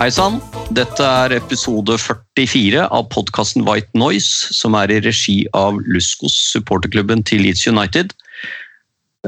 Hei 0.00 0.08
sann. 0.08 0.38
Dette 0.72 1.04
er 1.04 1.34
episode 1.36 1.98
44 2.00 2.86
av 2.88 3.02
podkasten 3.12 3.66
White 3.66 3.92
Noise, 4.00 4.54
som 4.56 4.72
er 4.78 4.88
i 4.94 5.00
regi 5.04 5.42
av 5.52 5.76
Luskos, 5.84 6.32
supporterklubben 6.54 7.20
til 7.28 7.42
Leeds 7.44 7.66
United. 7.68 8.14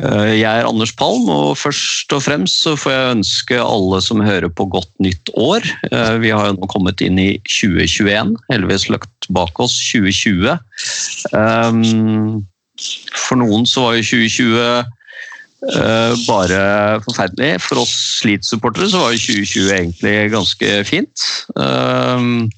Eh, 0.01 0.41
Jeg 0.41 0.49
er 0.49 0.65
Anders 0.65 0.95
Palm, 0.97 1.29
og 1.29 1.59
først 1.61 2.15
og 2.17 2.23
fremst 2.25 2.65
så 2.65 2.73
får 2.73 2.95
jeg 2.95 3.19
ønske 3.19 3.59
alle 3.61 4.01
som 4.01 4.25
hører 4.25 4.49
på 4.49 4.65
godt 4.73 4.89
nytt 4.97 5.29
år. 5.37 5.61
Eh, 5.93 6.17
Vi 6.25 6.33
har 6.33 6.49
jo 6.49 6.57
nå 6.57 6.71
kommet 6.73 7.05
inn 7.05 7.21
i 7.21 7.37
2021, 7.45 8.33
heldigvis 8.49 8.89
lagt 8.89 9.29
bak 9.29 9.61
oss 9.61 9.77
2020. 9.93 10.57
Um, 11.37 12.47
For 13.13 13.37
noen 13.37 13.69
så 13.69 13.85
var 13.85 14.01
jo 14.01 14.09
2020 14.09 14.57
Eh, 14.57 14.85
bare 16.27 16.63
forferdelig. 17.05 17.53
For 17.63 17.83
oss 17.85 17.95
Leeds-supportere 18.27 18.89
så 18.91 19.05
var 19.05 19.13
jo 19.15 19.23
2020 19.23 19.71
egentlig 19.77 20.17
ganske 20.33 20.73
fint. 20.89 21.29
Um, 21.55 22.51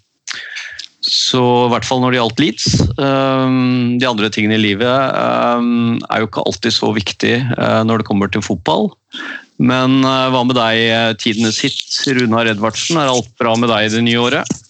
så 1.05 1.41
i 1.66 1.70
hvert 1.72 1.84
fall 1.84 2.00
når 2.00 2.14
det 2.14 2.20
gjaldt 2.20 2.41
Leeds. 2.41 2.66
Um, 2.96 3.96
de 4.00 4.08
andre 4.08 4.30
tingene 4.33 4.56
i 4.56 4.62
livet 4.62 4.88
um, 4.88 5.98
er 6.08 6.22
jo 6.22 6.30
ikke 6.30 6.44
alltid 6.48 6.72
så 6.74 6.92
viktig 6.96 7.34
uh, 7.58 7.83
når 7.84 8.00
det 8.00 8.08
kommer 8.08 8.33
til 8.33 8.44
fotball. 8.44 8.88
Men 9.61 10.00
uh, 10.00 10.33
hva 10.33 10.42
med 10.48 10.56
deg, 10.56 11.18
tidene 11.20 11.52
hit, 11.55 11.84
Runar 12.16 12.48
Edvardsen? 12.50 13.00
Er 13.00 13.12
alt 13.12 13.28
bra 13.41 13.52
med 13.61 13.72
deg 13.72 13.92
det 13.92 14.05
nye 14.06 14.22
året? 14.22 14.61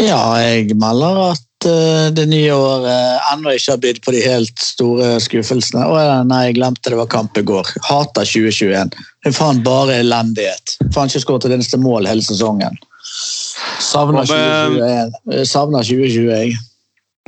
Ja, 0.00 0.22
jeg 0.40 0.74
melder 0.80 1.20
at 1.34 1.43
eh, 1.68 2.08
det 2.14 2.24
nye 2.30 2.54
året 2.54 3.30
ennå 3.32 3.54
ikke 3.54 3.74
har 3.74 3.80
bydd 3.82 4.00
på 4.04 4.14
de 4.14 4.22
helt 4.24 4.62
store 4.62 5.14
skuffelsene. 5.22 5.84
Å 5.84 6.22
nei, 6.28 6.40
jeg 6.48 6.58
glemte 6.58 6.92
det 6.92 7.00
var 7.00 7.10
kamp 7.12 7.38
i 7.40 7.44
går. 7.46 7.70
Hater 7.88 8.28
2021. 8.28 8.94
Det 8.94 9.32
er 9.32 9.36
faen 9.36 9.62
bare 9.66 10.00
elendighet. 10.02 10.76
Faen 10.94 11.10
ikke 11.10 11.24
skåret 11.24 11.48
et 11.48 11.56
eneste 11.58 11.80
mål 11.80 12.08
hele 12.10 12.24
sesongen. 12.24 12.78
Savner 13.82 14.28
2021. 14.28 15.44
Savner 15.48 15.86
2020, 15.86 16.30
jeg. 16.32 16.56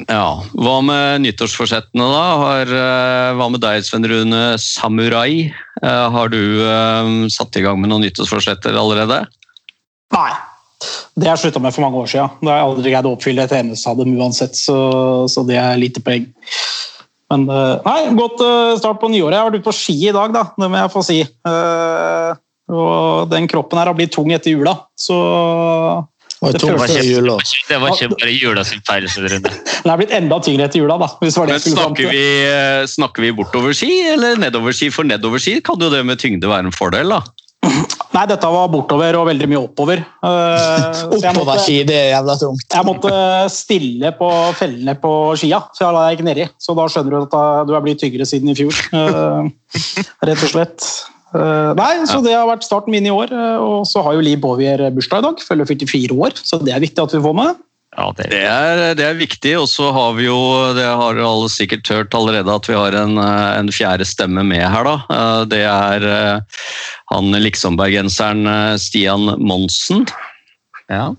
Ja, 0.07 0.43
Hva 0.53 0.75
med 0.85 1.23
nyttårsforsettene, 1.25 2.09
da? 2.13 2.25
Har, 2.43 2.73
uh, 2.73 3.37
hva 3.39 3.47
med 3.49 3.63
deg, 3.65 3.81
Sven 3.87 4.05
Rune 4.05 4.43
Samurai? 4.61 5.47
Har 5.81 6.29
du 6.33 6.43
uh, 6.65 7.25
satt 7.33 7.57
i 7.57 7.65
gang 7.65 7.81
med 7.81 7.93
noen 7.93 8.05
nyttårsforsetter 8.05 8.77
allerede? 8.77 9.23
Nei. 10.13 10.31
Det 11.17 11.25
har 11.25 11.37
jeg 11.37 11.47
slutta 11.47 11.63
med 11.65 11.73
for 11.73 11.87
mange 11.87 12.01
år 12.03 12.11
siden. 12.13 12.33
Da 12.43 12.53
har 12.53 12.59
jeg 12.61 12.71
aldri 12.71 12.93
greid 12.93 13.09
å 13.09 13.13
oppfylle 13.17 13.47
et 13.49 13.55
eneste 13.57 13.93
av 13.93 14.01
dem 14.01 14.17
uansett, 14.21 14.59
så, 14.59 14.77
så 15.33 15.45
det 15.49 15.57
er 15.61 15.79
lite 15.81 16.03
poeng. 16.05 16.27
Men 17.33 17.47
eh, 17.51 17.87
nei, 17.87 18.01
godt 18.19 18.43
eh, 18.45 18.75
start 18.79 19.01
på 19.03 19.11
nyåret. 19.11 19.35
Jeg 19.35 19.43
har 19.43 19.49
vært 19.49 19.63
ute 19.63 19.69
på 19.69 19.77
ski 19.77 19.97
i 20.05 20.15
dag, 20.15 20.35
da. 20.35 20.45
Det 20.55 20.69
må 20.71 20.83
jeg 20.83 20.93
få 20.93 21.03
si. 21.07 21.23
Eh, 21.25 22.43
og 22.77 23.33
den 23.33 23.49
kroppen 23.51 23.81
her 23.81 23.91
har 23.91 23.97
blitt 23.99 24.13
tung 24.15 24.31
etter 24.35 24.53
jula, 24.53 24.75
så 24.99 25.17
det, 26.43 26.59
Det 26.61 26.73
var 26.77 26.91
ikke-. 26.91 27.63
Det 27.71 27.79
var 27.81 27.95
ikke 27.95 28.09
bare 28.13 28.33
jula 28.35 28.65
sin 28.67 28.83
feil. 28.87 29.07
Den 29.09 29.47
er 29.93 29.99
blitt 29.99 30.13
enda 30.15 30.39
tyngre 30.43 30.69
etter 30.69 30.83
jula, 30.83 30.99
da. 31.01 31.09
Hvis 31.23 31.39
det 31.39 31.41
var 31.41 31.51
det 31.51 31.59
Men 31.63 31.77
snakker 31.79 32.11
vi, 32.13 32.25
snakker 32.93 33.25
vi 33.25 33.33
bortover 33.39 33.75
ski 33.75 33.93
eller 34.13 34.37
nedover 34.43 34.77
ski? 34.77 34.91
For 34.95 35.09
nedover 35.09 35.43
ski 35.43 35.59
kan 35.65 35.81
jo 35.81 35.91
det 35.91 36.05
med 36.07 36.21
tyngde 36.23 36.51
være 36.51 36.69
en 36.69 36.75
fordel, 36.77 37.17
da. 37.17 37.23
Nei, 38.17 38.25
dette 38.31 38.49
var 38.49 38.71
bortover 38.73 39.19
og 39.21 39.27
veldig 39.29 39.49
mye 39.51 39.61
oppover. 39.61 40.01
Eh, 40.25 40.85
så 40.97 41.19
jeg 41.21 41.35
Oppoverski, 41.35 41.75
det 41.89 41.97
er 41.99 42.07
jævla 42.15 42.37
tungt. 42.41 42.65
Jeg 42.73 42.89
måtte 42.89 43.11
stille 43.53 44.13
på 44.17 44.31
fellene 44.57 44.95
på 45.03 45.11
skia, 45.37 45.59
for 45.77 45.85
jeg 45.85 45.97
la 45.97 46.05
deg 46.07 46.17
ikke 46.17 46.29
nedi. 46.31 46.47
Så 46.57 46.77
da 46.79 46.87
skjønner 46.89 47.13
du 47.13 47.27
at 47.27 47.69
du 47.69 47.75
er 47.77 47.85
blitt 47.85 48.01
tyngre 48.01 48.29
siden 48.29 48.55
i 48.55 48.57
fjor. 48.57 48.73
Eh, 48.97 49.53
rett 50.31 50.47
og 50.49 50.55
slett. 50.55 50.89
Eh, 51.37 51.71
nei, 51.77 51.93
så 52.09 52.23
Det 52.25 52.33
har 52.33 52.49
vært 52.49 52.65
starten 52.65 52.95
min 52.95 53.05
i 53.07 53.13
år. 53.13 53.33
eh, 53.37 53.59
Og 53.61 53.85
så 53.91 54.03
har 54.07 54.17
jo 54.17 54.25
Liv 54.25 54.41
Bovier 54.41 54.87
bursdag 54.97 55.21
i 55.21 55.27
dag. 55.29 55.43
Følger 55.45 55.69
44 55.75 56.17
år, 56.17 56.41
så 56.41 56.63
det 56.65 56.73
er 56.73 56.81
viktig 56.81 57.03
at 57.03 57.13
vi 57.13 57.21
får 57.21 57.37
med. 57.37 57.57
Ja, 57.97 58.11
det 58.13 58.27
er, 58.37 58.81
det 58.99 59.05
er 59.07 59.17
viktig, 59.17 59.55
og 59.57 59.71
så 59.73 59.89
har 59.95 60.17
vi 60.19 60.27
jo, 60.27 60.37
det 60.77 60.85
har 60.85 61.17
alle 61.17 61.49
sikkert 61.49 61.89
hørt 61.89 62.17
allerede, 62.17 62.53
at 62.53 62.69
vi 62.69 62.77
har 62.77 62.93
en, 62.99 63.17
eh, 63.17 63.53
en 63.57 63.73
fjerde 63.73 64.05
stemme 64.05 64.45
med 64.45 64.61
her, 64.69 64.85
da. 64.85 64.97
Eh, 65.15 65.45
Det 65.49 65.63
er 65.65 66.05
eh, 66.05 66.61
han 67.15 67.33
liksombergenseren 67.41 68.45
Stian 68.83 69.33
Monsen. 69.41 70.05
Ja, 70.93 71.15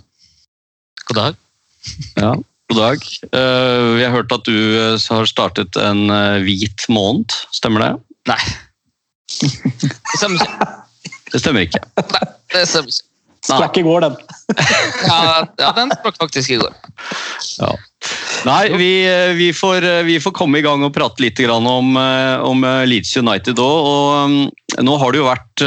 God 1.10 1.18
dag. 1.18 1.42
ja. 2.22 2.36
God 2.68 2.82
dag. 2.84 3.04
Vi 3.32 4.04
har 4.04 4.12
hørt 4.12 4.34
at 4.36 4.44
du 4.44 4.58
har 5.00 5.26
startet 5.26 5.78
en 5.80 6.12
hvit 6.44 6.84
måned, 6.92 7.32
stemmer 7.56 7.86
det? 7.86 7.92
Nei. 8.28 8.42
Det 11.32 11.42
stemmer 11.42 11.66
ikke. 11.66 11.82
Nei, 11.98 12.26
det 12.54 12.68
stemmer 12.70 12.92
ikke. 12.92 13.06
Sprakk 13.47 13.78
i 13.80 13.85
går, 13.85 14.02
den. 14.08 14.16
Ja, 15.08 15.46
ja 15.59 15.69
den 15.78 15.91
sprakk 15.96 16.18
faktisk 16.19 16.52
i 16.52 16.58
går. 16.59 16.74
Ja. 17.62 17.72
Nei, 18.46 18.69
vi, 18.78 19.08
eh, 19.08 19.34
vi, 19.35 19.53
får, 19.56 19.84
eh, 19.84 20.03
vi 20.08 20.19
får 20.22 20.31
komme 20.35 20.58
i 20.59 20.62
gang 20.66 20.84
og 20.85 20.94
prate 20.96 21.22
litt 21.24 21.40
om, 21.50 21.97
eh, 21.97 22.38
om 22.44 22.62
Leeds 22.88 23.18
United 23.18 23.59
òg. 23.59 23.88
Og 23.91 24.30
mm, 24.31 24.50
nå 24.85 24.97
har 25.02 25.12
det 25.12 25.19
jo 25.22 25.28
vært, 25.28 25.62
i 25.63 25.66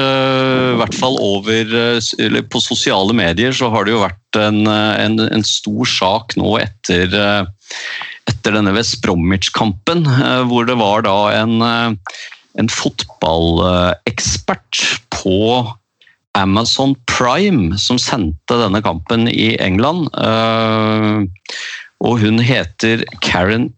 hvert 0.78 0.94
fall 0.94 1.16
over 1.18 1.64
eller 1.74 2.42
På 2.46 2.60
sosiale 2.62 3.12
medier 3.16 3.52
så 3.56 3.70
har 3.72 3.84
det 3.84 3.92
jo 3.94 4.04
vært 4.04 4.36
en, 4.38 4.66
en, 4.68 5.20
en 5.20 5.44
stor 5.44 5.86
sak 5.88 6.36
nå 6.38 6.58
etter, 6.60 7.08
etter 8.30 8.52
denne 8.54 8.72
West 8.76 9.02
Bromwich-kampen, 9.02 10.06
hvor 10.52 10.64
det 10.68 10.76
var 10.78 11.02
da 11.08 11.32
en, 11.40 11.54
en 11.64 12.68
fotballekspert 12.70 15.00
på 15.16 15.40
Amazon 16.38 16.94
Prime 17.10 17.78
som 17.80 17.98
sendte 17.98 18.58
denne 18.60 18.82
kampen 18.84 19.26
i 19.30 19.54
England. 19.62 20.08
Eh, 20.14 21.26
og 22.00 22.22
hun 22.22 22.40
heter 22.44 23.04
Karen 23.24 23.70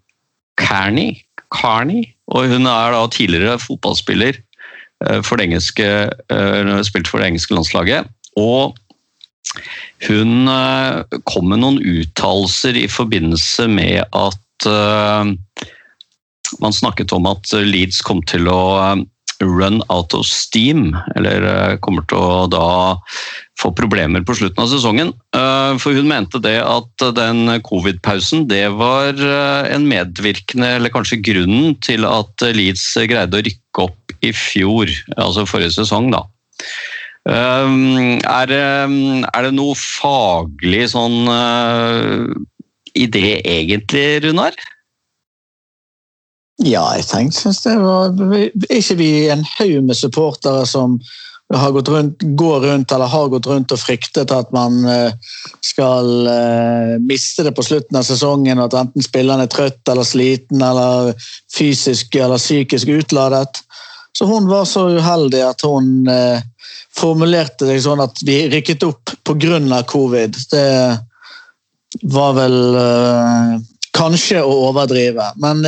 Carney, 0.60 1.22
Carney 1.54 2.12
og 2.32 2.48
hun 2.52 2.68
er 2.68 2.94
da 2.94 3.02
tidligere 3.12 3.60
fotballspiller 3.60 4.36
eh, 4.36 5.20
for 5.24 5.36
det 5.36 5.48
engelske, 5.48 5.88
eh, 6.12 6.72
spilt 6.86 7.08
for 7.08 7.20
det 7.20 7.32
engelske 7.32 7.56
landslaget. 7.56 8.10
Og 8.40 8.76
hun 10.06 10.48
kom 11.28 11.50
med 11.50 11.60
noen 11.60 11.80
uttalelser 11.82 12.78
i 12.78 12.86
forbindelse 12.88 13.66
med 13.68 14.00
at 14.16 14.68
man 16.62 16.72
snakket 16.72 17.12
om 17.12 17.26
at 17.28 17.50
Leeds 17.66 18.00
kom 18.06 18.22
til 18.30 18.48
å 18.48 18.62
run 19.42 19.82
out 19.92 20.14
of 20.14 20.26
steam, 20.26 20.92
eller 21.16 21.44
eh, 21.46 21.76
kommer 21.84 22.04
til 22.08 22.18
å 22.18 22.46
da 22.50 22.96
få 23.60 23.70
problemer 23.76 24.24
på 24.26 24.34
slutten 24.38 24.64
av 24.64 24.70
sesongen. 24.72 25.12
Eh, 25.36 25.74
For 25.82 25.96
hun 25.96 26.08
mente 26.10 26.40
det 26.42 26.58
at 26.64 27.06
den 27.16 27.50
covid-pausen 27.66 28.46
det 28.50 28.64
var 28.78 29.12
eh, 29.14 29.70
en 29.74 29.86
medvirkende, 29.90 30.76
eller 30.78 30.94
kanskje 30.94 31.20
grunnen 31.22 31.76
til 31.84 32.06
at 32.08 32.46
Leeds 32.54 32.86
greide 33.10 33.38
å 33.38 33.46
rykke 33.46 33.86
opp 33.88 34.16
i 34.22 34.32
fjor, 34.36 34.90
altså 35.18 35.46
forrige 35.48 35.76
sesong, 35.80 36.12
da. 36.14 36.24
Er 37.22 38.48
det, 38.50 39.50
noe 39.54 39.74
faglig 39.78 40.88
sånn 40.90 41.28
i 42.98 43.06
det 43.06 43.40
egentlig, 43.46 44.06
Runar? 44.24 44.56
Ja, 46.62 46.84
jeg 46.94 47.08
tenkte 47.10 47.40
synes 47.40 47.62
det 47.64 47.74
var 47.82 48.12
ikke 48.70 48.96
vi 49.00 49.10
en 49.32 49.42
haug 49.58 49.82
med 49.88 49.98
supportere 49.98 50.62
som 50.68 51.00
har 51.56 51.72
gått 51.74 51.88
rundt, 51.88 52.22
går 52.22 52.60
rundt 52.60 52.92
eller 52.92 53.06
har 53.06 53.28
gått 53.28 53.46
rundt 53.46 53.72
og 53.74 53.80
fryktet 53.80 54.30
at 54.32 54.52
man 54.54 54.84
eh, 54.88 55.12
skal 55.64 56.28
eh, 56.30 56.94
miste 57.02 57.44
det 57.44 57.52
på 57.56 57.64
slutten 57.66 57.98
av 57.98 58.06
sesongen, 58.08 58.60
og 58.60 58.70
at 58.70 58.78
enten 58.80 59.04
spilleren 59.04 59.44
er 59.44 59.50
trøtt 59.52 59.88
eller 59.92 60.06
sliten 60.06 60.62
eller 60.64 61.12
fysisk 61.52 62.16
eller 62.16 62.40
psykisk 62.40 62.88
utladet. 62.88 63.60
Så 64.16 64.28
hun 64.28 64.48
var 64.48 64.64
så 64.68 64.86
uheldig 64.96 65.42
at 65.44 65.64
hun 65.66 66.08
eh, 66.08 66.40
formulerte 66.96 67.68
det 67.68 67.80
sånn 67.84 68.04
at 68.04 68.22
vi 68.24 68.44
rykket 68.52 68.86
opp 68.88 69.12
pga. 69.24 69.82
covid. 69.88 70.36
Det 70.50 70.66
var 72.12 72.32
vel 72.36 72.56
kanskje 73.92 74.40
å 74.40 74.52
overdrive, 74.70 75.26
men 75.36 75.60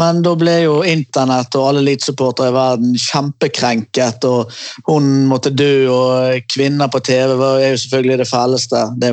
Men 0.00 0.22
da 0.26 0.34
ble 0.38 0.56
jo 0.64 0.78
internett 0.90 1.54
og 1.54 1.68
alle 1.68 1.84
Leeds-supportere 1.86 2.50
i 2.50 2.54
verden 2.56 2.94
kjempekrenket, 2.98 4.26
og 4.26 4.50
hun 4.90 5.10
måtte 5.30 5.54
dø, 5.54 5.86
og 5.92 6.48
kvinner 6.50 6.90
på 6.90 7.02
TV 7.06 7.34
er 7.38 7.68
jo 7.70 7.82
selvfølgelig 7.84 8.18
det 8.24 8.30
fæleste. 8.30 8.82
Det, 8.98 9.12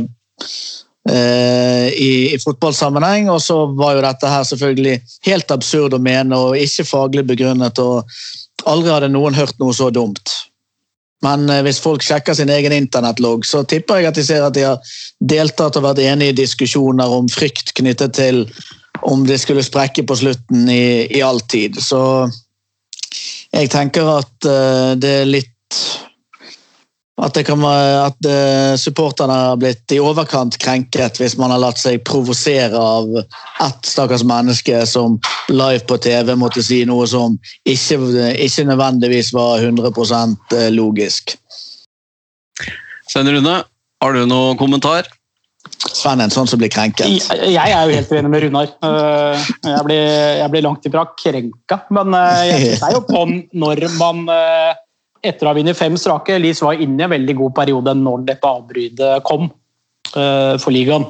eh, 1.09 1.87
i, 1.93 2.11
I 2.33 2.39
fotballsammenheng. 2.41 3.29
Og 3.29 3.41
så 3.41 3.65
var 3.77 3.95
jo 3.95 4.05
dette 4.05 4.29
her 4.33 4.43
selvfølgelig 4.47 4.99
helt 5.27 5.51
absurd 5.53 5.97
å 5.97 6.01
mene 6.01 6.37
og 6.37 6.57
ikke 6.57 6.87
faglig 6.87 7.25
begrunnet. 7.29 7.79
og 7.79 8.09
Aldri 8.69 8.93
hadde 8.93 9.13
noen 9.13 9.37
hørt 9.37 9.57
noe 9.61 9.73
så 9.77 9.89
dumt. 9.93 10.33
Men 11.25 11.49
eh, 11.49 11.63
hvis 11.65 11.81
folk 11.81 12.05
sjekker 12.05 12.37
sin 12.37 12.49
egen 12.49 12.73
internettlogg, 12.75 13.45
så 13.45 13.63
tipper 13.63 14.01
jeg 14.01 14.11
at 14.11 14.19
de 14.19 14.25
ser 14.25 14.45
at 14.45 14.57
de 14.57 14.65
har 14.65 14.93
deltatt 15.21 15.77
og 15.77 15.89
vært 15.91 16.03
enige 16.03 16.33
i 16.33 16.39
diskusjoner 16.41 17.17
om 17.19 17.29
frykt 17.29 17.75
knyttet 17.77 18.17
til 18.17 18.47
om 19.01 19.25
det 19.27 19.39
skulle 19.41 19.63
sprekke 19.65 20.03
på 20.07 20.15
slutten 20.15 20.69
i, 20.69 21.07
i 21.17 21.21
all 21.21 21.41
tid. 21.41 21.79
Så 21.81 22.01
jeg 23.51 23.71
tenker 23.71 24.07
at 24.19 24.47
eh, 24.47 24.93
det 24.99 25.15
er 25.21 25.29
litt 25.29 25.49
at, 27.21 27.37
at 27.37 28.25
eh, 28.25 28.75
supporterne 28.81 29.35
har 29.35 29.59
blitt 29.61 29.93
i 29.93 29.99
overkant 30.01 30.55
krenket 30.61 31.19
hvis 31.21 31.35
man 31.37 31.53
har 31.53 31.61
latt 31.61 31.77
seg 31.77 32.01
provosere 32.07 32.77
av 32.77 33.11
ett 33.19 33.85
stakkars 33.85 34.23
menneske 34.25 34.79
som 34.89 35.19
live 35.51 35.83
på 35.89 35.99
TV 36.01 36.33
måtte 36.39 36.63
si 36.65 36.81
noe 36.89 37.05
som 37.09 37.37
ikke, 37.69 37.99
ikke 38.41 38.65
nødvendigvis 38.71 39.33
var 39.37 39.61
100% 39.61 40.57
logisk. 40.73 41.35
Svein 43.11 43.29
Rune, 43.29 43.59
har 44.01 44.15
du 44.15 44.25
noen 44.25 44.57
kommentar? 44.57 45.05
Sven 45.89 46.21
en 46.21 46.33
sånn 46.33 46.49
som 46.49 46.59
blir 46.61 46.69
krenket. 46.71 47.07
Jeg 47.09 47.53
jeg 47.55 47.73
er 47.73 47.87
jo 47.89 47.95
helt 47.97 48.11
uenig 48.13 48.31
med 48.31 48.43
Runar. 48.45 48.73
Eh, 48.85 49.47
Jeg 49.65 49.85
blir, 49.87 50.03
jeg 50.41 50.51
blir 50.53 50.65
langt 50.65 50.85
ifra 50.85 51.05
krenka, 51.17 51.81
men 51.89 52.13
eh, 52.17 52.51
jeg 52.51 52.77
er 52.77 52.93
jo 52.97 53.01
på 53.07 53.23
når 53.57 53.87
man 53.97 54.27
eh, 54.29 54.75
etter 55.25 55.47
å 55.47 55.51
ha 55.51 55.57
vunnet 55.57 55.77
fem 55.77 55.97
strake 55.97 56.37
Lis 56.41 56.61
var 56.65 56.81
inne 56.81 57.01
i 57.01 57.07
en 57.07 57.15
veldig 57.15 57.35
god 57.41 57.55
periode 57.57 57.95
når 57.97 58.27
dette 58.29 58.53
avbrytet 58.59 59.25
kom 59.27 59.49
for 60.11 60.73
ligaen. 60.75 61.05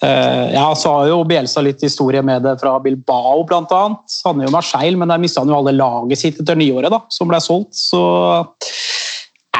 Ja, 0.00 0.70
så 0.78 0.92
har 0.94 1.08
jo 1.10 1.18
Bjelsa 1.28 1.60
litt 1.60 1.82
historie 1.84 2.22
med 2.24 2.46
det 2.46 2.54
fra 2.62 2.78
Bilbao, 2.80 3.42
blant 3.44 3.74
annet. 3.76 4.14
Han 4.24 4.40
er 4.40 4.46
jo 4.46 4.54
Marseille, 4.54 4.96
men 4.96 5.12
der 5.12 5.20
mista 5.20 5.42
han 5.42 5.52
jo 5.52 5.58
alle 5.58 5.74
laget 5.76 6.22
sitt 6.22 6.40
etter 6.40 6.56
nyåret, 6.56 6.88
da, 6.94 7.02
som 7.12 7.28
ble 7.28 7.42
solgt. 7.44 7.74
Så 7.76 8.00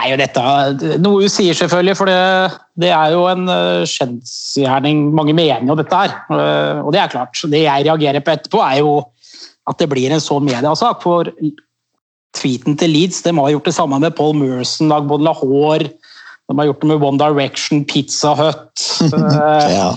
er 0.02 0.12
jo 0.12 0.18
dette 0.20 0.98
noe 1.02 1.24
hun 1.24 1.32
sier, 1.32 1.56
selvfølgelig, 1.56 1.96
for 1.98 2.10
det, 2.10 2.18
det 2.82 2.92
er 2.94 3.14
jo 3.14 3.24
en 3.30 3.48
uh. 3.48 4.82
Mange 5.16 5.34
mener 5.36 5.66
jo 5.68 5.78
dette 5.78 6.02
her, 6.04 6.14
eh, 6.34 6.80
og 6.82 6.92
det 6.94 7.02
er 7.02 7.12
klart. 7.12 7.42
Det 7.50 7.64
jeg 7.64 7.86
reagerer 7.88 8.24
på 8.24 8.34
etterpå, 8.34 8.62
er 8.66 8.82
jo 8.82 9.00
at 9.70 9.78
det 9.78 9.88
blir 9.92 10.12
en 10.12 10.22
sånn 10.22 10.46
mediesak. 10.46 11.02
For 11.04 11.30
tweeten 12.36 12.78
til 12.80 12.94
Leeds 12.94 13.22
de 13.24 13.34
har 13.36 13.52
gjort 13.54 13.68
det 13.68 13.76
samme 13.76 13.98
med 14.02 14.16
Paul 14.18 14.34
Merson, 14.38 14.90
Dagbond 14.92 15.26
Lahore. 15.26 15.90
De 16.50 16.58
har 16.58 16.68
gjort 16.68 16.82
det 16.82 16.88
med 16.90 17.04
One 17.06 17.20
Direction, 17.20 17.84
Pizza 17.88 18.34
Hut. 18.36 18.86
Eh, 19.06 19.68
Ja. 19.78 19.90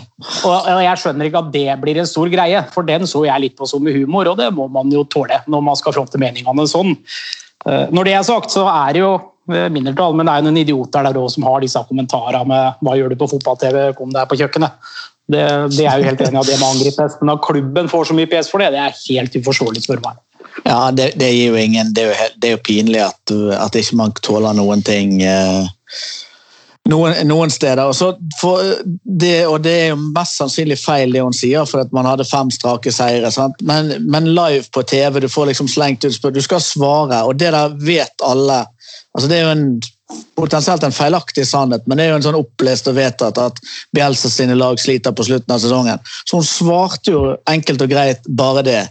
og 0.47 0.83
jeg 0.85 1.01
skjønner 1.01 1.27
ikke 1.27 1.41
at 1.41 1.53
det 1.53 1.67
blir 1.81 1.99
en 1.99 2.09
stor 2.09 2.29
greie, 2.31 2.61
for 2.71 2.87
den 2.87 3.07
så 3.09 3.25
jeg 3.27 3.43
litt 3.43 3.55
på 3.59 3.67
som 3.67 3.83
med 3.83 3.97
humor, 3.97 4.29
og 4.31 4.37
det 4.39 4.51
må 4.55 4.69
man 4.71 4.91
jo 4.93 5.03
tåle 5.11 5.41
når 5.51 5.65
man 5.65 5.79
skal 5.79 5.95
fronte 5.97 6.21
meningene 6.21 6.67
sånn. 6.69 6.95
Eh, 7.65 7.87
Når 7.91 8.07
det 8.07 8.13
er 8.13 8.27
sagt, 8.27 8.53
så 8.53 8.67
er 8.69 8.93
det 8.95 9.01
jo 9.01 9.13
eh, 9.15 9.25
mindretall, 9.47 10.15
men 10.17 10.25
det 10.25 10.33
er 10.33 10.41
jo 10.41 10.47
noen 10.47 10.61
idioter 10.61 11.05
der 11.05 11.19
òg 11.21 11.29
som 11.33 11.45
har 11.47 11.61
disse 11.61 11.81
kommentarene 11.89 12.47
med 12.49 12.79
'hva 12.81 12.95
gjør 12.97 13.13
du 13.13 13.19
på 13.19 13.29
fotball-TV, 13.33 13.93
kom 13.97 14.13
deg 14.13 14.29
på 14.29 14.39
kjøkkenet'. 14.41 14.93
Det, 15.25 15.41
det 15.73 15.85
er 15.89 15.97
jo 15.97 16.05
helt 16.05 16.21
enig 16.21 16.37
av 16.37 16.45
det 16.45 16.59
må 16.61 16.67
angripes, 16.69 17.17
men 17.21 17.33
at 17.33 17.41
klubben 17.41 17.89
får 17.89 18.09
så 18.09 18.17
mye 18.17 18.29
PS 18.29 18.51
for 18.51 18.61
det, 18.61 18.69
det 18.75 18.81
er 18.81 18.99
helt 19.09 19.37
uforståelig, 19.39 19.81
spør 19.85 20.03
meg. 20.05 20.21
Ja, 20.65 20.91
det, 20.91 21.11
det 21.19 21.31
gir 21.33 21.51
jo 21.51 21.55
ingen 21.59 21.89
Det 21.91 22.03
er 22.03 22.07
jo, 22.07 22.15
helt, 22.15 22.35
det 22.39 22.47
er 22.47 22.53
jo 22.53 22.61
pinlig 22.63 23.01
at, 23.03 23.33
at 23.59 23.75
ikke 23.75 23.97
man 23.99 24.13
tåler 24.23 24.55
noen 24.55 24.83
ting 24.85 25.17
eh, 25.25 25.67
noen, 26.89 27.15
noen 27.27 27.53
steder. 27.53 27.91
Det, 29.03 29.33
og 29.47 29.57
det 29.65 29.73
er 29.73 29.89
jo 29.93 29.99
mest 30.03 30.39
sannsynlig 30.39 30.77
feil 30.81 31.15
det 31.15 31.23
hun 31.23 31.35
sier, 31.35 31.65
for 31.69 31.85
at 31.85 31.95
man 31.95 32.07
hadde 32.09 32.27
fem 32.27 32.51
strake 32.53 32.93
seire. 32.93 33.31
Men, 33.65 33.95
men 34.05 34.31
live 34.35 34.65
på 34.75 34.85
TV, 34.87 35.21
du 35.23 35.29
får 35.31 35.51
liksom 35.51 35.71
slengt 35.71 36.05
ut 36.05 36.13
spørsmål, 36.13 36.37
du 36.37 36.47
skal 36.47 36.63
svare, 36.63 37.25
og 37.25 37.41
det 37.41 37.51
der 37.55 37.75
vet 37.81 38.25
alle. 38.25 38.63
Altså 39.15 39.29
Det 39.31 39.37
er 39.37 39.45
jo 39.45 39.53
en 39.55 39.67
potensielt 40.37 40.83
en 40.83 40.93
feilaktig 40.93 41.47
sannhet, 41.47 41.85
men 41.87 41.97
det 41.97 42.05
er 42.05 42.13
jo 42.13 42.19
en 42.19 42.25
sånn 42.27 42.37
opplest 42.37 42.89
og 42.91 42.97
vedtatt 42.99 43.39
at 43.41 43.61
Bjelsa 43.95 44.29
sine 44.29 44.57
lag 44.57 44.77
sliter 44.79 45.15
på 45.15 45.25
slutten 45.25 45.55
av 45.55 45.63
sesongen. 45.63 46.03
Så 46.27 46.39
hun 46.39 46.47
svarte 46.47 47.15
jo 47.15 47.23
enkelt 47.49 47.81
og 47.81 47.91
greit 47.91 48.27
bare 48.27 48.65
det. 48.67 48.83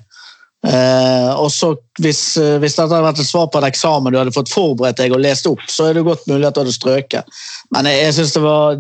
Eh, 0.64 1.30
og 1.36 1.50
så 1.52 1.74
hvis, 2.00 2.36
eh, 2.40 2.56
hvis 2.62 2.76
dette 2.78 2.88
hadde 2.88 3.04
vært 3.04 3.18
et 3.20 3.28
svar 3.28 3.50
på 3.52 3.60
et 3.60 3.66
eksamen 3.68 4.14
du 4.14 4.16
hadde 4.16 4.32
fått 4.32 4.52
forberedt 4.52 5.02
deg 5.02 5.12
og 5.12 5.20
lest 5.20 5.48
opp, 5.50 5.64
så 5.68 5.90
er 5.90 5.98
det 5.98 6.06
godt 6.06 6.24
mulig 6.30 6.46
at 6.48 6.56
du 6.56 6.62
hadde 6.62 6.76
strøket. 6.76 7.34
Men 7.74 7.88
jeg, 7.90 8.00
jeg 8.06 8.14
syns 8.18 8.36
det 8.36 8.44
var 8.44 8.78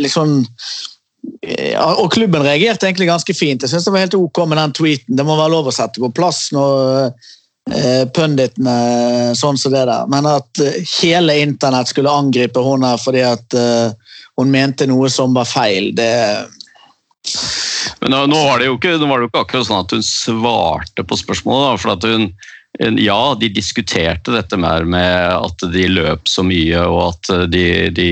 liksom 0.00 0.38
ja, 1.42 1.82
Og 1.98 2.12
klubben 2.14 2.44
reagerte 2.46 2.86
egentlig 2.86 3.08
ganske 3.08 3.34
fint. 3.34 3.62
Jeg 3.62 3.72
synes 3.72 3.84
det 3.84 3.92
var 3.92 4.04
helt 4.06 4.14
ok 4.16 4.38
med 4.48 4.60
den 4.60 4.74
tweeten. 4.78 5.16
Det 5.18 5.26
må 5.26 5.36
være 5.36 5.52
lov 5.52 5.68
å 5.68 5.74
sette 5.74 6.00
på 6.00 6.12
plass 6.14 6.46
når 6.54 7.10
eh, 7.74 8.04
punditene 8.14 8.76
sånn 9.36 9.58
som 9.60 9.74
det 9.74 9.82
der. 9.90 10.06
Men 10.08 10.28
at 10.30 10.62
eh, 10.62 10.78
hele 11.02 11.36
internett 11.42 11.90
skulle 11.90 12.14
angripe 12.14 12.62
hun 12.64 12.86
her 12.86 13.00
fordi 13.02 13.24
at 13.26 13.58
eh, 13.58 14.14
hun 14.38 14.54
mente 14.54 14.86
noe 14.88 15.10
som 15.12 15.34
var 15.36 15.50
feil, 15.50 15.90
det 15.98 16.08
Men 18.02 18.14
nå, 18.14 18.20
nå, 18.30 18.38
var 18.46 18.60
det 18.60 18.68
jo 18.68 18.76
ikke, 18.76 18.98
det 19.00 19.08
jo 19.08 19.28
ikke 19.28 19.42
akkurat 19.42 19.68
sånn 19.68 19.82
at 19.82 19.96
hun 19.96 20.06
svarte 20.06 21.04
på 21.06 21.18
spørsmålet. 21.18 21.66
Da, 21.66 21.80
for 21.82 22.12
hun, 22.12 22.28
ja, 23.00 23.18
de 23.40 23.48
diskuterte 23.50 24.34
dette 24.34 24.58
mer 24.60 24.86
med 24.86 25.32
at 25.34 25.64
de 25.72 25.86
løp 25.90 26.28
så 26.30 26.44
mye 26.46 26.84
og 26.86 27.00
at 27.08 27.32
de, 27.50 27.64
de 27.94 28.08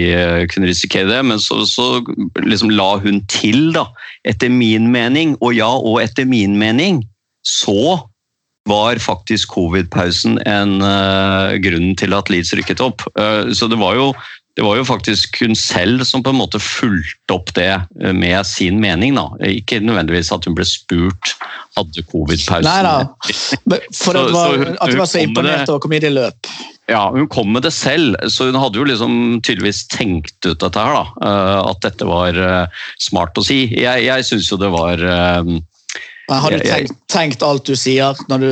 kunne 0.51 0.71
risikere 0.71 1.11
det, 1.13 1.21
men 1.29 1.43
så, 1.43 1.61
så 1.69 2.01
liksom 2.43 2.73
la 2.75 2.97
hun 3.05 3.23
til, 3.31 3.71
da, 3.77 3.87
etter 4.27 4.51
min 4.51 4.91
mening, 4.95 5.37
og 5.41 5.55
ja, 5.55 5.71
og 5.71 6.01
etter 6.03 6.27
min 6.29 6.59
mening, 6.59 7.05
så 7.47 8.01
var 8.67 8.99
faktisk 8.99 9.53
covid-pausen 9.55 10.41
en 10.43 10.81
uh, 10.83 11.55
grunn 11.63 11.93
til 11.99 12.17
at 12.17 12.33
Leeds 12.33 12.51
rykket 12.59 12.83
opp. 12.83 13.05
Uh, 13.15 13.53
så 13.55 13.71
det 13.71 13.79
var 13.79 13.95
jo 13.95 14.09
det 14.57 14.65
var 14.65 14.79
jo 14.79 14.85
faktisk 14.89 15.37
hun 15.45 15.53
selv 15.59 16.01
som 16.09 16.23
på 16.25 16.33
en 16.33 16.39
måte 16.39 16.57
fulgte 16.63 17.35
opp 17.35 17.51
det 17.59 17.69
eh, 18.01 18.13
med 18.17 18.41
sin 18.49 18.79
mening. 18.81 19.15
da. 19.19 19.27
Ikke 19.45 19.83
nødvendigvis 19.85 20.33
at 20.33 20.47
hun 20.49 20.57
ble 20.57 20.65
spurt 20.65 21.35
hadde 21.77 22.05
covid-pausen 22.09 22.65
Nei 22.65 22.79
da. 22.87 22.95
For 23.93 24.17
det 24.17 24.23
var, 24.33 24.57
hun- 24.57 24.79
at 24.81 24.89
hun 24.89 25.03
var 25.03 25.11
så 25.13 25.21
imponert 25.21 25.67
det. 25.67 25.69
over 25.75 25.85
hvor 25.85 25.93
mye 25.93 26.01
de 26.07 26.13
løp. 26.15 26.51
Ja, 26.89 27.03
hun 27.11 27.29
kom 27.29 27.53
med 27.53 27.67
det 27.67 27.73
selv, 27.75 28.15
så 28.33 28.47
hun 28.49 28.57
hadde 28.57 28.79
jo 28.81 28.87
liksom 28.89 29.43
tydeligvis 29.45 29.83
tenkt 29.93 30.39
ut 30.47 30.61
dette 30.63 30.79
her. 30.79 30.95
da, 30.95 31.29
eh, 31.29 31.71
At 31.75 31.81
dette 31.85 32.09
var 32.09 32.33
eh, 32.49 32.67
smart 32.99 33.37
å 33.37 33.45
si. 33.45 33.67
Jeg, 33.77 34.07
jeg 34.09 34.25
syns 34.25 34.49
jo 34.51 34.57
det 34.57 34.73
var 34.73 34.97
Men 34.97 36.41
har 36.43 36.51
du 36.51 36.59
tenkt, 36.65 36.97
tenkt 37.13 37.43
alt 37.45 37.69
du 37.69 37.77
sier 37.77 38.17
når 38.31 38.39
du, 38.41 38.51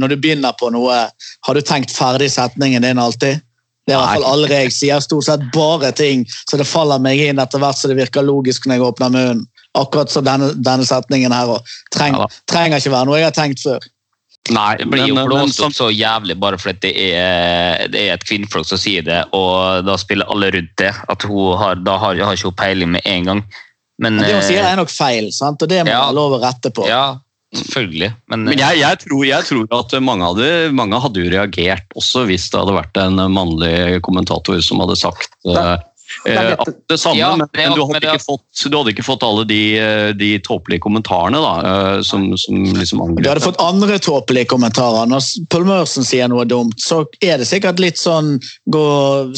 når 0.00 0.08
du 0.08 0.16
begynner 0.16 0.56
på 0.58 0.72
noe? 0.72 1.10
Har 1.46 1.54
du 1.54 1.60
tenkt 1.60 1.92
ferdig 1.92 2.30
setningen 2.32 2.82
din 2.82 2.98
alltid? 2.98 3.42
Det 3.86 3.94
er 3.94 3.98
i 3.98 4.02
hvert 4.02 4.12
fall 4.14 4.28
aldri 4.30 4.58
jeg 4.64 4.74
sier. 4.76 5.00
Stort 5.02 5.26
sett 5.26 5.46
bare 5.54 5.90
ting 5.96 6.26
så 6.50 6.60
det 6.60 6.68
faller 6.70 7.02
meg 7.02 7.18
inn 7.24 7.40
etter 7.42 7.62
hvert 7.62 7.78
så 7.80 7.90
det 7.90 7.98
virker 7.98 8.22
logisk 8.26 8.66
når 8.66 8.78
jeg 8.78 8.86
åpner 8.92 9.14
munnen. 9.16 9.42
Akkurat 9.74 10.10
som 10.12 10.24
denne, 10.26 10.50
denne 10.60 10.84
setningen 10.84 11.32
her. 11.32 11.48
Og 11.56 11.74
treng, 11.94 12.14
Ja 12.20 12.28
trenger 12.50 12.78
ikke 12.82 12.92
være 12.92 13.08
noe 13.08 13.18
jeg 13.18 13.30
har 13.30 13.36
tenkt 13.36 13.62
før. 13.64 13.80
Nei, 14.50 14.76
Det 14.76 14.88
blir 14.90 15.06
jo 15.06 15.14
men 15.14 15.28
blåst 15.30 15.60
opp 15.62 15.74
så 15.76 15.86
jævlig 15.94 16.34
bare 16.42 16.58
fordi 16.58 16.90
det 16.90 17.10
er, 17.14 17.84
det 17.92 18.00
er 18.08 18.16
et 18.16 18.24
kvinnfolk 18.26 18.66
som 18.66 18.80
sier 18.80 19.04
det, 19.06 19.20
og 19.38 19.84
da 19.86 19.94
spiller 20.00 20.26
alle 20.34 20.50
rundt 20.50 20.72
det. 20.82 20.90
At 21.08 21.22
hun 21.28 21.54
har, 21.60 21.78
da 21.78 21.94
har, 22.02 22.18
har 22.18 22.34
ikke 22.34 22.50
hun 22.50 22.58
peiling 22.58 22.90
med 22.96 23.06
en 23.06 23.28
gang. 23.30 23.42
Men, 24.02 24.16
Men 24.18 24.26
det 24.26 24.32
hun 24.34 24.42
sier 24.48 24.64
eh, 24.64 24.72
er 24.72 24.80
nok 24.80 24.90
feil, 24.90 25.30
sant? 25.34 25.62
og 25.62 25.70
det 25.70 25.84
må 25.86 25.92
Ja. 25.94 26.00
være 26.08 26.16
lov 26.18 26.34
å 26.38 26.42
rette 26.42 26.72
på. 26.74 26.88
Ja, 26.90 27.18
selvfølgelig. 27.56 28.10
Men, 28.32 28.44
Men 28.48 28.58
jeg, 28.58 28.80
jeg, 28.80 28.98
tror, 29.04 29.24
jeg 29.28 29.48
tror 29.48 29.78
at 29.78 29.96
mange 30.04 30.28
hadde, 30.30 30.50
mange 30.76 31.00
hadde 31.04 31.24
jo 31.24 31.32
reagert, 31.32 31.86
også 31.98 32.26
hvis 32.30 32.48
det 32.52 32.60
hadde 32.62 32.76
vært 32.76 33.00
en 33.02 33.24
mannlig 33.32 34.02
kommentator 34.06 34.60
som 34.64 34.82
hadde 34.84 34.98
sagt 35.00 35.32
uh, 35.48 35.76
det 36.24 36.34
er 36.36 36.52
eh, 36.52 36.72
det 36.88 36.98
samme, 37.00 37.18
Ja, 37.18 37.30
men, 37.36 37.48
det 37.52 37.66
men 37.66 37.74
du, 37.74 37.80
men 37.80 37.94
hadde 37.94 38.00
det 38.00 38.12
ikke 38.12 38.24
fått, 38.26 38.64
du 38.68 38.76
hadde 38.76 38.92
ikke 38.94 39.06
fått 39.06 39.24
alle 39.26 39.44
de, 39.48 39.60
eh, 39.80 40.10
de 40.16 40.30
tåpelige 40.44 40.84
kommentarene 40.84 41.40
da, 41.42 41.52
uh, 41.62 41.98
som, 42.06 42.28
som 42.38 42.62
liksom 42.76 43.02
Du 43.18 43.28
hadde 43.28 43.44
fått 43.44 43.60
andre 43.62 43.98
tåpelige 44.02 44.50
kommentarer. 44.52 45.08
Når 45.10 45.26
Paul 45.52 45.66
Mørsen 45.68 46.06
sier 46.06 46.30
noe 46.30 46.46
dumt, 46.48 46.78
så 46.82 47.02
er 47.24 47.40
det 47.40 47.48
sikkert 47.50 47.82
litt 47.82 48.00
sånn 48.00 48.36
gå 48.72 48.86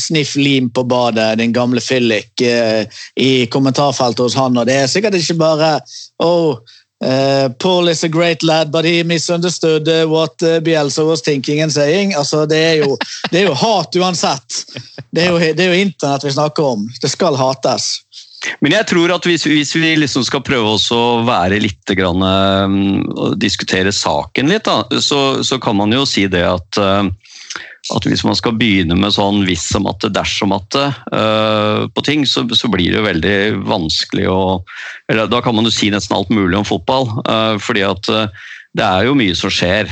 sniff 0.01 0.35
lim 0.41 0.71
på 0.75 0.87
badet, 0.89 1.35
din 1.41 1.55
gamle 1.55 1.83
fyllik, 1.85 2.33
eh, 2.43 2.85
i 3.17 3.47
kommentarfeltet 3.53 4.27
hos 4.27 4.39
han. 4.39 4.59
Og 4.59 4.69
det 4.69 4.81
er 4.83 4.91
sikkert 4.91 5.19
ikke 5.21 5.39
bare 5.41 5.77
oh, 6.23 6.59
eh, 7.05 7.49
Paul 7.59 7.89
is 7.89 8.05
a 8.05 8.09
great 8.09 8.43
lad, 8.43 8.71
but 8.73 8.85
he 8.85 9.05
misunderstood 9.05 9.89
eh, 9.89 10.05
what 10.05 10.43
eh, 10.43 10.61
Bielsa 10.61 11.05
was 11.07 11.23
thinking 11.23 11.61
and 11.61 11.73
saying. 11.73 12.15
Altså, 12.15 12.47
det, 12.47 12.57
er 12.57 12.75
jo, 12.85 12.97
det 13.31 13.43
er 13.43 13.49
jo 13.49 13.55
hat 13.55 13.97
uansett. 13.97 14.65
Det 15.11 15.27
er 15.27 15.31
jo, 15.31 15.39
det 15.39 15.61
er 15.61 15.75
jo 15.75 15.85
internett 15.85 16.25
vi 16.25 16.33
snakker 16.35 16.73
om. 16.75 16.89
Det 17.03 17.11
skal 17.13 17.37
hates. 17.39 18.01
Men 18.61 18.75
jeg 18.75 18.87
tror 18.91 19.13
at 19.15 19.25
hvis, 19.25 19.47
hvis 19.49 19.73
vi 19.77 19.95
liksom 19.97 20.25
skal 20.27 20.43
prøve 20.45 20.75
å 20.77 21.03
være 21.25 21.61
litt 21.63 21.95
grann, 21.97 22.21
og 22.21 23.39
diskutere 23.41 23.93
saken 23.95 24.51
litt, 24.53 24.69
da, 24.69 25.01
så, 25.01 25.45
så 25.45 25.61
kan 25.63 25.79
man 25.79 25.95
jo 25.97 26.05
si 26.09 26.27
det 26.29 26.45
at 26.45 26.81
eh, 26.81 27.07
at 27.93 28.07
hvis 28.09 28.25
man 28.25 28.37
skal 28.39 28.57
begynne 28.57 28.97
med 28.97 29.13
sånn 29.13 29.43
hvis 29.45 29.67
som 29.75 29.85
at 29.91 30.07
dersom 30.15 30.55
at 30.57 30.67
det 30.73 30.87
eh, 31.13 31.85
på 31.93 32.05
ting, 32.07 32.25
så, 32.29 32.47
så 32.57 32.71
blir 32.73 32.89
det 32.89 33.01
jo 33.01 33.09
veldig 33.11 33.37
vanskelig 33.69 34.27
å 34.31 34.41
eller 35.13 35.29
Da 35.29 35.43
kan 35.45 35.57
man 35.57 35.69
jo 35.69 35.75
si 35.75 35.91
nesten 35.93 36.17
alt 36.17 36.31
mulig 36.33 36.57
om 36.57 36.65
fotball. 36.65 37.11
Uh, 37.29 37.61
fordi 37.61 37.83
at 37.85 38.09
uh, 38.09 38.45
det 38.75 38.83
er 38.83 39.05
jo 39.07 39.15
mye 39.15 39.35
som 39.39 39.53
skjer, 39.55 39.87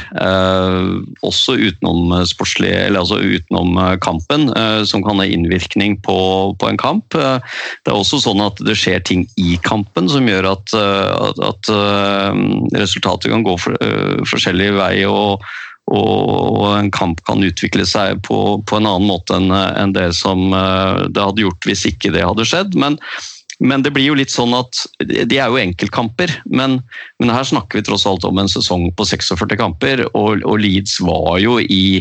også 1.22 1.52
utenom 1.54 2.16
eller 2.16 2.96
altså 2.99 3.20
utenom 3.20 3.76
kampen, 4.02 4.49
som 4.90 5.04
kan 5.06 5.22
ha 5.22 5.26
innvirkning 5.30 6.00
på, 6.02 6.16
på 6.58 6.66
en 6.66 6.80
kamp. 6.82 7.14
Det 7.14 7.92
er 7.92 7.94
også 7.94 8.18
sånn 8.25 8.42
at 8.42 8.58
det 8.66 8.75
skjer 8.80 9.04
ting 9.06 9.22
i 9.38 9.54
kampen 9.62 10.11
som 10.11 10.26
gjør 10.26 10.50
at, 10.56 10.75
at, 10.75 11.44
at 11.46 11.70
resultatet 12.75 13.30
kan 13.30 13.46
gå 13.46 13.54
for, 13.62 13.78
forskjellig 14.32 14.72
vei. 14.80 14.96
og 15.06 15.46
og 15.92 16.64
en 16.78 16.90
kamp 16.94 17.20
kan 17.28 17.44
utvikle 17.44 17.84
seg 17.88 18.22
på, 18.26 18.38
på 18.64 18.78
en 18.78 18.88
annen 18.88 19.08
måte 19.11 19.37
enn 19.37 19.52
en 19.52 19.94
det 19.94 20.11
som 20.16 20.52
eh, 20.56 21.04
det 21.12 21.22
hadde 21.22 21.44
gjort 21.44 21.68
hvis 21.68 21.84
ikke 21.90 22.12
det 22.14 22.25
hadde 22.25 22.46
skjedd. 22.49 22.76
Men, 22.78 22.96
men 23.61 23.84
det 23.84 23.92
blir 23.94 24.08
jo 24.08 24.18
litt 24.18 24.32
sånn 24.32 24.54
at 24.56 24.84
De 25.04 25.38
er 25.38 25.52
jo 25.52 25.61
enkeltkamper, 25.61 26.32
men, 26.49 26.80
men 27.20 27.34
her 27.34 27.44
snakker 27.49 27.80
vi 27.80 27.87
tross 27.90 28.06
alt 28.08 28.25
om 28.28 28.40
en 28.40 28.50
sesong 28.50 28.88
på 28.96 29.06
46 29.08 29.58
kamper, 29.61 30.06
og, 30.12 30.42
og 30.49 30.62
Leeds 30.62 30.99
var 31.04 31.37
jo 31.42 31.58
i, 31.62 32.00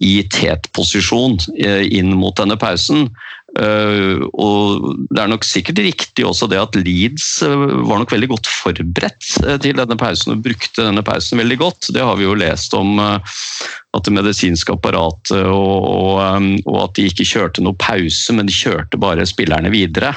i 0.00 0.20
tetposisjon 0.32 1.36
eh, 1.60 1.84
inn 1.98 2.14
mot 2.16 2.36
denne 2.38 2.56
pausen. 2.60 3.10
Uh, 3.50 4.22
og 4.38 4.84
Det 5.10 5.18
er 5.18 5.30
nok 5.32 5.42
sikkert 5.42 5.80
riktig 5.82 6.22
også 6.22 6.46
det 6.46 6.60
at 6.60 6.76
Leeds 6.78 7.40
uh, 7.42 7.82
var 7.88 7.98
nok 7.98 8.12
veldig 8.14 8.28
godt 8.30 8.46
forberedt 8.46 9.26
til 9.64 9.74
denne 9.74 9.96
pausen 9.98 10.36
og 10.36 10.44
brukte 10.44 10.86
denne 10.86 11.02
pausen 11.02 11.42
veldig 11.42 11.58
godt. 11.58 11.90
Det 11.90 12.04
har 12.06 12.14
vi 12.20 12.28
jo 12.28 12.38
lest 12.38 12.76
om 12.78 12.94
at 13.00 14.06
det 14.06 14.14
medisinske 14.14 14.76
apparatet 14.76 15.42
og, 15.50 15.82
og, 15.82 16.46
og, 16.62 16.78
at 16.84 16.94
de 16.96 17.08
ikke 17.10 17.26
kjørte 17.26 17.66
noe 17.66 17.74
pause, 17.74 18.36
men 18.38 18.46
de 18.46 18.54
kjørte 18.54 19.00
bare 19.02 19.26
spillerne 19.26 19.74
videre. 19.74 20.14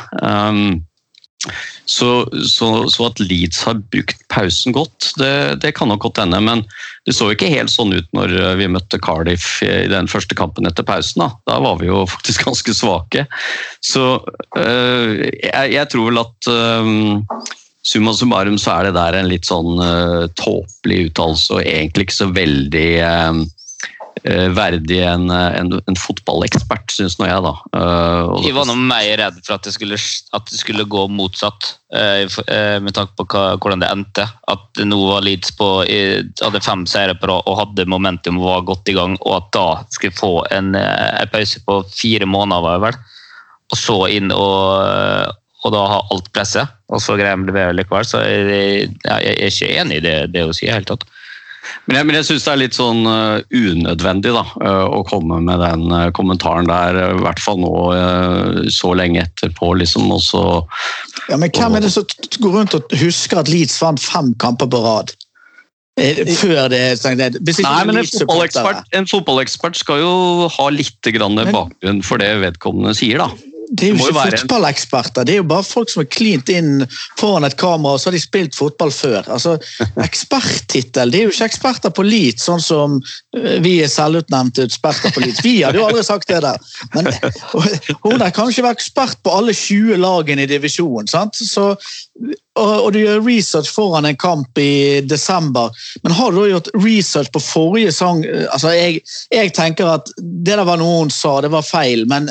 Så, 1.86 2.10
så, 2.48 2.68
så, 2.90 3.08
at 3.10 3.20
Leeds 3.20 3.64
har 3.68 3.82
brukt 3.92 4.22
pausen 4.32 4.76
godt, 4.76 5.12
det, 5.20 5.60
det 5.64 5.74
kan 5.76 5.92
nok 5.92 6.06
godt 6.06 6.22
hende. 6.24 6.40
Men 6.44 6.64
det 7.08 7.16
så 7.18 7.30
ikke 7.34 7.52
helt 7.52 7.74
sånn 7.74 7.94
ut 7.96 8.08
når 8.16 8.36
vi 8.60 8.70
møtte 8.72 9.02
Cardiff 9.04 9.60
i 9.66 9.90
den 9.92 10.08
første 10.12 10.38
kampen 10.40 10.70
etter 10.70 10.88
pausen. 10.88 11.26
Da, 11.26 11.32
da 11.50 11.60
var 11.64 11.82
vi 11.82 11.90
jo 11.92 12.06
faktisk 12.14 12.48
ganske 12.48 12.76
svake. 12.78 13.26
Så 13.84 14.06
øh, 14.60 15.28
jeg, 15.28 15.74
jeg, 15.76 15.90
tror 15.92 16.10
vel 16.10 16.24
at 16.24 16.52
øh, 16.54 17.52
summa 17.84 18.16
summarum 18.16 18.60
så 18.62 18.78
er 18.78 18.90
det 18.90 18.96
der 18.98 19.20
en 19.20 19.32
litt 19.32 19.50
sånn 19.50 19.76
øh, 19.84 20.30
tåpelig 20.40 21.10
uttalelse, 21.10 21.60
og 21.60 21.68
egentlig 21.68 22.08
ikke 22.08 22.22
så 22.22 22.32
veldig 22.32 22.90
verdig 24.56 25.00
en, 25.04 25.26
en, 25.30 25.72
en 25.90 25.98
fotballekspert, 26.00 26.92
syns 26.94 27.18
nå 27.20 27.28
jeg, 27.28 27.42
da. 27.44 27.54
Uh, 27.76 28.38
jeg 28.46 28.56
var 28.56 28.68
nå 28.70 28.76
mer 28.80 29.08
redd 29.20 29.40
for 29.42 29.58
at 29.58 29.68
det 29.68 29.74
skulle, 29.76 29.98
at 29.98 30.52
det 30.52 30.60
skulle 30.60 30.86
gå 30.88 31.06
motsatt, 31.12 31.74
uh, 31.96 32.24
med 32.84 32.94
tanke 32.96 33.18
på 33.20 33.26
hva, 33.34 33.44
hvordan 33.58 33.84
det 33.84 33.90
endte. 33.92 34.28
At 34.54 34.84
nå 34.86 35.00
var 35.10 35.26
Leeds 35.26 35.56
på 35.60 35.70
hadde 35.84 36.64
fem 36.64 36.86
seire 36.90 37.18
på 37.20 37.32
rad 37.32 37.50
og 37.50 37.60
hadde 37.60 37.90
momentum 37.90 38.40
og 38.40 38.50
var 38.50 38.68
godt 38.74 38.94
i 38.94 38.98
gang, 38.98 39.18
og 39.26 39.40
at 39.42 39.50
da 39.58 39.68
skulle 39.92 40.16
få 40.16 40.34
en, 40.54 40.74
en 40.78 41.34
pause 41.34 41.64
på 41.66 41.82
fire 41.92 42.30
måneder, 42.30 42.64
var 42.64 42.78
det 42.78 42.86
vel. 42.88 43.02
Og 43.74 43.80
så 43.80 43.98
inn 44.14 44.32
og, 44.36 45.34
og 45.64 45.74
da 45.74 45.84
ha 45.90 46.00
alt 46.14 46.30
presset, 46.36 46.80
og 46.92 47.02
så 47.02 47.16
greier 47.18 47.40
de 47.40 47.48
å 47.48 47.52
levere 47.52 47.76
likevel. 47.78 48.06
Så 48.08 48.22
jeg, 48.24 48.94
jeg, 49.04 49.36
er 49.36 49.50
ikke 49.50 49.76
enig 49.82 50.00
i 50.00 50.06
det, 50.06 50.18
det 50.36 50.46
å 50.46 50.56
si 50.56 50.68
i 50.68 50.70
det 50.70 50.78
hele 50.78 50.90
tatt. 50.92 51.06
Men 51.86 51.98
jeg, 51.98 52.08
men 52.08 52.18
jeg 52.18 52.28
syns 52.28 52.46
det 52.46 52.52
er 52.54 52.62
litt 52.62 52.78
sånn 52.78 53.02
uh, 53.08 53.40
unødvendig 53.52 54.34
da, 54.36 54.44
uh, 54.64 54.86
å 55.00 55.02
komme 55.08 55.40
med 55.44 55.62
den 55.64 55.86
uh, 55.92 56.10
kommentaren 56.16 56.68
der, 56.70 57.00
i 57.14 57.24
hvert 57.24 57.42
fall 57.44 57.60
nå 57.62 57.74
så 58.74 58.94
lenge 58.98 59.24
etterpå. 59.24 59.74
liksom, 59.82 60.12
og 60.14 60.22
så... 60.24 60.44
Ja, 61.30 61.38
Men 61.40 61.52
hvem 61.56 61.78
er 61.78 61.86
det 61.86 61.94
som 61.94 62.08
går 62.44 62.58
rundt 62.58 62.78
og 62.78 62.96
husker 63.00 63.44
at 63.44 63.52
Leeds 63.52 63.78
vant 63.82 64.02
fem 64.02 64.34
kamper 64.42 64.70
på 64.72 64.82
rad? 64.84 65.14
Før 65.94 66.72
det, 66.74 66.80
Hvis 67.46 67.60
ikke 67.62 67.70
Nei, 67.70 67.84
men 67.86 68.00
en 68.02 68.08
fotballekspert, 68.10 68.88
en 68.98 69.08
fotballekspert 69.08 69.78
skal 69.78 70.00
jo 70.02 70.14
ha 70.50 70.70
litt 70.74 71.12
grann 71.14 71.38
bakgrunn 71.38 72.02
for 72.06 72.22
det 72.24 72.32
vedkommende 72.42 72.96
sier, 72.98 73.22
da. 73.22 73.53
Det 73.74 73.88
er 73.88 73.96
jo 73.96 74.06
ikke 74.06 74.38
fotballeksperter, 74.38 75.26
det 75.26 75.34
er 75.34 75.40
jo 75.40 75.46
bare 75.50 75.66
folk 75.66 75.90
som 75.90 76.04
er 76.04 76.10
klint 76.14 76.50
inn 76.54 76.84
foran 77.18 77.48
et 77.48 77.56
kamera 77.58 77.96
og 77.98 78.02
så 78.02 78.12
har 78.12 78.18
de 78.18 78.22
spilt 78.22 78.54
fotball 78.58 78.94
før. 78.94 79.26
Altså, 79.34 79.56
Eksperttittel 80.08 81.14
Det 81.14 81.20
er 81.20 81.26
jo 81.26 81.34
ikke 81.34 81.48
eksperter 81.50 81.94
på 81.96 82.06
Leeds, 82.06 82.46
sånn 82.46 82.62
som 82.62 83.00
eh, 83.38 83.58
vi 83.66 83.80
er 83.82 83.90
selvutnevnte 83.90 84.68
eksperter 84.68 85.16
på 85.16 85.26
Leeds. 85.26 85.42
Vi 85.46 85.56
hadde 85.66 85.82
jo 85.82 85.88
aldri 85.88 86.06
sagt 86.06 86.30
det 86.30 86.44
der. 86.46 86.62
Men 86.94 87.10
hun 88.06 88.22
der 88.22 88.34
kan 88.36 88.54
ikke 88.54 88.68
være 88.68 88.78
ekspert 88.78 89.22
på 89.26 89.34
alle 89.40 89.58
20 89.58 89.98
lagene 90.04 90.46
i 90.46 90.52
divisjonen. 90.54 91.10
sant? 91.10 91.42
Så, 91.42 91.72
og, 91.74 92.74
og, 92.78 92.90
du 92.94 93.02
gjør 93.02 93.26
research 93.26 93.74
foran 93.74 94.06
en 94.06 94.20
kamp 94.20 94.58
i 94.62 95.02
desember, 95.02 95.74
men 96.06 96.14
har 96.14 96.32
du 96.32 96.44
da 96.44 96.50
gjort 96.52 96.74
research 96.78 97.34
på 97.34 97.42
forrige 97.42 97.94
sang? 97.96 98.22
Altså, 98.54 98.76
jeg, 98.78 99.02
jeg 99.34 99.56
tenker 99.58 99.96
at 99.98 100.14
det 100.22 100.54
der 100.54 100.68
var 100.68 100.78
noe 100.78 101.06
hun 101.06 101.14
sa, 101.14 101.40
det 101.42 101.50
var 101.54 101.66
feil. 101.66 102.06
men 102.06 102.30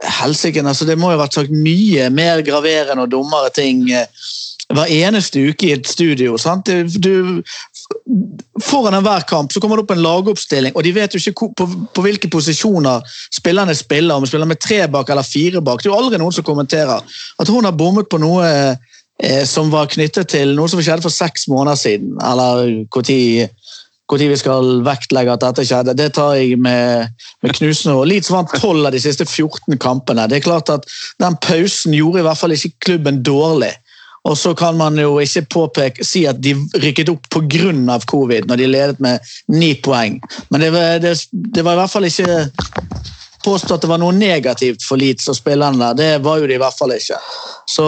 Helsike, 0.00 0.62
altså 0.64 0.86
det 0.88 0.96
må 0.98 1.10
jo 1.10 1.18
ha 1.18 1.24
vært 1.24 1.36
sagt 1.36 1.52
mye 1.52 2.08
mer 2.14 2.40
graverende 2.46 3.04
og 3.04 3.12
dummere 3.12 3.50
ting 3.52 3.84
eh, 3.92 4.06
hver 4.70 4.90
eneste 4.92 5.42
uke 5.50 5.66
i 5.66 5.72
et 5.74 5.88
studio. 5.88 6.36
sant? 6.38 6.70
Du, 7.02 7.42
foran 8.62 8.94
enhver 8.94 9.26
kamp 9.28 9.52
så 9.52 9.60
kommer 9.60 9.76
det 9.76 9.84
opp 9.84 9.94
en 9.96 10.04
lagoppstilling, 10.04 10.76
og 10.76 10.86
de 10.86 10.92
vet 10.94 11.14
jo 11.14 11.20
ikke 11.20 11.50
på, 11.58 11.66
på 11.94 12.04
hvilke 12.04 12.30
posisjoner 12.30 13.02
spillerne 13.34 13.74
spiller. 13.74 14.14
Om 14.14 14.24
de 14.24 14.30
spiller 14.30 14.50
med 14.50 14.62
tre 14.62 14.84
bak 14.88 15.10
eller 15.10 15.26
fire 15.26 15.62
bak. 15.64 15.82
Det 15.82 15.90
er 15.90 15.94
jo 15.94 15.98
aldri 15.98 16.22
noen 16.22 16.36
som 16.36 16.46
kommenterer 16.46 17.02
at 17.02 17.52
hun 17.52 17.66
har 17.66 17.76
bommet 17.76 18.08
på 18.10 18.20
noe 18.22 18.46
eh, 18.46 19.44
som 19.48 19.72
var 19.74 19.90
knyttet 19.90 20.30
til 20.36 20.54
noe 20.56 20.70
som 20.70 20.82
skjedde 20.82 21.04
for 21.04 21.14
seks 21.14 21.48
måneder 21.50 21.80
siden. 21.80 22.14
Eller 22.22 22.86
når 22.86 23.50
når 24.18 24.32
vi 24.32 24.38
skal 24.40 24.80
vektlegge 24.86 25.34
at 25.34 25.44
dette 25.44 25.66
skjedde, 25.68 25.94
det 25.98 26.08
tar 26.16 26.34
jeg 26.38 26.58
med, 26.58 27.12
med 27.44 27.54
knusende 27.56 27.94
råd. 27.96 28.10
Leeds 28.10 28.32
vant 28.32 28.56
12 28.56 28.88
av 28.88 28.94
de 28.94 29.02
siste 29.02 29.26
14 29.26 29.78
kampene. 29.82 30.26
Det 30.30 30.40
er 30.40 30.48
klart 30.48 30.72
at 30.72 30.88
Den 31.20 31.36
pausen 31.44 31.94
gjorde 31.94 32.22
i 32.22 32.26
hvert 32.26 32.40
fall 32.40 32.56
ikke 32.56 32.72
klubben 32.86 33.22
dårlig. 33.26 33.72
Og 34.28 34.36
så 34.36 34.52
kan 34.54 34.76
man 34.76 34.98
jo 35.00 35.14
ikke 35.22 35.46
påpeke, 35.54 36.04
si 36.04 36.26
at 36.28 36.42
de 36.44 36.52
rykket 36.82 37.08
opp 37.08 37.28
pga. 37.32 37.98
covid 38.06 38.48
når 38.48 38.56
de 38.56 38.66
ledet 38.66 39.00
med 39.00 39.18
ni 39.48 39.74
poeng. 39.74 40.20
Men 40.50 40.60
det, 40.60 40.72
det, 41.02 41.14
det 41.32 41.64
var 41.64 41.72
i 41.72 41.80
hvert 41.80 41.90
fall 41.90 42.04
ikke 42.04 42.48
påstått 43.44 43.78
at 43.78 43.86
det 43.86 43.88
var 43.88 44.02
noe 44.02 44.12
negativt 44.12 44.84
for 44.84 45.00
Leeds 45.00 45.28
og 45.28 45.38
spillerne 45.38 45.80
der. 45.80 45.96
Det 45.96 46.24
var 46.24 46.40
jo 46.40 46.46
det 46.50 46.58
i 46.58 46.60
hvert 46.60 46.76
fall 46.76 46.92
ikke. 46.92 47.16
Så 47.68 47.86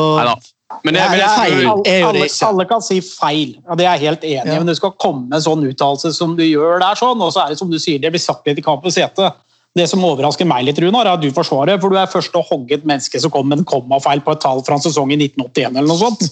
men, 0.82 0.96
det, 0.96 1.04
men 1.12 1.20
det, 1.20 1.28
feil, 1.28 1.68
alle, 2.08 2.26
alle, 2.48 2.66
kan 2.70 2.82
si 2.84 2.98
feil, 3.04 3.54
og 3.68 3.78
det 3.78 3.86
er 3.86 3.96
jeg 3.96 4.10
helt 4.10 4.26
enig 4.26 4.42
i. 4.42 4.52
Ja. 4.54 4.58
Men 4.58 4.72
du 4.72 4.76
skal 4.78 4.94
komme 5.00 5.28
en 5.32 5.44
sånn 5.44 5.64
uttalelse 5.68 6.12
som 6.16 6.36
du 6.38 6.44
gjør 6.46 6.82
der, 6.82 6.98
sånn, 6.98 7.22
og 7.22 7.32
så 7.34 7.44
er 7.44 7.54
det 7.54 7.60
som 7.62 7.70
du 7.72 7.78
sier, 7.82 8.02
det 8.02 8.12
blir 8.14 8.22
sagt 8.22 8.48
litt 8.48 8.60
i 8.60 8.64
kampens 8.64 9.00
hete. 9.00 9.32
Det 9.72 9.86
som 9.88 10.02
overrasker 10.04 10.44
meg 10.44 10.66
litt, 10.66 10.76
Runar, 10.84 11.08
er 11.08 11.16
at 11.16 11.22
du 11.22 11.30
forsvarer, 11.32 11.78
for 11.80 11.88
du 11.88 11.96
er 11.96 12.10
først 12.12 12.34
å 12.36 12.42
hogge 12.44 12.76
et 12.76 12.82
menneske 12.84 13.16
som 13.22 13.32
kom 13.32 13.46
med 13.48 13.62
en 13.62 13.68
kommafeil 13.68 14.20
på 14.20 14.34
et 14.34 14.42
tall 14.44 14.60
fra 14.66 14.76
en 14.76 14.84
sesong 14.84 15.14
i 15.14 15.16
1981 15.16 15.78
eller 15.80 15.88
noe 15.88 16.00
sånt. 16.02 16.26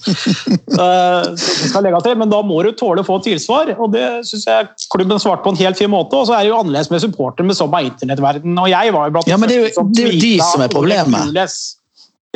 skal 1.71 1.87
legge 1.87 2.03
til, 2.05 2.19
Men 2.21 2.35
da 2.35 2.43
må 2.45 2.61
du 2.67 2.75
tåle 2.77 3.01
å 3.01 3.09
få 3.09 3.17
tilsvar, 3.25 3.73
og 3.79 3.97
det 3.97 4.05
syns 4.29 4.45
jeg 4.45 4.69
klubben 4.93 5.23
svarte 5.25 5.47
på 5.47 5.55
en 5.55 5.63
helt 5.63 5.81
fin 5.81 5.89
måte. 5.89 6.21
Og 6.21 6.29
så 6.29 6.37
er 6.37 6.45
det 6.45 6.53
jo 6.53 6.61
annerledes 6.61 6.93
med 6.93 7.01
supporter 7.07 7.49
med 7.49 7.57
sånn 7.57 7.73
av 7.73 7.89
internettverden, 7.89 8.61
og 8.61 8.69
jeg 8.75 8.97
var 8.99 9.09
jo 9.09 9.17
blant 9.17 9.33
ja, 9.33 9.41
men 9.41 9.49
det 9.49 9.57
er 9.57 9.69
jo, 9.71 9.89
det 9.89 10.05
er 10.05 10.13
jo 10.13 10.25
de 10.27 10.35
som 10.45 10.67
er 10.67 10.77
problemet. 10.77 11.41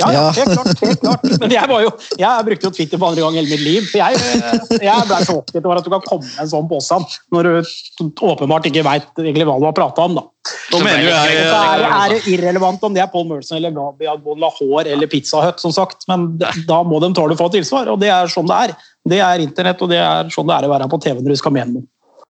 Ja, 0.01 0.09
ja, 0.11 0.23
helt 0.35 0.53
klart. 0.53 0.81
helt 0.81 1.01
klart. 1.01 1.23
Men 1.41 1.53
jeg, 1.55 1.71
var 1.71 1.83
jo, 1.85 1.91
jeg 2.19 2.47
brukte 2.49 2.67
jo 2.67 2.73
Twitter 2.75 2.99
for 2.99 3.13
andre 3.13 3.23
gang 3.23 3.37
i 3.37 3.39
hele 3.39 3.53
mitt 3.53 3.63
liv. 3.63 3.85
for 3.87 4.01
Jeg, 4.01 4.81
jeg 4.83 5.09
ble 5.11 5.19
så 5.23 5.37
oppgitt 5.39 5.63
over 5.63 5.79
at 5.79 5.87
du 5.87 5.91
kan 5.93 6.03
komme 6.03 6.27
med 6.27 6.41
en 6.43 6.51
sånn 6.51 6.67
påstand 6.71 7.15
når 7.35 7.49
du 7.49 8.09
åpenbart 8.27 8.67
ikke 8.71 8.83
veit 8.87 9.07
hva 9.15 9.59
du 9.61 9.69
har 9.69 9.77
prata 9.77 10.09
om. 10.09 10.19
da. 10.19 10.27
Så 10.73 10.81
mener 10.83 11.07
jeg, 11.07 11.39
er, 11.47 11.85
er, 11.87 12.17
det 12.17 12.35
irrelevant 12.35 12.83
om 12.85 12.97
det 12.97 13.05
er 13.05 13.13
Paul 13.13 13.29
Merson 13.31 13.57
eller 13.61 13.73
Gabi 13.77 14.11
Agbon 14.11 14.43
Lahore 14.43 14.91
eller 14.93 15.09
Pizza 15.09 15.41
Hut, 15.47 15.63
som 15.63 15.73
sagt, 15.73 16.05
men 16.11 16.33
da 16.43 16.83
må 16.85 16.99
de 17.01 17.15
tåle 17.17 17.39
å 17.39 17.41
få 17.41 17.49
tilsvar. 17.55 17.89
og 17.95 18.03
Det 18.03 18.11
er 18.13 18.29
sånn 18.33 18.51
det 18.51 18.61
er. 18.67 18.77
Det 19.15 19.23
er 19.23 19.47
internett, 19.47 19.83
og 19.85 19.95
det 19.95 20.03
er 20.03 20.31
sånn 20.35 20.51
det 20.51 20.59
er 20.59 20.67
å 20.67 20.75
være 20.75 20.91
på 20.91 21.01
TV 21.07 21.23
når 21.23 21.37
du 21.37 21.41
skal 21.41 21.55
mene 21.55 21.79
noe. 21.79 21.89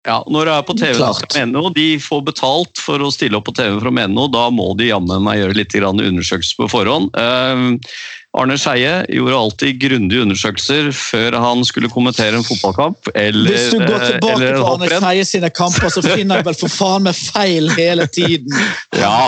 Ja, 0.07 0.21
når 0.31 0.47
du 0.47 0.51
er 0.53 0.67
på 0.67 0.75
TV 0.79 0.93
skal 0.95 1.17
Klart. 1.19 1.35
mene 1.35 1.51
noe, 1.57 1.73
de 1.75 1.87
får 1.99 2.21
betalt 2.29 2.79
for 2.79 3.03
å 3.03 3.11
stille 3.11 3.39
opp 3.39 3.49
på 3.49 3.55
TV 3.57 3.75
for 3.75 3.89
å 3.91 3.95
mene 3.95 4.15
noe, 4.15 4.31
da 4.31 4.47
må 4.53 4.71
de 4.79 4.91
jammen 4.93 5.25
meg 5.25 5.41
gjøre 5.41 5.57
litt 5.59 5.75
grann 5.75 5.99
undersøkelser 5.99 6.61
på 6.61 6.69
forhånd. 6.71 7.11
Eh, 7.19 7.91
Arne 8.37 8.57
Skeie 8.59 9.01
gjorde 9.09 9.37
alltid 9.37 9.79
grundige 9.81 10.21
undersøkelser 10.21 10.91
før 10.93 11.37
han 11.41 11.63
skulle 11.65 11.89
kommentere 11.89 12.37
en 12.37 12.45
fotballkamp 12.45 13.09
eller, 13.17 13.55
Hvis 13.55 13.71
du 13.73 13.79
går 13.81 13.95
eh, 13.97 14.09
tilbake 14.11 14.35
eller 14.35 14.59
på 14.59 14.67
Arne. 14.75 14.89
Skeie 15.01 15.25
sine 15.27 15.49
kamper, 15.49 15.89
så 15.91 16.03
finner 16.05 16.39
jeg 16.39 16.47
vel 16.47 16.59
for 16.59 16.75
faen 16.75 17.07
meg 17.07 17.17
feil 17.17 17.71
hele 17.75 18.07
tiden. 18.07 18.53
Ja, 18.97 19.27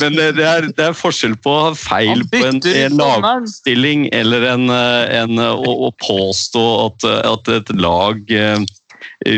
Men 0.00 0.16
det, 0.18 0.26
det, 0.36 0.44
er, 0.44 0.66
det 0.76 0.82
er 0.90 0.96
forskjell 0.96 1.36
på 1.40 1.52
feil 1.78 2.24
på 2.28 2.42
en, 2.44 2.58
en 2.68 2.98
lagstilling 3.00 4.08
eller 4.14 4.44
en, 4.50 4.66
eh, 4.72 5.20
en, 5.22 5.40
å, 5.40 5.76
å 5.88 5.92
påstå 6.02 6.64
at, 6.86 7.06
at 7.32 7.52
et 7.54 7.72
lag 7.80 8.20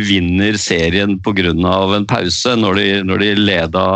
vinner 0.08 0.58
serien 0.60 1.18
pga. 1.22 1.52
en 1.96 2.06
pause, 2.06 2.56
når 2.56 2.75
de, 2.75 2.88
når 3.04 3.18
de 3.18 3.34
leda 3.34 3.87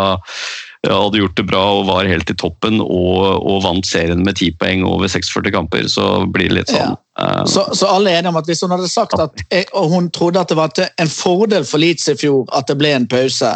ja, 0.83 0.97
hadde 0.97 1.21
gjort 1.21 1.37
det 1.39 1.45
bra 1.47 1.63
og 1.79 1.87
var 1.87 2.09
helt 2.11 2.31
i 2.31 2.35
toppen 2.35 2.81
og, 2.83 3.19
og 3.47 3.61
vant 3.63 3.87
serien 3.87 4.25
med 4.27 4.35
10 4.37 4.57
poeng 4.59 4.83
over 4.87 5.09
46 5.09 5.53
kamper, 5.55 5.87
så 5.91 6.27
blir 6.27 6.51
det 6.51 6.57
litt 6.59 6.73
sånn. 6.73 6.97
eh, 7.23 7.45
Så, 7.47 7.69
så 7.79 7.91
alle 7.93 8.11
er 8.11 8.19
enige 8.23 8.33
om 8.35 8.41
at 8.41 8.51
hvis 8.51 8.65
hun 8.67 8.75
hadde 8.75 8.91
sagt 8.91 9.15
at 9.15 9.45
og 9.79 9.93
hun 9.95 10.11
trodde 10.11 10.43
at 10.43 10.51
det 10.51 10.59
var 10.59 10.75
en 10.83 11.13
fordel 11.13 11.67
for 11.69 11.83
Leeds 11.83 12.09
i 12.11 12.17
fjor 12.19 12.51
at 12.57 12.67
det 12.71 12.79
ble 12.81 12.97
en 12.97 13.07
pause, 13.07 13.55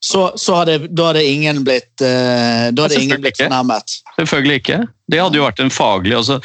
så, 0.00 0.28
så 0.36 0.60
hadde, 0.60 0.78
da 0.92 1.08
hadde 1.10 1.24
ingen 1.26 1.64
blitt, 1.66 1.90
uh, 2.04 2.68
da 2.70 2.84
hadde 2.84 3.00
ingen 3.00 3.24
blitt 3.24 3.40
fornærmet. 3.40 3.98
Selvfølgelig 4.20 4.60
ikke. 4.62 4.78
Det 5.08 5.20
hadde 5.20 5.38
jo 5.38 5.44
vært 5.46 5.60
en 5.62 5.72
faglig 5.72 6.16
altså, 6.18 6.38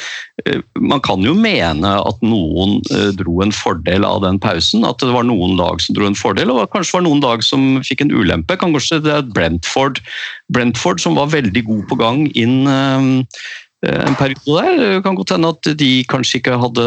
eh, 0.44 0.60
Man 0.80 1.02
kan 1.04 1.24
jo 1.24 1.34
mene 1.36 1.90
at 2.00 2.22
noen 2.24 2.78
eh, 2.94 3.10
dro 3.18 3.40
en 3.44 3.52
fordel 3.54 4.06
av 4.08 4.22
den 4.24 4.40
pausen. 4.42 4.86
At 4.88 5.02
det 5.04 5.12
var 5.12 5.26
noen 5.28 5.56
lag 5.60 5.82
som 5.84 5.96
dro 5.96 6.08
en 6.08 6.18
fordel, 6.18 6.52
og 6.52 6.70
kanskje 6.72 6.98
var 6.98 7.06
noen 7.06 7.22
lag 7.24 7.44
som 7.44 7.82
fikk 7.84 8.06
en 8.06 8.14
ulempe. 8.14 8.56
Kanskje 8.60 9.02
det 9.04 9.12
er 9.18 9.28
Brentford, 9.36 10.00
Brentford 10.54 11.02
som 11.04 11.18
var 11.20 11.32
veldig 11.34 11.64
god 11.68 11.84
på 11.90 12.00
gang 12.00 12.24
inn 12.32 12.64
eh, 12.70 13.12
en 13.84 14.16
periode 14.18 14.62
der. 14.64 14.78
Det 14.94 15.02
kan 15.04 15.16
godt 15.18 15.32
hende 15.36 15.50
at 15.54 15.68
de 15.80 15.90
kanskje 16.10 16.40
ikke 16.40 16.58
hadde 16.60 16.84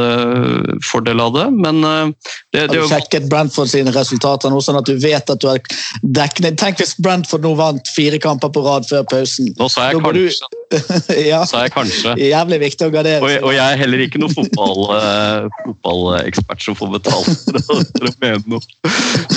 fordel 0.88 1.22
av 1.24 1.34
det, 1.36 1.46
men 1.54 1.82
det, 1.86 2.26
det, 2.54 2.64
Har 2.68 2.74
du 2.74 2.92
sjekket 2.92 3.28
Brentford 3.32 3.70
sine 3.72 3.94
resultater 3.96 4.52
nå, 4.54 4.62
sånn 4.64 4.80
at 4.82 4.88
du 4.90 4.96
vet 5.02 5.30
at 5.34 5.42
du 5.44 5.48
har 5.50 5.62
dekkende? 6.04 6.54
Tenk 6.60 6.82
hvis 6.82 6.96
Brentford 7.04 7.46
nå 7.46 7.54
vant 7.60 7.92
fire 7.96 8.20
kamper 8.24 8.52
på 8.54 8.64
rad 8.66 8.88
før 8.90 9.06
pausen. 9.10 9.54
Nå 9.60 9.70
sa 9.72 9.90
jeg 9.90 10.00
Da 10.00 10.06
går 10.08 10.18
du- 10.18 10.24
kanskje. 10.28 10.54
ja, 11.32 11.42
Sa 11.48 11.62
jeg 11.64 11.72
kanskje. 11.72 12.14
Jævlig 12.20 12.58
viktig 12.60 12.88
å 12.90 12.92
gardere 12.92 13.22
Og, 13.24 13.46
og 13.48 13.54
jeg 13.56 13.64
er 13.64 13.78
heller 13.80 14.02
ikke 14.04 14.20
noen 14.20 14.34
fotball, 14.36 14.82
eh, 14.98 16.42
som 16.60 16.76
får 16.76 16.90
betalt 16.98 17.46
for 17.46 17.78
å, 17.78 18.16
mene 18.20 18.42
noe. 18.52 18.60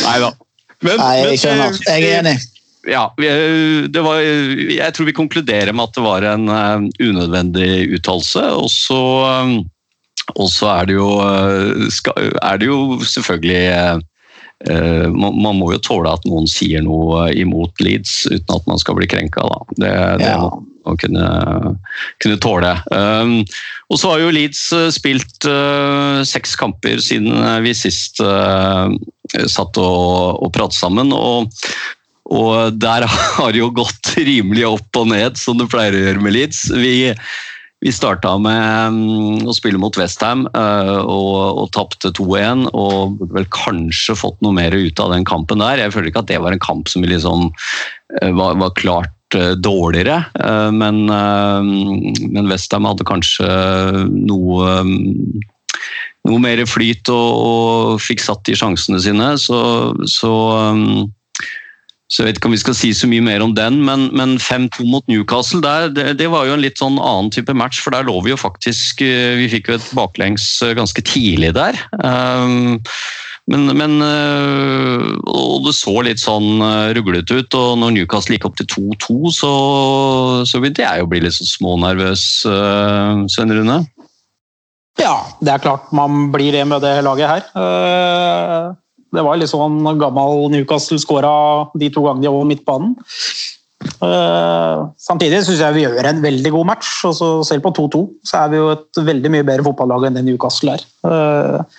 Neida. 0.00 0.32
Men, 0.82 0.96
Nei, 0.96 1.12
jeg 1.28 1.42
skjønner. 1.44 1.76
eh, 1.86 2.00
Jeg 2.00 2.08
er 2.10 2.18
enig. 2.24 2.36
Ja, 2.88 3.10
det 3.20 4.00
var, 4.00 4.22
jeg 4.24 4.94
tror 4.96 5.08
vi 5.10 5.16
konkluderer 5.16 5.74
med 5.76 5.90
at 5.90 5.96
det 5.98 6.04
var 6.04 6.24
en 6.24 6.48
eh, 6.48 6.86
unødvendig 7.10 7.90
uttalelse. 7.98 8.44
Og 8.56 8.70
så 8.72 9.00
eh, 9.28 9.58
og 10.38 10.46
så 10.52 10.68
er 10.70 10.86
det 10.86 10.94
jo, 10.94 11.08
eh, 11.26 12.30
er 12.40 12.60
det 12.60 12.70
jo 12.70 13.00
selvfølgelig 13.02 14.00
man, 15.16 15.56
må 15.56 15.70
jo 15.72 15.78
tåle 15.80 16.10
at 16.12 16.26
noen 16.28 16.44
sier 16.44 16.82
noe 16.84 17.30
imot 17.32 17.80
Leeds 17.80 18.26
uten 18.28 18.52
at 18.52 18.66
man 18.68 18.76
skal 18.78 18.98
bli 18.98 19.06
krenka. 19.08 19.40
Da. 19.40 19.60
Det, 19.80 19.92
det 20.20 20.26
Ja. 20.28 20.34
må 20.42 20.50
man 20.84 20.98
kunne, 21.00 21.28
kunne 22.20 22.36
tåle. 22.44 22.74
Um, 22.92 23.38
og 23.88 23.96
så 24.02 24.12
har 24.12 24.20
jo 24.20 24.34
Leeds 24.36 24.60
spilt 24.92 25.48
seks 26.28 26.52
kamper 26.60 27.00
siden 27.00 27.32
vi 27.64 27.72
sist 27.72 28.20
satt 28.20 29.80
og, 29.80 30.44
og 30.44 30.52
pratet 30.52 30.76
sammen. 30.76 31.16
og 31.16 31.48
og 32.30 32.80
der 32.80 33.06
har 33.36 33.52
det 33.52 33.62
jo 33.62 33.70
gått 33.74 34.14
rimelig 34.18 34.66
opp 34.68 35.00
og 35.00 35.10
ned, 35.12 35.38
som 35.40 35.58
det 35.60 35.70
pleier 35.72 35.96
å 35.96 36.02
gjøre 36.04 36.24
med 36.24 36.36
Leeds. 36.36 36.62
Vi, 36.72 36.94
vi 37.80 37.92
starta 37.94 38.36
med 38.40 38.96
mm, 38.96 39.46
å 39.48 39.54
spille 39.56 39.80
mot 39.82 39.96
Westham 39.98 40.46
uh, 40.54 41.00
og, 41.00 41.62
og 41.64 41.70
tapte 41.76 42.12
2-1. 42.16 42.68
Og 42.70 43.16
burde 43.18 43.40
vel 43.40 43.48
kanskje 43.54 44.18
fått 44.18 44.38
noe 44.44 44.56
mer 44.56 44.76
ut 44.76 45.02
av 45.02 45.14
den 45.14 45.26
kampen 45.28 45.62
der. 45.64 45.82
Jeg 45.82 45.96
føler 45.96 46.12
ikke 46.12 46.24
at 46.24 46.30
det 46.32 46.42
var 46.44 46.54
en 46.56 46.62
kamp 46.62 46.90
som 46.92 47.06
liksom 47.06 47.48
eh, 48.20 48.30
var, 48.36 48.58
var 48.60 48.76
klart 48.78 49.38
eh, 49.38 49.54
dårligere. 49.58 50.22
Eh, 50.38 50.68
men, 50.76 51.06
men 51.08 52.50
Westham 52.52 52.86
hadde 52.86 53.08
kanskje 53.08 53.48
noe 54.12 54.76
mm, 54.86 55.48
noe 56.28 56.40
mer 56.42 56.60
flyt 56.68 57.08
og, 57.12 57.30
og 57.40 58.02
fikk 58.04 58.20
satt 58.20 58.44
de 58.44 58.56
sjansene 58.58 59.00
sine. 59.00 59.32
Så, 59.40 59.60
så 60.10 60.32
um, 60.76 61.08
så 62.10 62.24
jeg 62.24 62.26
vet 62.26 62.38
ikke 62.40 62.48
om 62.50 62.54
vi 62.56 62.58
skal 62.58 62.74
si 62.74 62.88
så 62.96 63.06
mye 63.06 63.22
mer 63.22 63.42
om 63.44 63.52
den, 63.54 63.76
men, 63.86 64.08
men 64.18 64.34
5-2 64.42 64.82
mot 64.90 65.04
Newcastle, 65.06 65.60
der, 65.62 65.92
det, 65.94 66.16
det 66.18 66.26
var 66.32 66.48
jo 66.48 66.56
en 66.56 66.64
litt 66.64 66.80
sånn 66.80 66.98
annen 66.98 67.30
type 67.30 67.54
match, 67.54 67.78
for 67.84 67.94
der 67.94 68.08
lå 68.08 68.16
vi 68.24 68.32
jo 68.32 68.40
faktisk 68.40 69.04
eh, 69.06 69.38
Vi 69.38 69.46
fikk 69.52 69.70
jo 69.70 69.76
et 69.78 69.92
baklengs 69.94 70.46
eh, 70.66 70.74
ganske 70.74 71.04
tidlig 71.06 71.52
der. 71.54 71.78
Um, 72.02 72.82
men, 73.50 73.70
men 73.78 73.94
eh, 74.02 75.06
Og 75.30 75.68
det 75.68 75.76
så 75.78 75.94
litt 76.02 76.22
sånn 76.22 76.58
ruglete 76.98 77.44
ut, 77.44 77.54
og 77.54 77.78
når 77.78 77.94
Newcastle 78.00 78.34
gikk 78.34 78.50
opp 78.50 78.58
til 78.58 78.66
2-2, 78.74 79.34
så, 79.38 79.54
så 80.50 80.58
begynte 80.58 80.82
jeg 80.82 81.06
å 81.06 81.10
bli 81.10 81.22
litt 81.22 81.38
sånn 81.38 81.54
smånervøs, 81.54 82.26
Svein 83.30 83.54
Rune. 83.54 83.80
Ja, 84.98 85.14
det 85.38 85.54
er 85.54 85.62
klart 85.62 85.94
man 85.94 86.26
blir 86.34 86.58
det 86.58 86.66
med 86.66 86.82
det 86.82 86.96
laget 87.06 87.30
her. 87.30 88.78
Det 89.10 89.24
var 89.26 89.38
litt 89.40 89.50
sånn 89.50 89.82
gammel 89.98 90.50
Newcastle 90.52 91.00
skåra 91.02 91.32
de 91.78 91.90
to 91.90 92.04
gangene 92.06 92.26
de 92.26 92.30
var 92.30 92.38
over 92.38 92.50
midtbanen. 92.50 92.94
Uh, 94.00 94.90
Samtidig 95.00 95.40
syns 95.46 95.62
jeg 95.62 95.76
vi 95.76 95.84
gjør 95.86 96.10
en 96.10 96.20
veldig 96.24 96.52
god 96.52 96.68
match. 96.68 96.90
og 97.08 97.14
så 97.16 97.28
Selv 97.48 97.64
på 97.64 97.72
2-2 97.76 98.02
så 98.28 98.42
er 98.44 98.52
vi 98.52 98.60
jo 98.60 98.72
et 98.74 99.00
veldig 99.10 99.32
mye 99.32 99.46
bedre 99.46 99.66
fotballag 99.66 100.08
enn 100.08 100.18
det 100.18 100.26
Newcastle 100.26 100.76
er. 100.76 100.84
Eh, 101.08 101.78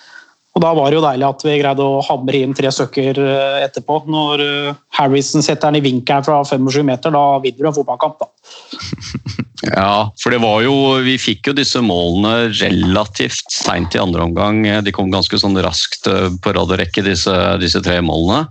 Og 0.52 0.60
Da 0.60 0.72
var 0.76 0.90
det 0.90 0.98
jo 0.98 1.04
deilig 1.04 1.24
at 1.24 1.44
vi 1.46 1.54
greide 1.62 1.84
å 1.84 2.02
hamre 2.04 2.42
inn 2.44 2.52
tre 2.56 2.68
stykker 2.74 3.20
eh, 3.22 3.62
etterpå. 3.64 4.02
Når 4.12 4.42
eh, 4.44 4.80
Harrison 4.98 5.44
setter 5.44 5.70
den 5.70 5.80
i 5.80 5.86
vinkelen 5.86 6.26
fra 6.26 6.42
25 6.44 6.84
meter, 6.84 7.14
da 7.14 7.38
vinner 7.40 7.64
du 7.64 7.70
en 7.70 7.78
fotballkamp. 7.80 8.20
da. 8.20 8.30
Ja, 9.62 10.10
for 10.18 10.34
det 10.34 10.40
var 10.42 10.56
jo 10.64 10.72
Vi 11.06 11.12
fikk 11.22 11.46
jo 11.46 11.52
disse 11.54 11.78
målene 11.86 12.48
relativt 12.50 13.46
seint 13.54 13.94
i 13.94 14.00
andre 14.02 14.24
omgang. 14.26 14.64
De 14.82 14.90
kom 14.90 15.12
ganske 15.12 15.38
sånn 15.38 15.54
raskt 15.62 16.08
eh, 16.10 16.34
på 16.42 16.54
rad 16.56 16.74
og 16.74 16.80
rekke, 16.80 17.04
disse, 17.06 17.36
disse 17.62 17.78
tre 17.86 18.00
målene. 18.02 18.48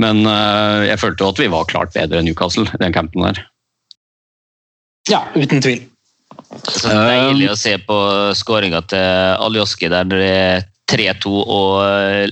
Men 0.00 0.24
jeg 0.88 0.96
følte 1.02 1.26
jo 1.26 1.34
at 1.34 1.42
vi 1.44 1.50
var 1.52 1.68
klart 1.68 1.92
bedre 1.92 2.22
enn 2.22 2.30
Newcastle 2.30 2.64
i 2.72 2.80
den 2.80 2.96
campen 2.96 3.28
der. 3.28 3.42
Ja, 5.12 5.26
uten 5.36 5.60
tvil. 5.60 5.84
Så 6.72 6.88
deilig 6.88 7.52
å 7.52 7.60
se 7.60 7.76
på 7.84 8.00
skåringa 8.40 8.80
til 8.88 9.44
Aljoski 9.44 9.92
der 9.92 10.08
det 10.08 10.24
er 10.24 10.69
3-2 10.90 11.32
og 11.40 11.74
eh, 11.86 12.26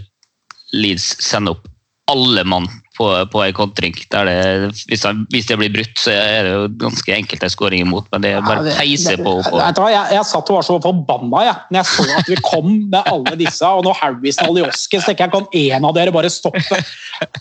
Leeds 0.77 1.11
sender 1.25 1.57
opp 1.57 1.69
alle 2.13 2.45
mann 2.49 2.69
på, 2.99 3.09
på 3.33 3.43
en 3.45 3.55
kontring. 3.57 3.95
Hvis, 3.95 5.05
hvis 5.33 5.49
det 5.49 5.59
blir 5.61 5.73
brutt, 5.75 5.95
så 6.03 6.13
er 6.13 6.47
det 6.47 6.53
jo 6.53 6.65
ganske 6.83 7.15
enkelt 7.15 7.47
en 7.47 7.53
skåring 7.55 7.85
imot, 7.85 8.09
men 8.13 8.25
det 8.25 8.35
er 8.35 8.45
bare 8.45 8.67
Ja, 8.67 8.77
peise 8.81 9.15
på. 9.21 9.37
på. 9.47 9.61
Du 9.79 9.83
Jeg, 9.89 10.05
jeg 10.17 10.27
satt 10.29 10.51
og 10.51 10.59
var 10.59 10.67
så 10.67 10.79
forbanna 10.83 11.45
jeg, 11.47 11.57
når 11.71 11.81
jeg 11.81 11.91
så 11.93 12.19
at 12.19 12.33
vi 12.33 12.39
kom 12.45 12.71
med 12.91 13.01
alle 13.13 13.37
disse. 13.41 13.71
Og 13.79 13.87
når 13.87 13.99
Harrison 14.01 14.51
og 14.51 14.57
Alioski, 14.57 15.01
tenker 15.05 15.29
jeg 15.29 15.35
kan 15.35 15.49
én 15.63 15.89
av 15.89 15.95
dere 15.97 16.15
bare 16.15 16.33
stoppe? 16.33 16.83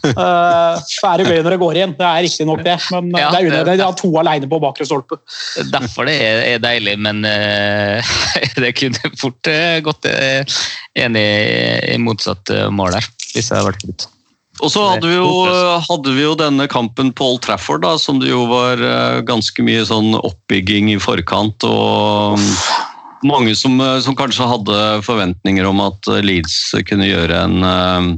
Uh, 0.07 0.77
så 0.89 1.11
er 1.11 1.21
det 1.21 1.27
gøy 1.29 1.41
når 1.45 1.53
det 1.53 1.59
går 1.61 1.77
igjen, 1.77 1.91
Det 1.97 2.05
er 2.07 2.23
riktignok 2.25 2.63
det, 2.65 2.77
men 2.93 3.11
uh, 3.13 3.19
Ja, 3.21 3.29
det 3.33 3.41
er 3.41 3.51
unødvendig 3.51 3.85
å 3.85 3.91
ha 3.91 3.97
to 3.97 4.11
alene 4.21 4.49
på 4.49 4.61
bakre 4.61 4.87
stolpe. 4.87 5.19
Derfor 5.73 6.09
det 6.09 6.17
er, 6.21 6.43
er 6.55 6.63
deilig, 6.63 6.97
men 7.01 7.25
uh, 7.25 8.15
det 8.63 8.73
kunne 8.77 9.13
fort 9.19 9.51
uh, 9.51 9.77
gått 9.85 10.09
uh, 10.09 10.57
enig 10.97 11.25
i, 11.93 11.97
motsatt 12.01 12.53
eh, 12.53 12.69
mål 12.73 12.97
der, 12.97 13.09
hvis 13.33 13.49
det 13.49 13.57
hadde 13.57 13.71
vært 13.71 13.83
brutt. 13.85 14.07
Og 14.63 14.71
så 14.73 14.83
hadde 14.89 15.09
vi, 15.09 15.15
jo, 15.17 15.29
hadde 15.85 16.13
vi 16.15 16.23
jo 16.23 16.33
denne 16.37 16.65
kampen 16.71 17.11
på 17.15 17.33
Old 17.33 17.43
Trafford, 17.45 17.83
da, 17.85 17.95
som 18.01 18.21
det 18.21 18.31
jo 18.31 18.45
var 18.49 18.81
eh, 18.81 19.19
ganske 19.27 19.65
mye 19.65 19.83
sånn 19.85 20.15
oppbygging 20.17 20.89
i 20.93 20.99
forkant. 21.01 21.65
og 21.67 22.37
mm, 22.41 22.53
mange 23.29 23.53
som, 23.57 23.77
eh, 23.83 23.99
som 24.05 24.17
kanskje 24.17 24.49
hadde 24.49 24.79
forventninger 25.05 25.67
om 25.69 25.83
at 25.85 26.09
eh, 26.09 26.23
Leeds 26.25 26.57
kunne 26.89 27.09
gjøre 27.09 27.43
en 27.47 28.17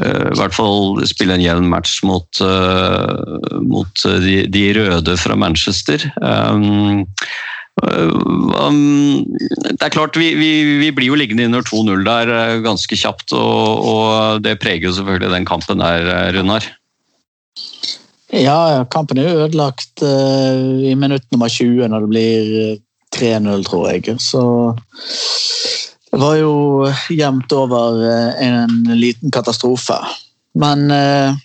I 0.00 0.36
hvert 0.38 0.54
fall 0.56 1.02
spille 1.04 1.34
en 1.36 1.42
jevn 1.44 1.66
match 1.68 1.98
mot, 2.08 2.38
uh, 2.40 3.60
mot 3.60 4.04
de, 4.22 4.46
de 4.48 4.62
røde 4.72 5.16
fra 5.20 5.36
Manchester. 5.36 6.06
Um, 6.24 6.62
um, 6.64 7.02
det 7.80 9.86
er 9.86 9.94
klart, 9.94 10.18
vi, 10.20 10.32
vi, 10.36 10.50
vi 10.80 10.90
blir 10.92 11.10
jo 11.10 11.18
liggende 11.18 11.46
under 11.48 11.64
2-0 11.64 12.04
der 12.06 12.32
eh, 12.34 12.58
ganske 12.64 12.98
kjapt, 12.98 13.32
og, 13.36 13.88
og 13.92 14.44
det 14.44 14.58
preger 14.60 14.90
jo 14.90 14.96
selvfølgelig 14.98 15.32
den 15.36 15.48
kampen 15.48 15.82
der, 15.82 16.10
eh, 16.12 16.28
Runar. 16.36 16.68
Ja, 18.30 18.84
kampen 18.92 19.18
er 19.18 19.26
jo 19.26 19.46
ødelagt 19.46 20.04
eh, 20.06 20.90
i 20.90 20.94
minutt 20.94 21.26
nummer 21.32 21.50
20 21.50 21.88
når 21.90 22.04
det 22.04 22.12
blir 22.12 22.52
eh, 22.60 22.76
3-0, 23.16 23.64
tror 23.66 23.88
jeg. 23.90 24.14
Så 24.22 24.42
Det 26.10 26.18
var 26.18 26.36
jo 26.38 26.86
jevnt 27.10 27.52
over 27.54 27.98
eh, 28.06 28.46
en 28.46 28.98
liten 28.98 29.30
katastrofe. 29.30 29.98
Men 30.58 30.90
eh, 30.90 31.38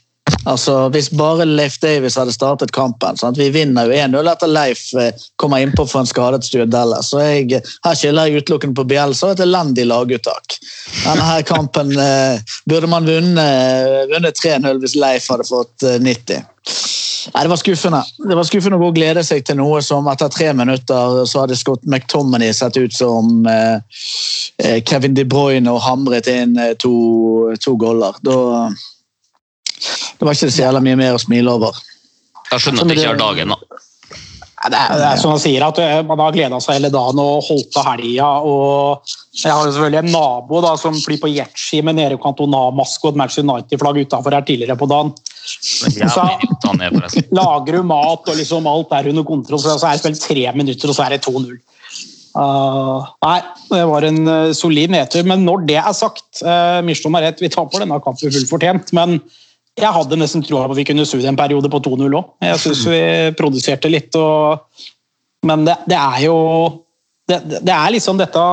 altså, 0.46 0.76
hvis 0.94 1.10
bare 1.14 1.46
Leif 1.46 1.78
Davis 1.84 2.18
hadde 2.20 2.34
startet 2.36 2.74
kampen 2.76 3.18
sant? 3.20 3.38
Vi 3.38 3.50
vinner 3.54 3.90
jo 3.90 3.98
1-0 3.98 4.32
etter 4.32 4.52
Leif 4.52 4.88
eh, 5.00 5.12
kommer 5.42 5.64
innpå 5.64 5.86
for 5.90 6.02
en 6.02 6.10
skadet 6.10 6.48
Stuart 6.48 6.74
Dallas. 6.74 7.12
Så 7.12 7.22
jeg, 7.24 7.62
her 7.86 8.00
skylder 8.00 8.30
jeg 8.30 8.44
utelukkende 8.46 8.78
på 8.78 8.88
Bielsa 8.90 9.32
og 9.32 9.38
et 9.38 9.46
elendig 9.46 9.88
laguttak. 9.90 10.58
Denne 11.04 11.30
her 11.30 11.46
kampen 11.48 11.94
eh, 12.00 12.58
burde 12.70 12.90
man 12.92 13.08
vunnet, 13.08 14.12
vunnet 14.14 14.42
3-0 14.42 14.84
hvis 14.84 15.00
Leif 15.00 15.32
hadde 15.34 15.48
fått 15.50 15.88
eh, 15.88 16.02
90. 16.02 16.46
Nei, 17.34 17.44
Det 17.44 17.50
var 17.50 17.58
skuffende 17.58 18.02
Det 18.18 18.36
var 18.38 18.48
skuffende 18.48 18.78
å 18.78 18.82
gå 18.82 18.90
og 18.92 18.98
glede 18.98 19.24
seg 19.26 19.46
til 19.46 19.58
noe 19.60 19.82
som 19.86 20.08
etter 20.12 20.32
tre 20.34 20.52
minutter 20.58 21.22
så 21.30 21.44
hadde 21.44 21.58
Scott 21.58 21.86
McTominay 21.86 22.54
sett 22.54 22.78
ut 22.78 22.94
som 22.94 23.46
eh, 23.50 23.78
eh, 24.62 24.82
Kevin 24.86 25.16
De 25.18 25.26
Bruyne 25.30 25.72
og 25.72 25.84
hamret 25.86 26.30
inn 26.32 26.58
eh, 26.62 26.74
to, 26.82 26.94
to 27.62 27.76
goller. 27.82 28.18
Da, 28.26 28.38
det 29.76 30.28
var 30.28 30.36
ikke 30.36 30.52
så 30.52 30.64
jævla 30.66 30.82
mye 30.84 31.00
mer 31.00 31.18
å 31.18 31.22
smile 31.22 31.58
over. 31.58 31.78
Jeg 32.52 32.64
skjønner 32.64 32.86
at 32.86 32.92
det 32.92 32.98
ikke 33.00 33.12
er 33.16 33.22
dagen, 33.22 33.54
da. 33.56 33.82
Det 34.66 34.78
er, 34.80 34.96
det 34.98 35.06
er 35.06 35.20
som 35.22 35.30
han 35.36 35.42
sier, 35.42 35.62
at 35.62 35.78
eh, 35.84 36.00
man 36.08 36.22
har 36.24 36.34
gleda 36.34 36.58
seg 36.64 36.80
hele 36.80 36.90
dagen 36.90 37.20
og 37.22 37.44
holdt 37.46 37.76
av 37.78 37.86
helga. 37.92 38.30
og 38.50 39.12
Jeg 39.38 39.52
har 39.52 39.68
selvfølgelig 39.68 40.00
en 40.00 40.16
nabo 40.16 40.62
da, 40.64 40.72
som 40.82 40.98
flyr 40.98 41.20
på 41.22 41.30
jetski 41.30 41.84
med 41.86 42.00
Nere 42.00 42.18
Cantona-maske 42.22 43.06
og 43.06 43.14
et 43.14 43.20
Manchester 43.22 43.46
United-flagg 43.46 44.00
utafor 44.08 44.34
her 44.34 44.48
tidligere 44.48 44.80
på 44.80 44.90
dagen. 44.90 45.14
Forresten. 45.46 47.30
Lager 47.38 47.78
du 47.78 47.86
mat 47.86 48.32
og 48.32 48.40
liksom 48.40 48.66
alt 48.72 48.98
er 48.98 49.12
under 49.12 49.28
kontroll, 49.28 49.62
så 49.62 49.78
er 49.78 50.00
det 50.00 50.02
spilt 50.02 50.24
tre 50.24 50.48
minutter, 50.58 50.90
og 50.90 50.98
så 50.98 51.06
er 51.06 51.16
det 51.16 51.24
2-0. 51.28 51.54
Uh, 52.36 53.06
nei, 53.24 53.38
det 53.70 53.84
var 53.88 54.04
en 54.04 54.22
uh, 54.28 54.54
solid 54.58 54.92
nedtur. 54.92 55.24
Men 55.30 55.46
når 55.48 55.68
det 55.70 55.78
er 55.80 55.94
sagt, 55.96 56.26
uh, 56.42 56.82
Miston 56.84 57.16
har 57.16 57.30
rett, 57.30 57.44
vi 57.44 57.52
taper 57.54 57.86
denne 57.86 58.02
kampen 58.04 58.34
fullt 58.34 58.50
fortjent. 58.50 58.92
Men 58.98 59.22
jeg 59.76 59.92
hadde 59.92 60.18
nesten 60.20 60.44
troa 60.46 60.66
på 60.70 60.76
at 60.76 60.80
vi 60.80 60.88
kunne 60.88 61.06
snu 61.08 61.20
det 61.20 61.30
en 61.30 61.40
periode 61.40 61.70
på 61.72 61.82
2-0 61.84 62.16
òg. 62.16 62.34
Jeg 62.48 62.62
syns 62.64 62.84
vi 62.88 63.00
produserte 63.36 63.92
litt, 63.92 64.16
og, 64.16 64.86
men 65.48 65.66
det, 65.68 65.76
det 65.92 65.98
er 66.00 66.26
jo 66.30 66.38
det, 67.28 67.42
det 67.60 67.74
er 67.74 67.96
liksom 67.96 68.20
dette 68.22 68.44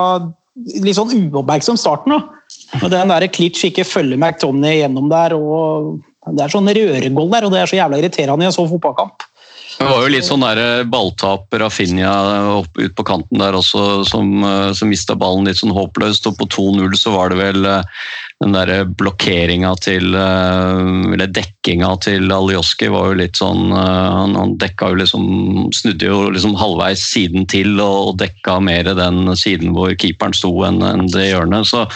litt 0.83 0.99
sånn 0.99 1.13
uoppmerksom 1.31 1.79
starten. 1.81 2.17
da. 2.17 2.43
Og 2.83 2.91
den 2.93 3.13
der 3.13 3.29
Klitsch 3.33 3.69
ikke 3.69 3.87
følger 3.87 4.19
McTomney 4.19 4.81
gjennom 4.81 5.11
der. 5.13 5.37
og 5.37 6.01
Det 6.27 6.45
er 6.45 6.53
sånn 6.53 6.69
røregål 6.69 7.31
der, 7.37 7.47
og 7.47 7.55
det 7.55 7.63
er 7.63 7.71
så 7.71 7.79
jævla 7.79 8.01
irriterende 8.01 8.47
i 8.47 8.51
en 8.51 8.57
sånn 8.57 8.71
fotballkamp. 8.73 9.29
Det 9.79 9.87
var 9.89 10.03
jo 10.05 10.11
litt 10.13 10.27
sånn 10.27 10.45
der 10.45 10.85
balltap 10.91 11.55
Rafinha 11.59 12.13
opp 12.59 12.79
ut 12.79 12.95
på 12.97 13.05
kanten 13.07 13.41
der 13.41 13.57
også, 13.57 14.05
som, 14.09 14.43
eh, 14.45 14.73
som 14.77 14.91
mista 14.91 15.17
ballen 15.19 15.49
litt 15.49 15.61
sånn 15.61 15.75
håpløst. 15.75 16.29
Og 16.31 16.37
på 16.39 16.49
2-0 16.57 16.99
så 16.99 17.15
var 17.15 17.33
det 17.33 17.41
vel 17.41 17.67
eh, 17.69 18.03
den 18.43 18.57
derre 18.57 18.83
blokkeringa 18.85 19.73
til 19.83 20.17
eh, 20.19 20.81
Eller 21.15 21.31
dekkinga 21.31 21.93
til 22.03 22.33
Alioski 22.35 22.91
var 22.91 23.13
jo 23.13 23.19
litt 23.21 23.39
sånn 23.39 23.71
Han, 23.71 24.35
han 24.35 24.57
dekka 24.59 24.91
jo 24.91 24.99
liksom 24.99 25.27
Snudde 25.77 26.09
jo 26.11 26.25
liksom 26.35 26.57
halvveis 26.59 27.05
siden 27.13 27.47
til 27.51 27.79
og 27.83 28.17
dekka 28.19 28.59
mer 28.65 28.91
den 28.99 29.31
siden 29.39 29.77
hvor 29.77 29.95
keeperen 29.95 30.35
sto 30.37 30.51
enn 30.67 30.83
en 30.83 31.07
det 31.13 31.31
hjørnet. 31.31 31.71
Så 31.71 31.87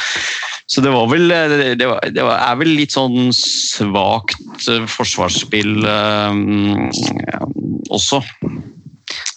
så 0.67 0.83
det 0.83 0.91
var 0.91 1.07
vel 1.11 1.29
Det, 1.29 1.87
var, 1.87 2.01
det 2.11 2.23
var, 2.27 2.41
er 2.43 2.57
vel 2.59 2.73
litt 2.75 2.95
sånn 2.97 3.31
svakt 3.35 4.35
forsvarsspill 4.67 4.89
forsvarsspill 4.91 5.87
eh, 5.87 7.47
også. 7.93 8.23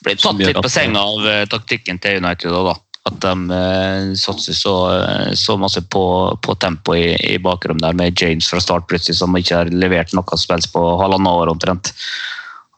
Ble 0.05 0.15
tatt 0.17 0.39
litt 0.41 0.59
på 0.59 0.71
senga 0.71 1.01
av 1.01 1.25
uh, 1.25 1.43
taktikken 1.51 1.99
til 2.01 2.21
United 2.23 2.55
da. 2.55 2.75
At 3.09 3.21
de 3.23 3.33
uh, 3.49 4.11
satser 4.19 4.57
så, 4.57 4.73
eh, 4.93 5.29
så 5.39 5.55
masse 5.57 5.81
på, 5.93 6.03
på 6.45 6.55
tempo 6.61 6.93
i, 6.97 7.15
i 7.31 7.37
bakrom 7.41 7.79
der, 7.81 7.95
med 7.97 8.19
James 8.19 8.49
fra 8.51 8.59
start 8.61 8.89
plutselig, 8.91 9.17
som 9.21 9.37
ikke 9.39 9.61
har 9.61 9.71
levert 9.71 10.13
noe 10.13 10.27
helst 10.35 10.73
på 10.73 10.83
halvannet 10.99 11.41
år 11.43 11.53
omtrent. 11.53 11.93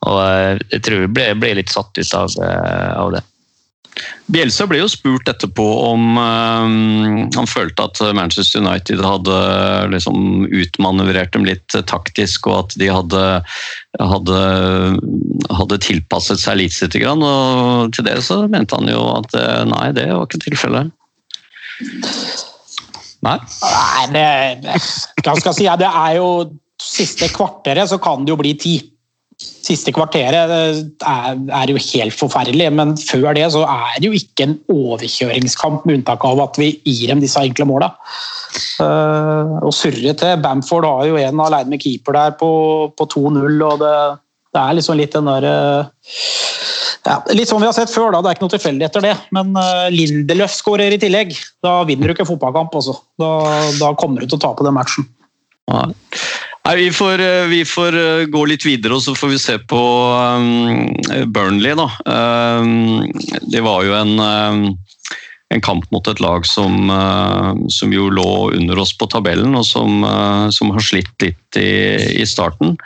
Og 0.08 0.22
jeg 0.72 0.84
tror 0.86 1.04
vi 1.04 1.10
ble, 1.18 1.28
ble 1.42 1.56
litt 1.60 1.74
satt 1.74 1.98
ut 1.98 2.16
av, 2.18 2.38
av 2.42 3.12
det. 3.18 3.26
Bielsa 4.32 4.66
ble 4.70 4.80
jo 4.82 4.90
spurt 4.92 5.30
etterpå 5.30 5.66
om 5.90 6.18
um, 6.18 7.30
han 7.36 7.50
følte 7.50 7.86
at 7.88 8.02
Manchester 8.18 8.64
United 8.64 9.04
hadde 9.04 9.38
liksom 9.92 10.48
utmanøvrert 10.48 11.34
dem 11.36 11.46
litt 11.48 11.76
taktisk, 11.90 12.48
og 12.48 12.66
at 12.66 12.78
de 12.82 12.90
hadde, 12.92 13.26
hadde, 14.00 14.40
hadde 15.52 15.82
tilpasset 15.84 16.42
seg 16.42 16.62
litt 16.62 16.80
litt 16.82 16.98
grann. 17.02 17.26
Og 17.26 17.92
til 17.96 18.08
det 18.08 18.20
så 18.26 18.44
mente 18.52 18.78
han 18.78 18.90
jo 18.92 19.04
at 19.18 19.36
eh, 19.38 19.62
nei, 19.70 19.92
det 19.98 20.08
var 20.12 20.28
ikke 20.28 20.44
tilfellet. 20.48 20.92
Nei? 23.22 23.38
Nei, 23.38 24.06
det, 24.16 24.26
hva 25.22 25.36
skal 25.38 25.52
jeg 25.52 25.60
si? 25.60 25.70
Det 25.82 25.92
er 25.92 26.18
jo 26.22 26.32
Siste 26.82 27.28
kvarteret 27.30 27.92
så 27.92 28.00
kan 28.02 28.24
det 28.26 28.34
jo 28.34 28.40
bli 28.40 28.56
ti. 28.58 28.72
Siste 29.62 29.94
kvarteret 29.94 30.52
er, 30.52 30.80
er 31.54 31.72
jo 31.72 31.80
helt 31.80 32.16
forferdelig, 32.18 32.68
men 32.74 32.96
før 32.98 33.36
det 33.38 33.46
så 33.54 33.62
er 33.64 34.00
det 34.02 34.10
jo 34.10 34.18
ikke 34.18 34.48
en 34.48 34.56
overkjøringskamp, 34.74 35.86
med 35.86 36.00
unntak 36.00 36.26
av 36.28 36.42
at 36.48 36.58
vi 36.60 36.72
gir 36.82 37.12
dem 37.12 37.22
disse 37.22 37.42
enkle 37.42 37.68
måla. 37.70 37.92
Uh, 38.82 39.62
og 39.62 39.72
surre 39.76 40.16
til. 40.18 40.42
Bamford 40.44 40.88
har 40.90 41.06
jo 41.08 41.20
en 41.22 41.46
alene 41.46 41.76
med 41.76 41.84
keeper 41.84 42.18
der 42.18 42.36
på, 42.42 42.52
på 42.98 43.08
2-0, 43.14 43.62
og 43.70 43.78
det, 43.84 43.96
det, 44.52 44.64
er 44.64 44.78
liksom 44.80 45.00
litt 45.00 45.16
den 45.16 45.30
der 45.30 45.48
uh, 45.48 46.18
ja, 47.06 47.16
Litt 47.38 47.50
sånn 47.50 47.64
vi 47.64 47.70
har 47.70 47.78
sett 47.78 47.94
før, 47.94 48.12
da. 48.16 48.22
Det 48.22 48.32
er 48.32 48.38
ikke 48.38 48.48
noe 48.48 48.56
tilfeldig 48.58 48.90
etter 48.90 49.08
det. 49.08 49.16
Men 49.34 49.56
Lindeløf 49.94 50.54
skårer 50.58 50.94
i 50.94 51.00
tillegg. 51.02 51.34
Da 51.64 51.80
vinner 51.88 52.10
du 52.10 52.18
ikke 52.18 52.30
fotballkamp, 52.30 52.76
også. 52.78 52.98
Da, 53.22 53.32
da 53.80 53.96
kommer 53.98 54.22
du 54.22 54.30
til 54.30 54.38
å 54.38 54.46
tape 54.50 54.68
den 54.68 54.78
matchen. 54.78 55.08
Nei. 55.72 55.88
Nei, 56.72 56.78
vi 56.78 56.92
får, 56.92 57.20
eh, 57.20 57.46
vi 57.48 57.66
får, 57.66 57.96
eh, 57.96 58.26
gå 58.26 58.46
litt 58.48 58.64
videre, 58.66 58.96
og 58.96 59.02
så 59.04 59.12
får 59.12 59.28
vi 59.28 59.40
se 59.44 59.58
på 59.60 59.80
um, 60.16 60.94
Burnley. 61.28 61.76
Da. 61.76 61.90
Um, 62.08 63.12
det 63.52 63.60
var 63.66 63.84
jo 63.84 63.92
en, 63.98 64.14
um, 64.16 64.62
en, 65.52 65.62
kamp 65.64 65.88
mot 65.92 66.08
et 66.08 66.22
lag 66.24 66.46
som, 66.48 66.90
uh, 66.90 67.52
som, 67.72 67.94
jo 67.94 68.10
lå 68.14 68.52
under 68.56 68.80
oss 68.82 68.94
på 68.98 69.08
tabellen, 69.12 69.56
og 69.58 69.66
som, 69.68 70.04
uh, 70.06 70.48
som 70.54 70.72
har 70.76 70.86
slitt 70.86 71.12
litt 71.24 71.60
i, 71.60 72.22
i 72.22 72.26
starten. 72.28 72.78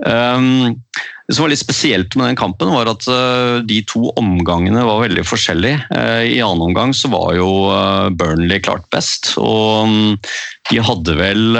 det 0.00 1.34
som 1.34 1.44
var 1.44 1.50
litt 1.52 1.60
spesielt 1.60 2.16
med 2.16 2.30
den 2.30 2.38
kampen, 2.40 2.72
var 2.72 2.88
at 2.90 3.06
uh, 3.08 3.60
de 3.64 3.80
to 3.88 4.08
omgangene 4.20 4.84
var 4.86 5.04
veldig 5.04 5.24
forskjellige. 5.28 5.84
I 6.28 6.40
annen 6.44 6.68
omgang 6.70 6.94
så 6.96 7.10
var 7.12 7.34
jo 7.36 7.48
Burnley 8.16 8.62
klart 8.64 8.88
best. 8.94 9.34
og 9.40 9.88
um, 9.88 10.16
de 10.70 10.80
hadde 10.80 11.16
vel, 11.18 11.58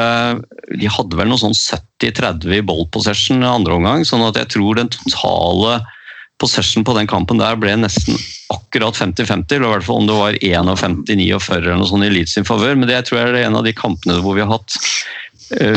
de 0.80 0.88
hadde 0.88 1.18
vel 1.18 1.28
noe 1.28 1.40
sånn 1.40 1.52
70-30 1.52 2.56
i 2.56 2.62
ball 2.64 2.86
possession 2.92 3.44
i 3.44 3.50
andre 3.50 3.76
omgang, 3.76 4.06
sånn 4.08 4.24
at 4.24 4.40
jeg 4.40 4.54
tror 4.56 4.80
den 4.80 4.88
totale 4.92 5.82
possession 6.42 6.84
på 6.84 6.94
den 6.96 7.08
kampen 7.10 7.38
der 7.40 7.58
ble 7.60 7.76
nesten 7.78 8.18
akkurat 8.52 8.96
50-50, 8.98 9.56
eller 9.56 9.68
i 9.68 9.72
hvert 9.74 9.86
fall 9.86 10.02
om 10.02 10.08
det 10.08 10.16
var 10.18 10.38
51-49 10.40 11.58
eller 11.58 11.78
noe 11.78 11.90
sånt 11.90 12.06
i 12.06 12.10
Leeds 12.12 12.34
sin 12.36 12.48
favør. 12.48 12.74
Men 12.78 12.90
det 12.90 13.04
tror 13.06 13.20
jeg 13.20 13.32
er 13.32 13.46
en 13.46 13.58
av 13.60 13.66
de 13.66 13.74
kampene 13.76 14.18
hvor 14.24 14.36
vi 14.36 14.44
har 14.44 14.52
hatt 14.52 14.76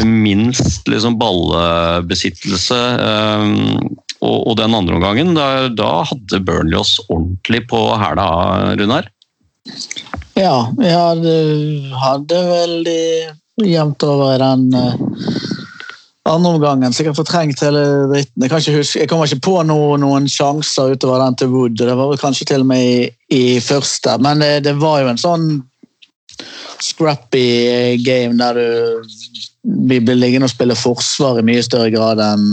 minst 0.06 0.88
liksom 0.88 1.17
ballbesittelse. 1.20 2.80
Og, 4.17 4.38
og 4.50 4.56
den 4.58 4.74
andre 4.74 4.98
omgangen, 4.98 5.36
da, 5.38 5.67
da 5.70 6.02
hadde 6.10 6.41
Burnley 6.41 6.80
oss 6.80 6.96
ordentlig 7.06 7.67
på 7.70 7.82
hæla, 8.02 8.30
Runar. 8.80 9.12
Ja, 10.38 10.72
vi 10.78 10.89
hadde, 10.89 11.36
hadde 12.02 12.41
veldig 12.50 13.67
jevnt 13.67 14.04
over 14.06 14.38
den 14.41 14.67
uh, 14.74 14.96
andre 16.32 16.52
omgangen. 16.56 16.94
Sikkert 16.94 17.20
fortrengt 17.20 17.62
hele 17.63 17.84
dritten. 18.12 18.44
Jeg, 18.44 18.52
kan 18.52 18.62
ikke 18.62 18.78
huske, 18.78 19.00
jeg 19.02 19.10
kommer 19.12 19.30
ikke 19.30 19.48
på 19.48 19.56
noen, 19.68 20.04
noen 20.04 20.28
sjanser 20.32 20.94
utover 20.96 21.24
den 21.24 21.40
til 21.40 21.52
Wood. 21.54 21.78
Det 21.80 21.96
var 22.00 22.22
kanskje 22.22 22.50
til 22.52 22.66
og 22.66 22.70
med 22.72 22.84
i, 22.84 23.08
i 23.34 23.44
første, 23.63 24.18
men 24.24 24.44
det, 24.44 24.52
det, 24.68 24.76
var 24.82 25.02
jo 25.04 25.12
en 25.13 25.22
sånn 25.22 25.48
scrappy 26.84 27.98
game 28.06 28.38
der 28.38 28.60
du 28.60 29.10
vi 29.68 29.98
blir 30.00 30.16
liggende 30.16 30.48
og 30.48 30.54
spille 30.54 30.78
forsvar 30.80 31.42
i 31.42 31.44
mye 31.44 31.63
større 31.66 31.90
grad 31.92 32.22
enn 32.24 32.46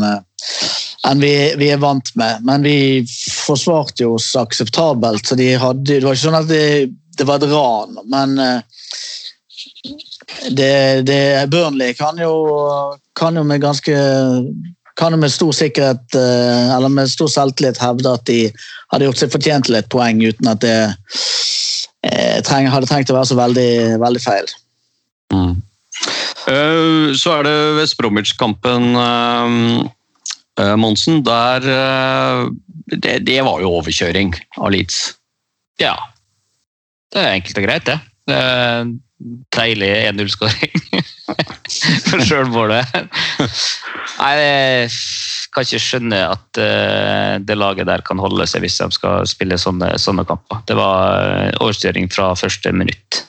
enn 1.05 1.21
vi, 1.21 1.33
vi, 1.61 1.69
er 1.71 1.83
vant 1.83 2.09
med. 2.19 2.41
Men 2.49 2.65
vi 2.65 3.05
forsvarte 3.45 4.07
jo 4.07 4.15
oss 4.17 4.31
akseptabelt. 4.41 5.27
så 5.27 5.37
de 5.39 5.51
hadde, 5.61 5.99
Det 6.01 6.05
var 6.05 6.17
ikke 6.17 6.25
sånn 6.25 6.39
at 6.41 6.49
de, 6.49 6.65
det 7.19 7.27
var 7.29 7.43
et 7.43 7.53
ran, 7.53 7.99
men 8.11 8.35
det, 10.51 11.03
det, 11.09 11.51
Burnley 11.53 11.95
kan 11.95 12.19
jo, 12.19 12.33
kan 13.19 13.37
jo 13.37 13.45
med 13.47 13.63
ganske 13.63 13.97
kan 14.95 15.13
jo 15.13 15.19
med 15.19 15.33
stor 15.33 15.53
sikkerhet 15.53 16.15
eller 16.15 16.89
med 16.93 17.11
stor 17.11 17.31
selvtillit 17.33 17.81
hevde 17.83 18.13
at 18.15 18.27
de 18.31 18.39
hadde 18.93 19.09
gjort 19.09 19.19
seg 19.19 19.33
fortjent 19.33 19.67
til 19.67 19.79
et 19.79 19.91
poeng 19.91 20.23
uten 20.23 20.51
at 20.53 20.63
det 20.63 20.77
treng, 22.47 22.69
hadde 22.71 22.87
trengt 22.87 23.11
å 23.11 23.17
være 23.17 23.31
så 23.33 23.39
veldig, 23.39 23.71
veldig 24.03 24.23
feil. 24.23 24.53
Mm. 25.35 25.57
Så 27.17 27.33
er 27.33 27.47
det 27.47 27.57
West 27.79 27.97
Bromwich-kampen, 27.99 28.93
Monsen. 30.79 31.23
Der 31.27 31.65
det, 32.93 33.19
det, 33.27 33.41
var 33.47 33.63
jo 33.63 33.73
overkjøring 33.81 34.35
av 34.61 34.71
Leeds. 34.75 35.15
Ja, 35.81 35.97
det 37.13 37.23
er 37.23 37.39
enkelt 37.39 37.61
og 37.61 37.67
greit, 37.67 37.89
det. 37.89 37.99
Deilig 39.55 39.91
1-0-skåring 40.11 41.05
for 42.09 42.25
sjølmålet. 42.27 42.97
Nei, 44.19 44.33
jeg 44.41 44.89
kan 45.55 45.67
ikke 45.69 45.81
skjønne 45.81 46.19
at 46.33 46.61
eh, 46.61 47.37
det 47.39 47.57
laget 47.57 47.89
der 47.89 48.03
kan 48.05 48.21
holde 48.21 48.47
seg 48.51 48.65
hvis 48.65 48.81
de 48.83 48.89
skal 48.97 49.23
spille 49.31 49.59
sånne, 49.61 49.93
sånne 50.03 50.27
kamper. 50.29 50.65
Det 50.67 50.77
var 50.79 51.23
eh, 51.23 51.55
overstyring 51.63 52.11
fra 52.13 52.33
første 52.39 52.75
minutt. 52.75 53.23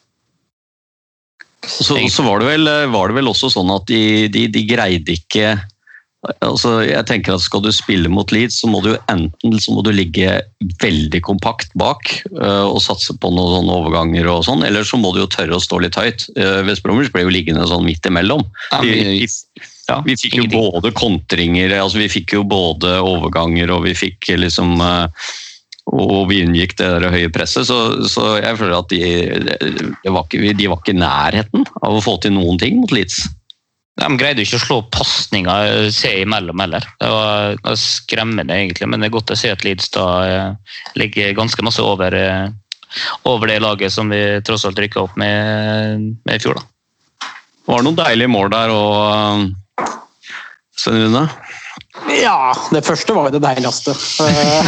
Så, 1.66 1.98
så 2.14 2.26
var, 2.26 2.42
det 2.42 2.50
vel, 2.50 2.70
var 2.94 3.10
det 3.10 3.18
vel 3.18 3.30
også 3.32 3.50
sånn 3.54 3.72
at 3.74 3.88
de, 3.90 4.28
de, 4.34 4.46
de 4.54 4.66
greide 4.70 5.16
ikke 5.16 5.56
altså 6.46 6.72
jeg 6.86 7.06
tenker 7.10 7.36
at 7.36 7.44
Skal 7.44 7.62
du 7.66 7.70
spille 7.76 8.10
mot 8.12 8.32
Leeds, 8.34 8.58
så 8.62 8.70
må 8.72 8.82
du 8.86 8.92
enten 9.12 9.60
så 9.62 9.76
må 9.76 9.84
du 9.86 9.92
ligge 9.94 10.40
veldig 10.82 11.22
kompakt 11.26 11.72
bak 11.78 12.10
uh, 12.40 12.66
og 12.70 12.82
satse 12.84 13.14
på 13.22 13.32
noen 13.34 13.70
overganger, 13.72 14.28
og 14.32 14.44
sånn, 14.48 14.64
eller 14.66 14.88
så 14.88 14.98
må 15.02 15.14
du 15.16 15.22
jo 15.24 15.30
tørre 15.32 15.58
å 15.58 15.64
stå 15.64 15.80
litt 15.84 15.98
høyt. 16.00 16.28
Uh, 16.38 16.62
West 16.68 16.84
Bromwich 16.86 17.12
ble 17.14 17.26
jo 17.26 17.34
liggende 17.34 17.68
sånn 17.70 17.86
midt 17.88 18.06
imellom. 18.10 18.44
Ja, 18.72 18.82
Vi, 18.82 18.98
vi- 19.04 19.24
vi, 19.26 19.32
Ja, 19.86 20.00
vi 20.02 20.16
fikk 20.18 20.34
jo 20.40 20.46
både 20.50 20.90
kontringer, 20.98 21.70
altså 21.78 22.00
vi 22.02 22.08
fikk 22.10 22.32
jo 22.34 22.44
både 22.50 22.96
overganger 23.06 23.70
og 23.76 23.84
vi 23.86 23.92
fikk 23.94 24.32
liksom 24.42 24.80
uh, 24.82 25.06
og 25.94 26.30
vi 26.32 26.40
unngikk 26.42 26.74
det 26.80 26.88
der 26.96 27.12
høye 27.14 27.30
presset, 27.30 27.68
så, 27.70 27.78
så 28.10 28.40
jeg 28.42 28.58
føler 28.58 28.80
at 28.80 28.90
de, 28.90 29.02
de, 30.02 30.10
var 30.10 30.26
ikke, 30.26 30.56
de 30.58 30.70
var 30.72 30.80
ikke 30.82 30.96
i 30.96 30.98
nærheten 30.98 31.68
av 31.86 32.00
å 32.00 32.02
få 32.02 32.16
til 32.24 32.34
noen 32.34 32.58
ting 32.58 32.80
mot 32.82 32.90
Leeds. 32.96 33.28
De 33.96 34.08
greide 34.20 34.44
ikke 34.44 34.58
å 34.60 34.64
slå 34.64 34.78
pasninger 34.92 35.88
seg 35.96 36.26
imellom 36.26 36.60
heller. 36.60 36.84
Det 37.00 37.10
var 37.12 37.78
skremmende, 37.80 38.52
egentlig. 38.52 38.90
Men 38.92 39.00
det 39.00 39.08
er 39.08 39.16
godt 39.16 39.32
å 39.32 39.40
se 39.40 39.54
at 39.56 39.64
Lidstad 39.64 40.32
eh, 40.32 40.80
ligger 41.00 41.38
ganske 41.38 41.64
masse 41.64 41.84
over, 41.84 42.16
eh, 42.20 42.50
over 43.24 43.48
det 43.52 43.62
laget 43.64 43.96
som 43.96 44.12
vi 44.12 44.20
tross 44.44 44.68
alt 44.68 44.82
rykka 44.84 45.06
opp 45.06 45.16
med, 45.20 46.10
med 46.28 46.36
i 46.36 46.44
fjor. 46.44 46.60
da. 46.60 47.30
Det 47.66 47.72
var 47.72 47.86
noen 47.86 47.98
deilige 47.98 48.30
mål 48.30 48.52
der 48.52 48.74
òg, 48.76 49.46
Svein 50.76 51.06
Rune? 51.06 51.24
Ja, 52.12 52.52
det 52.76 52.82
første 52.84 53.14
var 53.16 53.30
jo 53.30 53.38
det 53.38 53.42
deiligste. 53.46 53.96
Eh, 54.22 54.68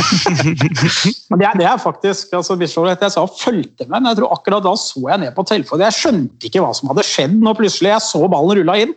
Men 1.30 1.42
det 1.42 1.50
er, 1.50 1.58
det 1.60 1.68
er 1.68 1.82
faktisk 1.82 2.32
altså, 2.40 2.56
Jeg 2.56 3.12
sa 3.12 3.26
fulgte 3.28 3.86
med, 3.86 4.00
men 4.00 4.08
jeg 4.12 4.22
tror 4.22 4.34
akkurat 4.38 4.64
da 4.64 4.74
så 4.80 5.04
jeg 5.12 5.22
ned 5.26 5.36
på 5.36 5.44
telefonen. 5.44 5.84
Jeg 5.86 5.98
skjønte 6.00 6.48
ikke 6.48 6.64
hva 6.64 6.72
som 6.78 6.94
hadde 6.94 7.06
skjedd 7.06 7.36
når 7.44 7.60
plutselig 7.60 7.92
jeg 7.92 8.06
så 8.08 8.24
ballen 8.32 8.62
rulla 8.62 8.78
inn. 8.86 8.96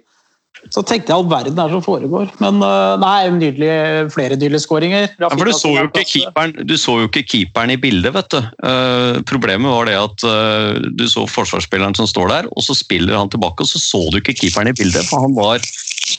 Så 0.69 0.83
tenkte 0.85 1.09
jeg 1.09 1.17
all 1.17 1.29
verden 1.31 1.59
er 1.63 1.73
som 1.73 1.83
foregår. 1.83 2.29
Men 2.43 2.61
eh, 2.65 2.95
nei, 3.01 3.31
nydelig, 3.33 3.71
flere 4.13 4.37
nydelige 4.37 4.63
skåringer. 4.67 5.07
Ja, 5.23 5.31
for 5.33 5.49
du 5.49 5.55
så, 5.57 5.71
jo 5.79 5.87
ikke 5.89 6.05
keeperen, 6.05 6.53
du 6.69 6.75
så 6.79 6.99
jo 7.01 7.09
ikke 7.09 7.25
keeperen 7.33 7.73
i 7.73 7.79
bildet, 7.81 8.13
vet 8.15 8.35
du. 8.35 8.39
Uh, 8.61 9.23
problemet 9.31 9.73
var 9.73 9.89
det 9.89 9.97
at 9.97 10.27
uh, 10.29 10.77
du 11.01 11.07
så 11.11 11.25
forsvarsspilleren 11.31 11.97
som 11.97 12.09
står 12.11 12.33
der, 12.35 12.51
og 12.53 12.67
så 12.67 12.77
spiller 12.77 13.17
han 13.17 13.33
tilbake, 13.33 13.65
og 13.65 13.73
så 13.73 13.81
så 13.81 14.03
du 14.13 14.21
ikke 14.21 14.37
keeperen 14.43 14.71
i 14.71 14.77
bildet, 14.77 15.09
for 15.09 15.25
han 15.25 15.35
var, 15.39 15.65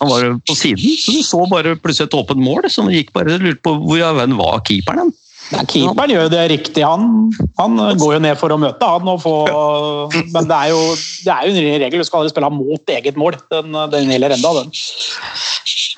han 0.02 0.10
var 0.10 0.28
på 0.50 0.58
siden. 0.58 0.82
Så 1.00 1.16
du 1.20 1.24
så 1.28 1.46
bare 1.52 1.78
plutselig 1.78 2.10
et 2.10 2.18
åpent 2.18 2.42
mål, 2.42 2.66
som 2.74 2.90
gikk 2.92 3.14
bare 3.16 3.38
og 3.38 3.46
lurte 3.46 3.62
på 3.68 3.78
hvor 3.84 4.02
i 4.02 4.06
all 4.08 4.18
verden 4.18 4.40
var 4.42 4.64
keeperen 4.68 5.06
hen. 5.06 5.16
Nei, 5.52 5.64
keeperen 5.68 6.14
gjør 6.14 6.26
jo 6.26 6.32
det 6.32 6.44
riktig. 6.52 6.84
Han, 6.88 7.32
han 7.60 7.80
går 8.00 8.16
jo 8.16 8.22
ned 8.24 8.40
for 8.40 8.54
å 8.54 8.60
møte, 8.62 8.88
han. 8.88 9.10
Og 9.12 9.20
få, 9.24 9.34
men 10.32 10.48
det 10.48 10.58
er, 10.58 10.72
jo, 10.72 10.82
det 11.26 11.34
er 11.36 11.48
jo 11.48 11.54
en 11.54 11.82
regel, 11.84 12.04
du 12.04 12.08
skal 12.08 12.22
aldri 12.22 12.34
spille 12.34 12.52
mot 12.56 12.96
eget 12.96 13.20
mål. 13.20 13.38
Den, 13.52 13.76
den 13.92 14.14
gjelder 14.14 14.38
enda, 14.38 14.54
den. 14.62 14.72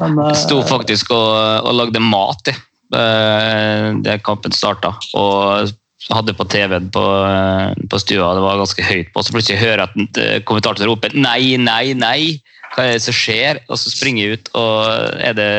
Men, 0.01 0.19
eh, 0.25 0.33
Jeg 0.33 0.41
sto 0.47 0.59
faktisk 0.67 1.13
og, 1.13 1.29
og 1.69 1.77
lagde 1.77 2.01
mat 2.01 2.49
i 2.49 2.55
eh, 2.55 3.87
det 4.03 4.19
kampen 4.25 4.55
starta. 4.55 4.95
Og 5.19 5.73
hadde 6.11 6.35
på 6.35 6.47
TV-en 6.51 6.89
på, 6.91 7.03
eh, 7.27 7.85
på 7.89 7.99
stua, 8.01 8.33
det 8.35 8.43
var 8.43 8.59
ganske 8.59 8.83
høyt 8.83 9.13
på. 9.13 9.23
Så 9.23 9.35
plutselig 9.35 9.61
hører 9.61 9.85
jeg 9.85 9.89
at 9.89 10.21
eh, 10.23 10.41
kommentatoren 10.47 10.89
roper 10.89 11.15
'nei, 11.15 11.55
nei, 11.57 11.93
nei'. 11.93 12.41
Hva 12.73 12.87
er 12.87 12.95
det 12.97 13.03
som 13.05 13.13
skjer? 13.13 13.61
Og 13.69 13.77
så 13.77 13.91
springer 13.93 14.23
jeg 14.23 14.39
ut, 14.39 14.47
og 14.57 15.21
er 15.21 15.35
det 15.37 15.51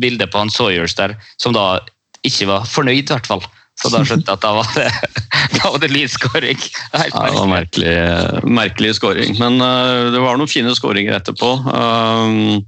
bilde 0.00 0.28
på 0.30 0.38
han 0.38 0.52
Sawyers 0.54 0.94
der, 0.94 1.16
som 1.42 1.52
da 1.56 1.80
ikke 2.26 2.48
var 2.50 2.68
fornøyd, 2.68 3.06
i 3.06 3.14
hvert 3.14 3.30
fall. 3.30 3.44
Så 3.80 3.88
da 3.88 4.02
skjønte 4.04 4.28
jeg 4.28 4.36
at 4.36 4.42
da 4.44 4.50
var 4.58 4.72
det, 4.76 4.88
da 5.56 5.70
var 5.72 5.80
det 5.80 5.92
Leeds-skåring. 5.92 6.58
Helt 6.92 7.14
Ja, 7.14 7.22
det 7.30 7.38
var 7.38 7.48
merkelig. 7.48 7.94
merkelig, 8.44 8.96
skåring. 8.98 9.38
Men 9.40 9.56
uh, 9.62 10.10
det 10.12 10.20
var 10.20 10.36
noen 10.36 10.50
fine 10.50 10.74
skåringer 10.76 11.16
etterpå. 11.16 11.54
Um, 11.64 12.60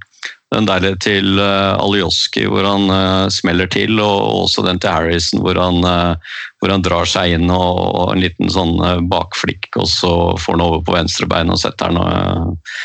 den 0.53 0.69
der 0.69 0.85
til 1.01 1.41
uh, 1.41 1.77
Alioski 1.81 2.45
hvor 2.49 2.67
han 2.69 2.89
uh, 2.93 3.29
smeller 3.33 3.69
til, 3.73 4.01
og 4.01 4.45
også 4.47 4.65
den 4.67 4.81
til 4.81 4.93
Harrison 4.93 5.41
hvor 5.45 5.61
han, 5.61 5.81
uh, 5.85 6.41
hvor 6.61 6.73
han 6.73 6.85
drar 6.85 7.09
seg 7.09 7.37
inn 7.37 7.49
og, 7.51 7.81
og 7.83 8.13
en 8.13 8.23
liten 8.23 8.53
sånn 8.53 8.77
eh, 8.87 9.01
bakflikk, 9.11 9.67
og 9.81 9.89
så 9.91 10.13
får 10.39 10.55
han 10.55 10.63
over 10.63 10.85
på 10.87 10.95
venstrebeinet 10.95 11.57
og 11.57 11.59
setter 11.59 11.91
den 11.91 11.99
eh, 11.99 12.77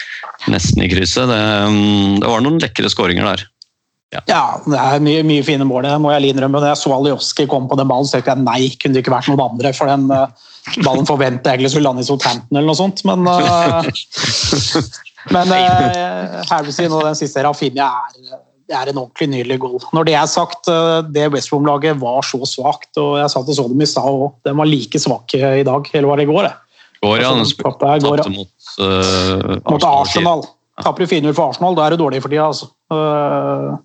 nesten 0.49 0.82
i 0.82 0.89
krysset. 0.89 1.30
Det, 1.30 1.43
um, 1.69 2.17
det 2.17 2.32
var 2.32 2.41
noen 2.41 2.58
lekre 2.63 2.89
skåringer 2.89 3.27
der. 3.30 3.45
Ja, 4.15 4.62
det 4.63 4.78
er 4.80 5.02
mye, 5.04 5.24
mye 5.28 5.43
fine 5.43 5.65
mål, 5.67 5.84
det 5.84 5.98
må 6.00 6.13
jeg 6.13 6.32
innrømme. 6.32 6.62
Når 6.62 6.72
jeg 6.72 6.80
så 6.80 6.93
Alioski 6.96 7.48
komme 7.52 7.67
på 7.67 7.76
den 7.76 7.89
ballen, 7.89 8.08
så 8.08 8.15
tenkte 8.15 8.38
jeg 8.38 8.46
nei, 8.46 8.70
kunne 8.80 8.96
det 8.96 9.04
ikke 9.04 9.12
vært 9.12 9.28
noen 9.28 9.43
andre. 9.43 9.74
For 9.76 9.91
den 9.91 10.06
uh, 10.13 10.54
ballen 10.86 11.08
forventet 11.10 11.50
jeg 11.50 11.60
egentlig 11.60 11.74
skulle 11.74 11.89
lande 11.89 12.06
i 12.06 12.08
Southampton 12.08 12.56
eller 12.56 12.70
noe 12.72 12.80
sånt. 12.80 13.04
Men, 13.08 13.28
uh, 13.28 13.84
men 15.36 15.52
uh, 15.52 16.38
Harrison 16.48 16.96
og 16.96 17.04
den 17.10 17.20
siste 17.20 17.43
Rafinha 17.43 17.89
er, 18.08 18.39
er 18.80 18.93
en 18.93 19.02
ordentlig 19.04 19.28
nydelig 19.34 19.60
goal. 19.65 19.76
Når 19.91 20.08
det 20.08 20.15
er 20.22 20.32
sagt, 20.32 20.72
uh, 20.72 21.02
det 21.04 21.28
West 21.36 21.52
Brom-laget 21.52 22.00
var 22.00 22.24
så 22.24 22.39
svakt, 22.48 22.93
og 23.04 23.17
jeg 23.20 23.34
sa 23.34 23.43
at 23.43 23.52
jeg 23.52 23.60
så 23.60 23.67
dem 23.74 23.84
i 23.84 23.89
stad 23.91 24.08
òg, 24.08 24.39
de 24.48 24.56
var 24.63 24.72
like 24.72 25.04
svake 25.04 25.52
i 25.60 25.67
dag, 25.67 25.91
eller 25.91 26.13
var 26.13 26.24
det 26.24 26.30
i 26.30 26.32
går? 26.32 26.48
det? 26.48 26.56
Går, 27.04 27.20
ja, 27.22 27.36
Altså, 27.36 27.60
tapte 27.60 27.91
ja. 27.91 28.00
tapte 28.08 28.32
mot 28.34 28.72
uh, 28.80 29.60
mot 29.67 29.91
Arsenal. 29.91 30.48
Taper 30.80 31.04
du 31.04 31.12
4-0 31.12 31.34
for 31.34 31.52
Arsenal, 31.52 31.76
da 31.76 31.86
er 31.86 31.96
du 31.96 32.06
dårlig 32.06 32.24
for 32.24 32.32
tida. 32.32 32.48
Altså. 32.48 32.72
Øh, 32.93 33.78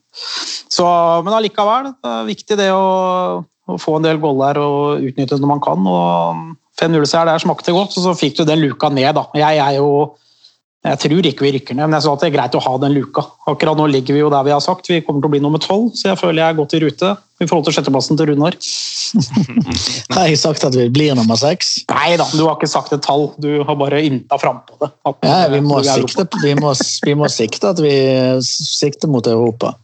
Så, 0.72 0.86
men 1.24 1.34
allikevel, 1.36 1.92
det 2.00 2.10
er 2.10 2.28
viktig 2.28 2.56
det 2.58 2.70
å, 2.72 3.42
å 3.44 3.78
få 3.80 3.98
en 3.98 4.06
del 4.06 4.20
goller 4.22 4.58
og 4.60 5.04
utnytte 5.04 5.36
det 5.36 5.42
når 5.42 5.50
man 5.50 5.62
kan. 5.64 5.88
og 5.88 6.42
5-0-seier 6.80 7.28
der 7.28 7.42
smakte 7.42 7.74
godt, 7.76 7.96
og 7.98 8.06
så 8.06 8.14
fikk 8.16 8.38
du 8.38 8.44
den 8.48 8.62
luka 8.64 8.88
ned. 8.88 9.12
da. 9.16 9.26
Jeg 9.36 9.60
er 9.60 9.76
jo 9.76 9.88
jeg 10.82 10.98
tror 10.98 11.26
ikke 11.28 11.44
vi 11.46 11.50
rykker 11.54 11.76
ned, 11.78 11.86
men 11.86 11.94
jeg 11.94 12.02
sa 12.02 12.12
at 12.16 12.22
det 12.24 12.28
er 12.32 12.34
greit 12.34 12.56
å 12.58 12.60
ha 12.64 12.72
den 12.82 12.94
luka. 12.96 13.22
Akkurat 13.46 13.78
nå 13.78 13.84
ligger 13.86 14.16
vi 14.16 14.22
jo 14.24 14.30
der 14.32 14.42
vi 14.42 14.50
har 14.50 14.62
sagt, 14.64 14.88
vi 14.90 14.98
kommer 15.06 15.22
til 15.22 15.30
å 15.30 15.34
bli 15.36 15.40
nummer 15.44 15.62
tolv, 15.62 15.92
så 15.94 16.08
jeg 16.10 16.18
føler 16.18 16.42
jeg 16.42 16.48
er 16.48 16.58
godt 16.58 16.74
i 16.74 16.80
rute 16.82 17.10
i 17.38 17.46
forhold 17.46 17.68
til 17.68 17.76
sjetteplassen 17.76 18.18
til 18.18 18.32
Runar. 18.32 18.56
Har 20.16 20.26
jeg 20.26 20.40
sagt 20.42 20.66
at 20.66 20.74
vi 20.74 20.88
blir 20.90 21.14
nummer 21.14 21.38
seks? 21.38 21.76
Nei 21.92 22.16
da, 22.18 22.26
du 22.34 22.42
har 22.48 22.56
ikke 22.56 22.70
sagt 22.70 22.94
et 22.96 23.02
tall, 23.06 23.28
du 23.42 23.62
har 23.66 23.78
bare 23.78 24.02
ynta 24.08 24.38
frampå 24.42 24.78
det. 24.82 24.90
Ja, 25.22 25.36
vi 25.52 25.60
må, 25.62 25.78
sikte, 25.86 26.26
vi, 26.42 26.54
må, 26.58 26.74
vi 27.06 27.14
må 27.18 27.30
sikte 27.30 27.70
at 27.76 27.82
vi 27.82 27.94
sikter 28.42 29.10
mot 29.12 29.26
Europa. 29.30 29.76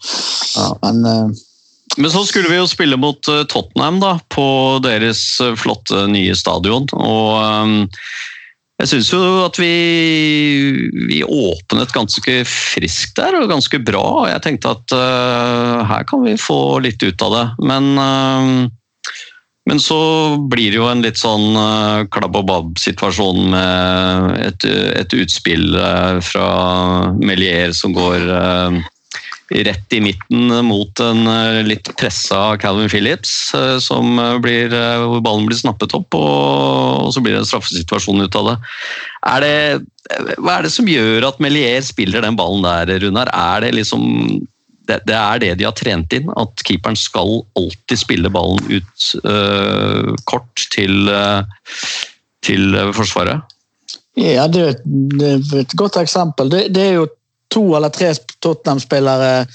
Men 0.82 1.04
uh... 1.06 1.44
Men 1.98 2.12
så 2.12 2.20
skulle 2.28 2.50
vi 2.50 2.58
jo 2.58 2.66
spille 2.68 2.98
mot 3.00 3.26
eh, 3.32 3.46
Tottenham 3.50 3.96
da, 4.02 4.11
på 4.30 4.44
deres 4.84 5.22
eh, 5.42 5.54
flotte 5.58 6.04
nye 6.12 6.34
stadion. 6.37 6.84
Og 6.94 7.88
jeg 8.79 8.91
syns 8.93 9.09
jo 9.11 9.21
at 9.43 9.59
vi, 9.59 9.73
vi 11.11 11.23
åpnet 11.27 11.91
ganske 11.95 12.35
friskt 12.47 13.17
der, 13.19 13.35
og 13.41 13.51
ganske 13.51 13.81
bra. 13.83 14.05
og 14.23 14.29
Jeg 14.31 14.45
tenkte 14.45 14.75
at 14.77 14.95
uh, 14.95 15.83
her 15.88 16.05
kan 16.07 16.23
vi 16.23 16.37
få 16.38 16.79
litt 16.85 17.03
ut 17.03 17.25
av 17.27 17.35
det. 17.35 17.47
Men, 17.67 17.88
uh, 17.99 19.17
men 19.69 19.83
så 19.83 19.99
blir 20.38 20.71
det 20.71 20.79
jo 20.79 20.87
en 20.93 21.03
litt 21.03 21.19
sånn 21.19 21.59
uh, 21.59 22.07
klabb 22.14 22.38
og 22.38 22.47
babb-situasjon 22.53 23.51
med 23.51 24.38
et, 24.47 24.69
et 25.03 25.19
utspill 25.25 25.75
fra 26.23 26.49
Melier 27.19 27.75
som 27.75 27.97
går 27.99 28.31
rett 29.50 29.92
i 29.92 30.00
midten 30.00 30.52
mot 30.64 31.00
en 31.00 31.26
eh, 31.26 31.61
litt 31.64 31.88
pressa 31.96 32.56
Calvin 32.61 32.90
Phillips, 32.90 33.54
eh, 33.56 33.78
som 33.82 34.18
eh, 34.18 34.37
blir, 34.44 34.74
hvor 35.02 35.22
ballen 35.24 35.48
blir 35.48 35.58
snappet 35.58 35.94
opp, 35.96 36.14
og, 36.18 37.08
så 37.14 37.22
blir 37.24 37.37
det 37.37 37.42
en 37.44 37.48
straffesituasjon 37.48 38.26
ut 38.26 38.38
av 38.38 38.52
det. 38.52 38.56
Er 39.32 39.44
det. 39.44 39.56
Hva 40.40 40.58
er 40.58 40.64
det 40.64 40.72
som 40.72 40.88
gjør 40.88 41.26
at 41.28 41.40
Melier 41.42 41.82
spiller 41.84 42.24
den 42.24 42.37
ballen 42.38 42.64
der, 42.64 42.94
Runar? 43.02 43.28
Er 43.32 43.66
det 43.66 43.74
liksom 43.76 44.06
det, 44.88 45.02
det 45.08 45.16
er 45.16 45.42
det 45.42 45.50
de 45.61 45.66
har 45.68 45.76
trent 45.76 46.14
inn, 46.16 46.30
at 46.40 46.64
keeperen 46.64 46.96
skal 46.96 47.42
alltid 47.61 48.00
spille 48.00 48.32
ballen 48.32 48.61
ut 48.72 49.11
øh, 49.20 50.14
kort 50.28 50.64
til, 50.72 51.11
øh, 51.12 51.44
til 52.44 52.76
Forsvaret? 52.96 53.54
ja, 54.18 54.48
det 54.50 54.62
et, 54.72 54.80
det 55.14 55.28
er 55.28 55.61
et 55.61 55.74
godt 55.78 55.98
eksempel. 56.00 56.48
Det, 56.50 56.64
det 56.74 56.87
er 56.88 56.96
jo 56.96 57.04
to 57.54 57.64
eller 57.76 57.92
tre 57.92 58.12
Tottenham-spillere 58.44 59.46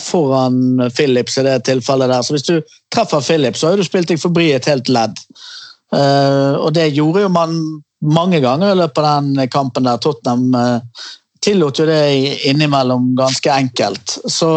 foran 0.00 0.90
Phillips 0.96 1.38
i 1.38 1.46
det 1.46 1.58
tilfellet 1.68 2.10
der. 2.10 2.22
Så 2.22 2.36
hvis 2.36 2.46
du 2.48 2.76
treffer 2.94 3.20
Phillips, 3.20 3.60
så 3.60 3.70
har 3.72 3.80
du 3.80 3.84
spilt 3.86 4.08
deg 4.08 4.20
forbi 4.20 4.50
et 4.52 4.68
helt 4.70 4.88
ledd. 4.88 5.18
Eh, 5.92 6.52
og 6.56 6.72
det 6.76 6.92
gjorde 6.96 7.26
jo 7.26 7.32
man 7.32 7.58
mange 8.02 8.40
ganger 8.42 8.72
i 8.72 8.78
løpet 8.80 9.04
av 9.04 9.26
den 9.26 9.50
kampen 9.52 9.86
der 9.86 10.00
Tottenham 10.02 10.56
eh, 10.56 11.04
tillot 11.42 11.78
jo 11.78 11.86
det 11.86 12.02
innimellom 12.48 13.12
ganske 13.18 13.52
enkelt. 13.52 14.18
Så, 14.24 14.50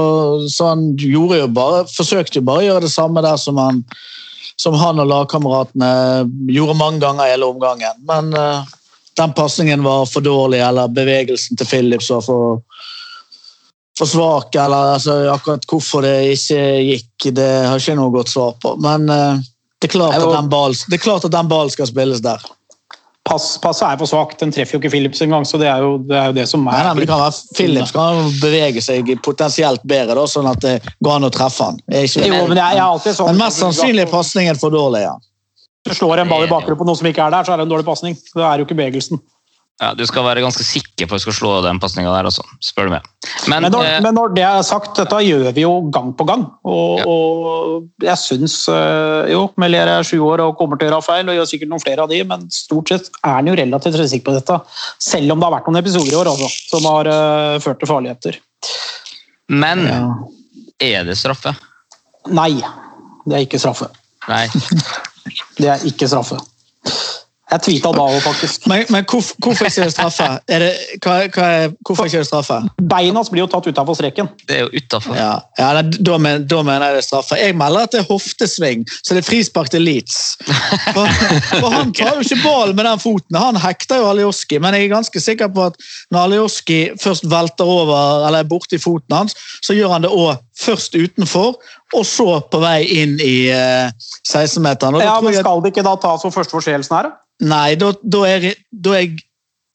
så 0.49 0.71
han 0.71 0.91
gjorde 1.01 1.41
jo 1.41 1.49
bare, 1.51 1.83
forsøkte 1.89 2.39
jo 2.39 2.47
bare 2.47 2.63
å 2.63 2.67
gjøre 2.69 2.85
det 2.85 2.93
samme 2.93 3.23
der 3.25 3.39
som 3.41 3.59
han, 3.59 3.81
som 4.61 4.77
han 4.79 5.01
og 5.01 5.09
lagkameratene 5.09 5.89
gjorde 6.53 6.77
mange 6.79 7.01
ganger 7.03 7.31
hele 7.31 7.49
omgangen. 7.49 8.03
Men 8.05 8.29
uh, 8.37 8.75
den 9.17 9.33
pasningen 9.33 9.83
var 9.83 10.05
for 10.05 10.25
dårlig, 10.25 10.61
eller 10.61 10.93
bevegelsen 10.93 11.57
til 11.57 11.69
Phillips 11.69 12.11
var 12.13 12.21
for, 12.25 12.61
for 13.97 14.05
svak, 14.05 14.55
eller 14.55 14.95
altså, 14.95 15.15
akkurat 15.31 15.65
hvorfor 15.69 16.03
det 16.03 16.15
ikke 16.35 16.61
gikk, 16.83 17.29
det 17.37 17.49
har 17.69 17.79
ikke 17.79 17.95
noe 17.99 18.11
godt 18.13 18.33
svar 18.33 18.55
på. 18.61 18.75
Men 18.83 19.07
uh, 19.07 19.39
det, 19.79 19.87
er 19.89 19.95
klart 19.95 20.19
at 20.19 20.27
den 20.35 20.51
ballen, 20.51 20.91
det 20.91 21.01
klart 21.03 21.27
at 21.27 21.33
den 21.35 21.51
ballen 21.51 21.71
skal 21.71 21.87
spilles 21.89 22.23
der. 22.25 22.43
Pass, 23.25 23.55
passet 23.57 23.87
er 23.87 23.97
for 23.97 24.09
svakt. 24.09 24.37
Den 24.37 24.51
treffer 24.53 24.75
jo 24.75 24.79
ikke 24.83 24.91
Phillips 24.93 25.23
engang, 25.25 25.47
så 25.49 25.57
det 25.57 25.69
er 25.71 25.81
jo 25.81 25.95
det, 25.97 26.17
er 26.19 26.27
jo 26.29 26.35
det 26.37 26.43
som 26.51 26.67
er 26.69 26.83
nei, 26.85 26.91
men 26.91 27.01
det 27.01 27.07
kan 27.09 27.23
være 27.23 27.55
Phillips 27.57 27.93
kan 27.95 28.19
bevege 28.41 28.83
seg 28.85 29.09
potensielt 29.25 29.81
bedre, 29.87 30.17
da, 30.19 30.25
sånn 30.29 30.49
at 30.51 30.59
det 30.61 30.75
går 31.01 31.15
an 31.15 31.29
å 31.29 31.31
treffe 31.33 31.71
han. 31.71 31.79
Jo, 31.89 32.43
men 32.51 32.59
jeg, 32.59 32.81
jeg 32.81 33.15
sånn 33.15 33.31
men 33.31 33.41
mest 33.47 33.63
sannsynlig 33.63 34.05
er 34.05 34.11
pasningen 34.11 34.59
for 34.61 34.75
dårlig, 34.75 35.07
ja. 35.07 35.15
Du 35.85 35.93
slår 35.93 36.23
en 36.23 36.29
ball 36.29 36.45
i 36.45 36.49
bakgrunnen 36.49 36.79
på 36.81 36.85
noe 36.89 36.97
som 36.97 37.07
ikke 37.09 37.25
er 37.25 37.33
der, 37.33 37.45
så 37.45 37.53
er 37.53 37.61
det 37.61 37.67
en 37.67 37.73
dårlig 37.73 37.85
pasning. 37.85 38.15
Det 38.17 38.41
er 38.41 38.61
jo 38.61 38.65
ikke 38.65 38.77
bevegelsen. 38.77 39.21
Ja, 39.83 39.89
du 39.91 40.05
skal 40.07 40.23
være 40.23 40.39
ganske 40.39 40.63
sikker 40.63 41.03
på 41.03 41.17
at 41.17 41.19
du 41.19 41.23
skal 41.25 41.35
slå 41.35 41.49
den 41.65 41.81
pasninga 41.83 42.07
der, 42.13 42.29
altså, 42.29 42.45
spør 42.63 42.87
du 42.87 42.93
meg. 42.93 43.07
Men, 43.51 43.65
Men 43.65 43.73
når, 43.73 43.87
eh, 43.89 43.97
men 44.05 44.15
når 44.15 44.31
det 44.37 44.45
er 44.47 44.61
sagt, 44.63 44.93
dette 44.95 45.17
gjør 45.25 45.49
vi 45.51 45.65
jo 45.65 45.73
gang 45.91 46.13
på 46.15 46.23
gang. 46.29 46.45
Og, 46.63 47.01
Ja. 47.01 47.05
og 47.11 48.05
jeg 48.05 48.15
syns 48.21 48.55
øh, 48.71 49.27
jo, 49.33 49.41
Melier 49.59 49.91
er 49.91 50.07
sju 50.07 50.21
år 50.23 50.45
og 50.45 50.55
kommer 50.55 50.79
til 50.79 50.87
å 50.87 50.93
gjøre 50.93 51.03
feil, 51.03 51.27
og 51.27 51.35
gjør 51.35 51.49
sikkert 51.51 51.73
noen 51.73 51.83
flere 51.83 52.05
av 52.05 52.13
de, 52.13 52.21
men 52.23 52.47
stort 52.55 52.93
sett 52.93 53.11
er 53.19 53.35
han 53.35 53.51
jo 53.51 53.57
relativt 53.59 53.99
sikker 53.99 54.25
på 54.29 54.37
dette. 54.37 54.59
Selv 55.03 55.35
om 55.35 55.43
det 55.43 55.49
har 55.49 55.55
vært 55.57 55.67
noen 55.67 55.81
episoder 55.83 56.13
i 56.13 56.19
år 56.21 56.31
også, 56.31 56.51
som 56.71 56.87
har 56.93 57.11
uh, 57.11 57.59
ført 57.59 57.83
til 57.83 57.91
farligheter. 57.91 58.39
men 59.51 59.83
ja. 59.89 59.99
er 60.79 61.03
det 61.03 61.17
straffe? 61.19 61.51
Nei, 62.31 62.53
det 63.27 63.35
er 63.35 63.43
ikke 63.43 63.59
straffe. 63.59 63.91
Nei. 64.31 64.47
Det 65.57 65.65
er 65.71 65.81
ikke 65.89 66.05
straffe. 66.05 66.37
Jeg 67.55 67.63
tweeta 67.65 67.91
da 67.95 68.03
òg, 68.03 68.17
faktisk. 68.23 68.65
Men, 68.69 68.83
men 68.91 69.05
hvorfor, 69.07 69.37
hvorfor 69.43 69.69
ikke 69.69 69.85
det 69.85 69.93
straffe? 69.93 70.27
Er 70.51 70.65
det, 70.65 70.71
hva, 71.03 71.15
hva 71.31 71.45
er, 71.61 71.75
hvorfor 71.87 72.09
ikke 72.09 72.23
det 72.23 72.29
straffe? 72.29 72.57
Beina 72.91 73.23
blir 73.29 73.45
jo 73.45 73.47
tatt 73.51 73.69
utafor 73.69 73.97
streken. 73.97 74.29
Det 74.49 74.57
er 74.57 74.65
jo 74.65 74.81
utafor. 74.81 75.15
Ja, 75.17 75.31
ja 75.59 75.69
da, 75.77 75.83
da, 75.85 76.17
da 76.43 76.61
mener 76.67 76.87
jeg 76.89 76.97
det 76.97 77.03
er 77.03 77.07
straffe. 77.07 77.39
Jeg 77.39 77.55
melder 77.57 77.87
at 77.87 77.95
det 77.95 78.01
er 78.01 78.09
hoftesving, 78.09 78.83
så 78.99 79.15
det 79.15 79.23
er 79.23 79.27
frispark 79.29 79.71
til 79.71 79.85
Leeds. 79.87 80.19
For, 80.45 81.15
for 81.61 81.69
han 81.73 81.93
tar 81.97 82.17
jo 82.17 82.25
ikke 82.25 82.41
ballen 82.43 82.75
med 82.75 82.89
den 82.89 83.03
foten. 83.03 83.39
Han 83.39 83.59
hekter 83.63 84.03
jo 84.03 84.09
Alioski, 84.11 84.59
men 84.59 84.75
jeg 84.75 84.89
er 84.89 84.95
ganske 84.97 85.23
sikker 85.23 85.53
på 85.55 85.69
at 85.69 85.79
når 86.11 86.29
Alioski 86.29 86.81
først 87.01 87.29
velter 87.31 87.71
over 87.77 88.27
eller 88.27 88.43
er 88.43 88.49
borti 88.49 88.79
foten 88.81 89.15
hans, 89.15 89.37
så 89.63 89.75
gjør 89.77 89.95
han 89.95 90.05
det 90.05 90.11
òg 90.11 90.35
først 90.59 90.95
utenfor, 90.95 91.55
og 91.95 92.05
så 92.07 92.39
på 92.51 92.61
vei 92.63 92.79
inn 93.01 93.17
i 93.23 93.35
eh, 93.51 93.91
16-meteren. 94.27 94.99
Ja, 95.03 95.19
men 95.23 95.35
Skal 95.35 95.63
det 95.63 95.73
ikke 95.73 95.85
da 95.85 95.95
tas 95.99 96.23
for 96.23 96.35
første 96.35 96.55
forseelsen 96.55 96.95
her? 96.97 97.11
Nei, 97.43 97.75
da, 97.75 97.91
da, 98.03 98.21
er, 98.29 98.53
da 98.71 98.95
er 98.95 99.09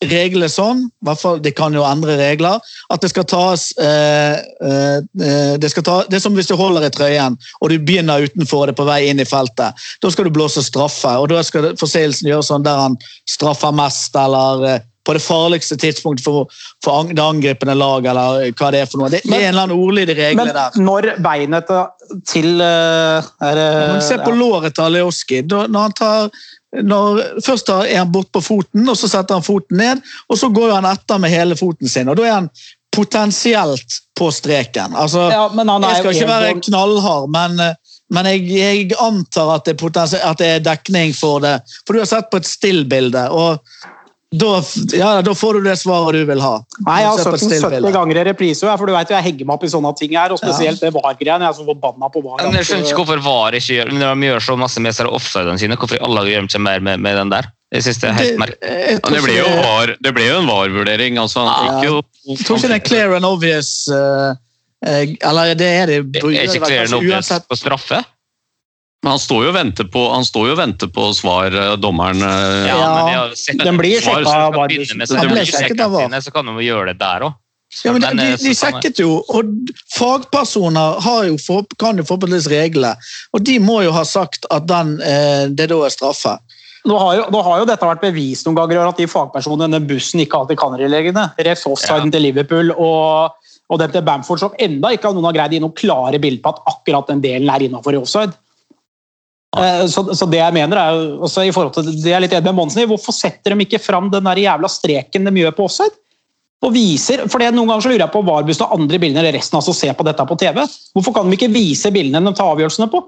reglene 0.08 0.48
sånn, 0.48 0.86
i 0.88 1.04
hvert 1.04 1.20
fall 1.20 1.40
det 1.44 1.52
kan 1.58 1.74
jo 1.76 1.82
endre 1.84 2.16
regler, 2.16 2.60
at 2.92 3.02
det 3.04 3.10
skal 3.12 3.26
tas 3.28 3.66
eh, 3.76 4.38
eh, 4.64 5.56
det, 5.60 5.70
skal 5.72 5.84
ta, 5.84 5.96
det 6.08 6.16
er 6.16 6.24
som 6.24 6.36
hvis 6.38 6.48
du 6.48 6.56
holder 6.56 6.86
i 6.88 6.92
trøyen 6.94 7.36
og 7.60 7.72
du 7.72 7.76
begynner 7.76 8.24
utenfor 8.24 8.70
det 8.70 8.78
på 8.78 8.86
vei 8.88 9.02
inn 9.10 9.20
i 9.20 9.28
feltet. 9.28 9.76
Da 10.00 10.12
skal 10.12 10.28
du 10.28 10.32
blåse 10.32 10.64
straffe, 10.64 11.12
og 11.20 11.28
da 11.32 11.42
skal 11.44 11.74
forseelsen 11.80 12.30
gjøre 12.30 12.48
sånn 12.48 12.64
der 12.64 12.80
han 12.80 12.96
straffer 13.28 13.76
mest, 13.76 14.16
eller 14.16 14.64
eh, 14.70 14.86
på 15.10 15.16
det 15.16 15.22
farligste 15.24 15.76
tidspunktet 15.80 16.24
for, 16.24 16.46
for 16.84 17.10
det 17.10 17.22
angripende 17.24 17.74
lag, 17.74 18.06
eller 18.06 18.54
hva 18.54 18.70
det 18.70 18.84
er 18.84 18.90
for 18.90 19.02
noe. 19.02 19.10
Det, 19.10 19.24
det 19.26 19.34
er 19.34 19.48
en 19.48 19.50
eller 19.50 19.66
annen 19.66 19.82
ordlyd 19.82 20.12
i 20.12 20.16
reglene 20.20 20.54
Men 20.54 20.86
når 20.86 21.10
beinet 21.24 21.74
til, 22.30 22.52
øh, 22.62 23.30
er, 23.50 23.60
Men 23.96 24.02
se 24.06 24.20
på 24.22 24.30
ja. 24.30 24.38
låret 24.38 24.76
til 24.76 24.86
Alioski. 24.86 25.42
Når 25.50 25.78
han 25.80 25.96
tar, 25.98 26.30
når, 26.86 27.22
først 27.42 27.72
er 27.74 27.96
han 27.98 28.12
bort 28.14 28.30
på 28.32 28.44
foten, 28.44 28.86
og 28.86 28.98
så 28.98 29.10
setter 29.10 29.40
han 29.40 29.46
foten 29.46 29.80
ned, 29.82 30.04
og 30.30 30.38
så 30.38 30.52
går 30.54 30.76
han 30.78 30.86
etter 30.92 31.18
med 31.22 31.34
hele 31.34 31.58
foten 31.58 31.90
sin. 31.90 32.08
og 32.08 32.20
Da 32.20 32.28
er 32.28 32.36
han 32.38 32.50
potensielt 32.94 34.00
på 34.18 34.30
streken. 34.34 34.94
Altså, 34.94 35.26
Ja, 35.30 35.46
men 35.54 35.68
han 35.68 35.84
er 35.84 35.96
jeg 35.96 36.04
skal 36.04 36.14
ikke 36.14 36.32
være 36.32 36.58
knallhard, 36.68 37.30
men, 37.34 37.60
eh, 37.60 37.74
men 38.10 38.26
jeg, 38.26 38.46
jeg 38.50 38.90
antar 39.00 39.56
at 39.58 39.66
det, 39.66 39.76
er 39.82 40.26
at 40.30 40.38
det 40.38 40.50
er 40.54 40.66
dekning 40.66 41.14
for 41.14 41.42
det. 41.42 41.60
For 41.86 41.94
du 41.94 42.02
har 42.02 42.10
sett 42.10 42.30
på 42.30 42.42
et 42.42 42.46
stillbilde, 42.46 43.28
og 43.30 43.58
da, 44.30 44.62
ja, 44.92 45.22
da 45.22 45.32
får 45.34 45.54
du 45.54 45.64
det 45.66 45.72
svaret 45.76 46.14
du 46.14 46.24
vil 46.28 46.40
ha. 46.42 46.52
Nei, 46.86 47.00
jeg 47.02 47.08
har 47.08 47.18
sett 47.18 47.32
den 47.32 47.40
70 47.40 47.46
stillbilde. 47.50 47.90
ganger 47.96 48.20
i 48.20 48.24
reprise, 48.28 48.74
for 48.78 48.86
du 48.86 48.94
vet 48.94 49.10
jeg 49.10 49.26
hegger 49.26 49.48
meg 49.48 49.56
opp 49.56 49.64
i 49.66 49.70
sånne 49.72 49.90
ting 49.98 50.12
her, 50.14 50.30
og 50.30 50.38
spesielt 50.38 50.82
det 50.84 50.92
VAR-greiene. 50.94 51.48
Jeg 51.48 51.50
er 51.50 51.56
så 51.56 51.66
forbanna 51.66 52.10
på 52.14 52.22
VAR. 52.22 52.44
Men 52.44 52.60
jeg 52.60 52.68
skjønner 52.68 52.86
ikke 52.86 53.00
hvorfor 53.02 53.24
VAR 53.24 53.56
ikke 53.58 53.80
gjør 53.80 53.90
Når 53.96 54.12
de 54.14 54.28
gjør 54.28 54.44
så 54.46 54.56
masse 54.60 54.84
med 54.84 55.00
offsidene 55.08 55.62
sine, 55.62 55.78
hvorfor 55.80 55.98
i 55.98 56.04
alle 56.06 56.22
gjør 56.30 56.46
de 56.46 56.50
ikke 56.52 56.62
mer 56.68 56.86
med, 56.86 57.02
med 57.02 57.18
den 57.18 57.34
der? 57.34 57.50
Jeg 57.74 57.86
synes 57.86 57.98
det 58.02 58.08
er 58.08 58.14
helt 58.20 58.38
merkelig. 58.38 58.70
jeg 58.70 59.00
Ja, 59.00 59.10
det 59.14 59.24
ble 59.26 59.34
jo, 59.34 59.50
var, 59.64 59.94
det 60.06 60.14
ble 60.14 60.28
jo 60.28 60.38
en 60.44 60.48
VAR-vurdering. 60.52 61.18
altså 61.18 61.48
Han 61.50 61.82
jo 61.88 61.98
Jeg 62.30 62.46
tror 62.46 62.62
ikke 62.62 62.70
det 62.70 62.78
er 62.78 62.86
clear 62.86 63.18
and 63.18 63.26
obvious 63.26 63.72
uh, 63.90 64.30
uh, 64.86 65.02
Eller 65.10 65.54
det 65.58 65.74
er 65.74 65.86
det. 65.90 66.22
Er 66.22 66.46
ikke 66.46 66.70
clear 66.70 66.86
and 66.86 66.98
obvious 67.02 67.34
på 67.50 67.58
straffe? 67.58 68.02
Han 69.06 69.18
står 69.18 69.44
jo 69.46 69.48
og 69.48 69.54
venter 69.56 69.86
på, 69.88 70.00
han 70.12 70.26
står 70.28 70.50
jo 70.50 70.52
og 70.52 70.58
venter 70.60 70.88
på 70.92 71.06
svar, 71.16 71.54
eh, 71.56 71.76
dommeren. 71.80 72.20
eh, 72.20 72.66
Ja, 72.68 72.76
Ja, 72.76 72.88
men 72.94 73.36
sett 73.36 73.58
den 73.58 73.78
blir 73.78 74.00
så 74.00 74.18
av 74.28 74.52
med 74.52 74.86
Den 75.08 75.30
ble 75.30 75.44
sjekket 75.48 75.80
av 75.80 75.90
VAR. 75.92 76.20
Så 76.20 76.30
kan 76.32 76.44
de 76.44 76.52
gjøre 76.60 76.92
det 76.92 76.98
der 76.98 77.20
òg. 77.30 77.34
Ja, 77.84 77.92
men 77.92 78.02
de, 78.02 78.08
de, 78.18 78.36
de 78.36 78.52
sjekket 78.58 78.98
jo, 78.98 79.24
og 79.30 79.46
fagpersoner 79.94 81.00
har 81.00 81.24
jo 81.28 81.36
for, 81.38 81.64
kan 81.78 81.96
jo 81.96 82.04
forhåpentligvis 82.04 82.48
reglene. 82.50 82.96
Og 83.32 83.44
de 83.46 83.58
må 83.62 83.80
jo 83.86 83.92
ha 83.94 84.02
sagt 84.04 84.44
at 84.50 84.66
den, 84.66 85.00
eh, 85.00 85.46
det 85.48 85.68
da 85.70 85.78
er 85.86 85.94
straffe. 85.94 86.34
Nå 86.88 86.98
har, 86.98 87.14
jo, 87.18 87.24
nå 87.30 87.42
har 87.44 87.60
jo 87.60 87.68
dette 87.68 87.86
vært 87.86 88.00
bevist 88.02 88.46
noen 88.48 88.56
ganger 88.56 88.88
at 88.88 88.96
de 89.00 89.06
fagpersonene 89.06 89.66
den 89.68 89.76
denne 89.76 89.88
bussen 89.88 90.20
ikke 90.24 90.40
alltid 90.40 90.58
kan 90.58 90.76
reglene. 90.80 91.26
Refs 91.38 91.66
offsiden 91.68 92.08
Ja. 92.08 92.10
til 92.10 92.22
Liverpool 92.24 92.72
og, 92.72 93.36
og 93.70 93.78
den 93.78 93.92
til 93.92 94.02
Bamford 94.02 94.40
som 94.40 94.54
enda 94.58 94.88
ikke 94.96 95.08
har 95.08 95.14
noen 95.14 95.28
har 95.28 95.36
greid 95.36 95.52
å 95.52 95.58
gi 95.58 95.60
noen 95.60 95.76
klare 95.76 96.20
bilder 96.20 96.42
på 96.42 96.54
at 96.54 96.62
akkurat 96.72 97.12
den 97.12 97.20
delen 97.20 97.52
er 97.52 97.68
innafor 97.68 97.94
i 97.94 98.00
offside. 98.00 98.32
Eh, 99.58 99.86
Så, 99.90 100.04
så 100.14 100.28
det 100.30 100.38
jeg 100.38 100.54
mener 100.54 100.78
er 100.78 100.94
jo, 100.94 101.06
også 101.26 101.42
i 101.46 101.52
forhold 101.54 101.74
til 101.74 101.90
det 101.90 102.12
jeg 102.12 102.18
er 102.18 102.22
litt 102.22 102.36
enig 102.36 102.50
med 102.52 102.60
Monsen 102.60 102.84
i, 102.84 102.90
Hvorfor 102.90 103.14
setter 103.16 103.54
de 103.54 103.66
ikke 103.66 103.82
fram 103.82 104.10
den 104.12 104.28
der 104.28 104.44
jævla 104.44 104.70
streken 104.70 105.26
de 105.26 105.42
gjør 105.42 105.56
på 105.56 105.66
offside? 105.66 105.96
Og 106.60 106.74
viser, 106.74 107.24
for 107.32 107.40
det 107.40 107.54
Noen 107.54 107.70
ganger 107.70 107.86
så 107.86 107.90
lurer 107.90 108.04
jeg 108.04 108.12
på 108.12 108.20
VAR-bussen 108.26 108.66
og 108.66 108.74
andre 108.76 108.98
bilder 109.00 109.24
eller 109.24 109.38
resten 109.38 109.56
av 109.56 109.64
oss 109.64 109.78
ser 109.80 109.94
på 109.96 110.04
dette 110.04 110.26
på 110.28 110.36
TV. 110.42 110.60
Hvorfor 110.92 111.16
kan 111.16 111.30
de 111.30 111.38
ikke 111.38 111.54
vise 111.54 111.90
bildene 111.94 112.20
de 112.28 112.36
tar 112.36 112.52
avgjørelsene 112.52 112.90
på? 112.92 113.00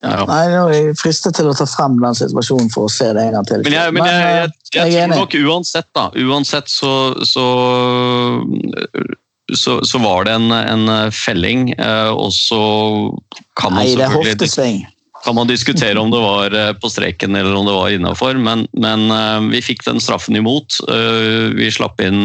Ja. 0.00 0.24
Nei, 0.24 0.40
er 0.48 0.70
jeg 0.72 0.94
frister 0.96 1.32
til 1.36 1.50
å 1.50 1.54
ta 1.54 1.66
frem 1.68 1.98
den 2.00 2.16
situasjonen 2.16 2.70
for 2.72 2.88
å 2.88 2.92
se 2.92 3.10
det 3.14 3.22
en 3.28 3.36
gang 3.36 3.46
til. 3.46 3.62
Men 3.66 3.76
jeg, 3.76 3.94
men 3.94 4.08
jeg, 4.08 4.20
jeg, 4.24 4.52
jeg, 4.72 4.92
jeg, 4.94 5.02
er 5.04 5.12
tror 5.12 5.26
nok 5.26 5.36
uansett, 5.52 5.88
da. 5.94 6.06
Uansett 6.24 6.72
så, 6.72 6.92
så, 7.28 7.44
så, 9.52 9.76
så 9.86 10.00
var 10.02 10.26
det 10.26 10.38
en, 10.40 10.48
en 10.56 11.12
felling, 11.12 11.68
eh, 11.76 12.10
og 12.10 12.32
så 12.34 12.62
kan 13.60 13.76
man 13.76 13.84
Nei, 13.84 13.92
det 13.92 14.08
er 14.08 14.08
selvfølgelig 14.08 14.40
hoftesving. 14.40 14.80
Kan 15.24 15.34
man 15.34 15.46
diskutere 15.46 15.98
om 16.00 16.10
det 16.10 16.18
var 16.18 16.54
eh, 16.54 16.72
på 16.72 16.90
streken 16.90 17.36
eller 17.36 17.54
om 17.54 17.66
det 17.66 17.72
var 17.72 17.90
innafor, 17.90 18.34
men, 18.34 18.66
men 18.72 19.10
eh, 19.10 19.40
vi 19.52 19.62
fikk 19.62 19.84
den 19.84 20.00
straffen 20.00 20.36
imot. 20.36 20.80
Eh, 20.88 21.50
Vi 21.56 21.70
slapp 21.72 22.00
inn 22.00 22.24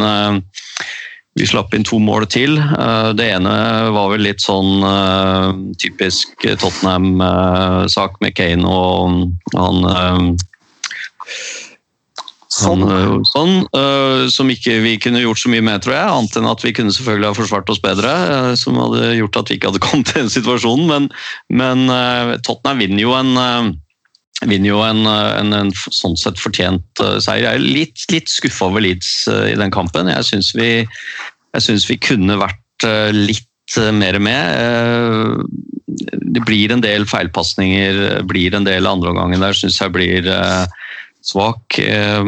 vi 1.36 1.44
slapp 1.44 1.74
inn 1.76 1.84
to 1.84 1.98
mål 2.00 2.24
til. 2.32 2.56
Det 3.20 3.26
ene 3.28 3.56
var 3.92 4.14
vel 4.14 4.22
litt 4.24 4.40
sånn 4.40 4.86
typisk 5.82 6.46
Tottenham-sak 6.46 8.16
med 8.24 8.38
Kane 8.38 8.64
og 8.64 9.34
han 9.52 10.38
Sånn. 12.56 12.86
han, 12.88 12.92
eh, 12.96 13.24
sånn, 13.34 13.56
eh, 13.76 14.26
som 14.32 14.50
ikke 14.52 14.78
vi 14.84 14.96
kunne 15.02 15.20
gjort 15.20 15.42
så 15.42 15.52
mye 15.52 15.64
med, 15.66 15.82
tror 15.84 15.96
jeg. 15.98 16.12
Annet 16.12 16.38
enn 16.40 16.48
at 16.48 16.62
vi 16.64 16.72
kunne 16.76 16.94
selvfølgelig 16.96 17.28
ha 17.28 17.36
forsvart 17.36 17.72
oss 17.74 17.82
bedre. 17.84 18.12
eh, 18.36 18.52
Som 18.60 18.78
hadde 18.80 19.16
gjort 19.18 19.40
at 19.42 19.50
vi 19.52 19.58
ikke 19.58 19.72
hadde 19.74 19.84
kommet 19.88 20.12
til 20.12 20.24
den 20.24 20.32
situasjonen. 20.32 20.88
Men, 20.88 21.10
men 21.52 22.40
Tottenham 22.48 22.80
vinner 22.84 23.04
jo 23.04 23.16
en 23.18 23.82
vinner 24.46 24.68
jo 24.68 24.82
en, 24.84 25.06
en, 25.08 25.54
en 25.56 25.72
sånn 25.74 26.18
sett 26.20 26.40
fortjent 26.40 27.02
seier. 27.24 27.48
Jeg 27.48 27.56
er 27.56 27.64
litt, 27.64 28.04
litt 28.12 28.30
skuffa 28.30 28.68
over 28.68 28.84
Leeds 28.84 29.28
i 29.32 29.56
den 29.58 29.72
kampen. 29.74 30.12
Jeg 30.12 30.28
syns 30.28 30.52
vi, 30.56 30.70
vi 31.56 31.98
kunne 32.04 32.36
vært 32.38 32.88
litt 33.16 33.80
mer 33.96 34.20
med. 34.22 35.40
Det 35.88 36.44
blir 36.46 36.76
en 36.76 36.84
del 36.84 37.08
feilpasninger, 37.10 38.22
blir 38.28 38.56
en 38.56 38.68
del 38.68 38.88
andreomganger 38.92 39.42
der 39.42 39.58
syns 39.58 39.80
jeg 39.82 39.96
blir 39.96 40.28
svak. 41.26 41.80
Eh, 41.82 42.24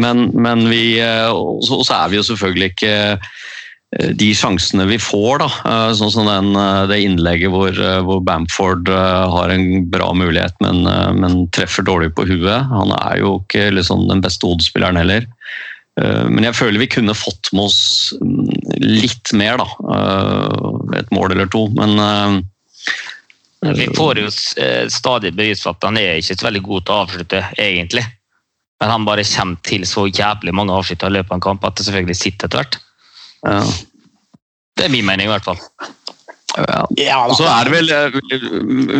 Men, 0.00 0.30
men 0.32 0.68
vi 0.70 1.00
eh, 1.02 1.28
Og 1.28 1.64
så 1.64 1.96
er 1.96 2.10
vi 2.10 2.18
jo 2.20 2.26
selvfølgelig 2.26 2.70
ikke 2.72 2.94
eh, 3.18 4.12
de 4.16 4.30
sjansene 4.38 4.86
vi 4.88 5.00
får, 5.02 5.42
da, 5.42 5.48
eh, 5.66 5.92
sånn 5.98 6.12
som 6.14 6.28
den, 6.30 6.54
det 6.90 7.00
innlegget 7.04 7.50
hvor, 7.52 7.74
hvor 8.06 8.20
Bamford 8.24 8.88
har 8.88 9.50
en 9.50 9.84
bra 9.90 10.12
mulighet, 10.14 10.54
men, 10.62 10.84
men 11.18 11.42
treffer 11.56 11.86
dårlig 11.86 12.12
på 12.14 12.28
huet. 12.30 12.70
Han 12.70 12.94
er 12.96 13.18
jo 13.24 13.40
ikke 13.40 13.70
liksom 13.74 14.06
den 14.10 14.22
beste 14.24 14.46
hodespilleren 14.46 15.00
heller. 15.00 15.26
Men 16.00 16.46
jeg 16.46 16.56
føler 16.56 16.80
vi 16.80 16.86
kunne 16.88 17.18
fått 17.18 17.50
med 17.52 17.66
oss 17.66 18.14
mm, 18.22 18.46
litt 18.80 19.34
mer, 19.36 19.58
da. 19.60 19.66
Et 20.96 21.10
mål 21.12 21.34
eller 21.34 21.50
to. 21.50 21.66
Men 21.76 21.98
Vi 23.60 23.90
får 23.96 24.18
jo 24.22 24.30
eh, 24.62 24.86
stadig 24.88 25.34
bevis 25.36 25.62
for 25.64 25.76
at 25.76 25.84
han 25.84 25.98
er 26.00 26.20
ikke 26.20 26.38
så 26.38 26.46
veldig 26.46 26.62
god 26.64 26.84
til 26.86 26.94
å 26.94 27.00
avslutte, 27.04 27.40
egentlig. 27.60 28.04
Men 28.80 28.92
han 28.94 29.04
bare 29.04 29.26
kommer 29.28 29.60
til 29.68 29.84
så 29.88 30.06
jævlig 30.08 30.54
mange 30.56 30.72
avslutt 30.72 31.04
i 31.04 31.12
løpet 31.12 31.34
av 31.34 31.36
en 31.36 31.44
kamp 31.44 31.66
at 31.68 31.76
det 31.76 31.88
selvfølgelig 31.88 32.16
sitter 32.16 32.48
etter 32.48 32.62
hvert. 32.62 32.78
Ja. 33.44 33.58
Det 34.78 34.86
er 34.86 34.94
min 34.94 35.04
mening, 35.04 35.28
i 35.28 35.32
hvert 35.34 35.44
fall. 35.44 35.60
Ja. 36.56 36.80
Ja, 36.98 37.18
Og 37.28 37.36
så 37.38 37.44
er 37.46 37.68
det 37.68 37.76
vel 37.76 37.92
eh, 37.94 38.16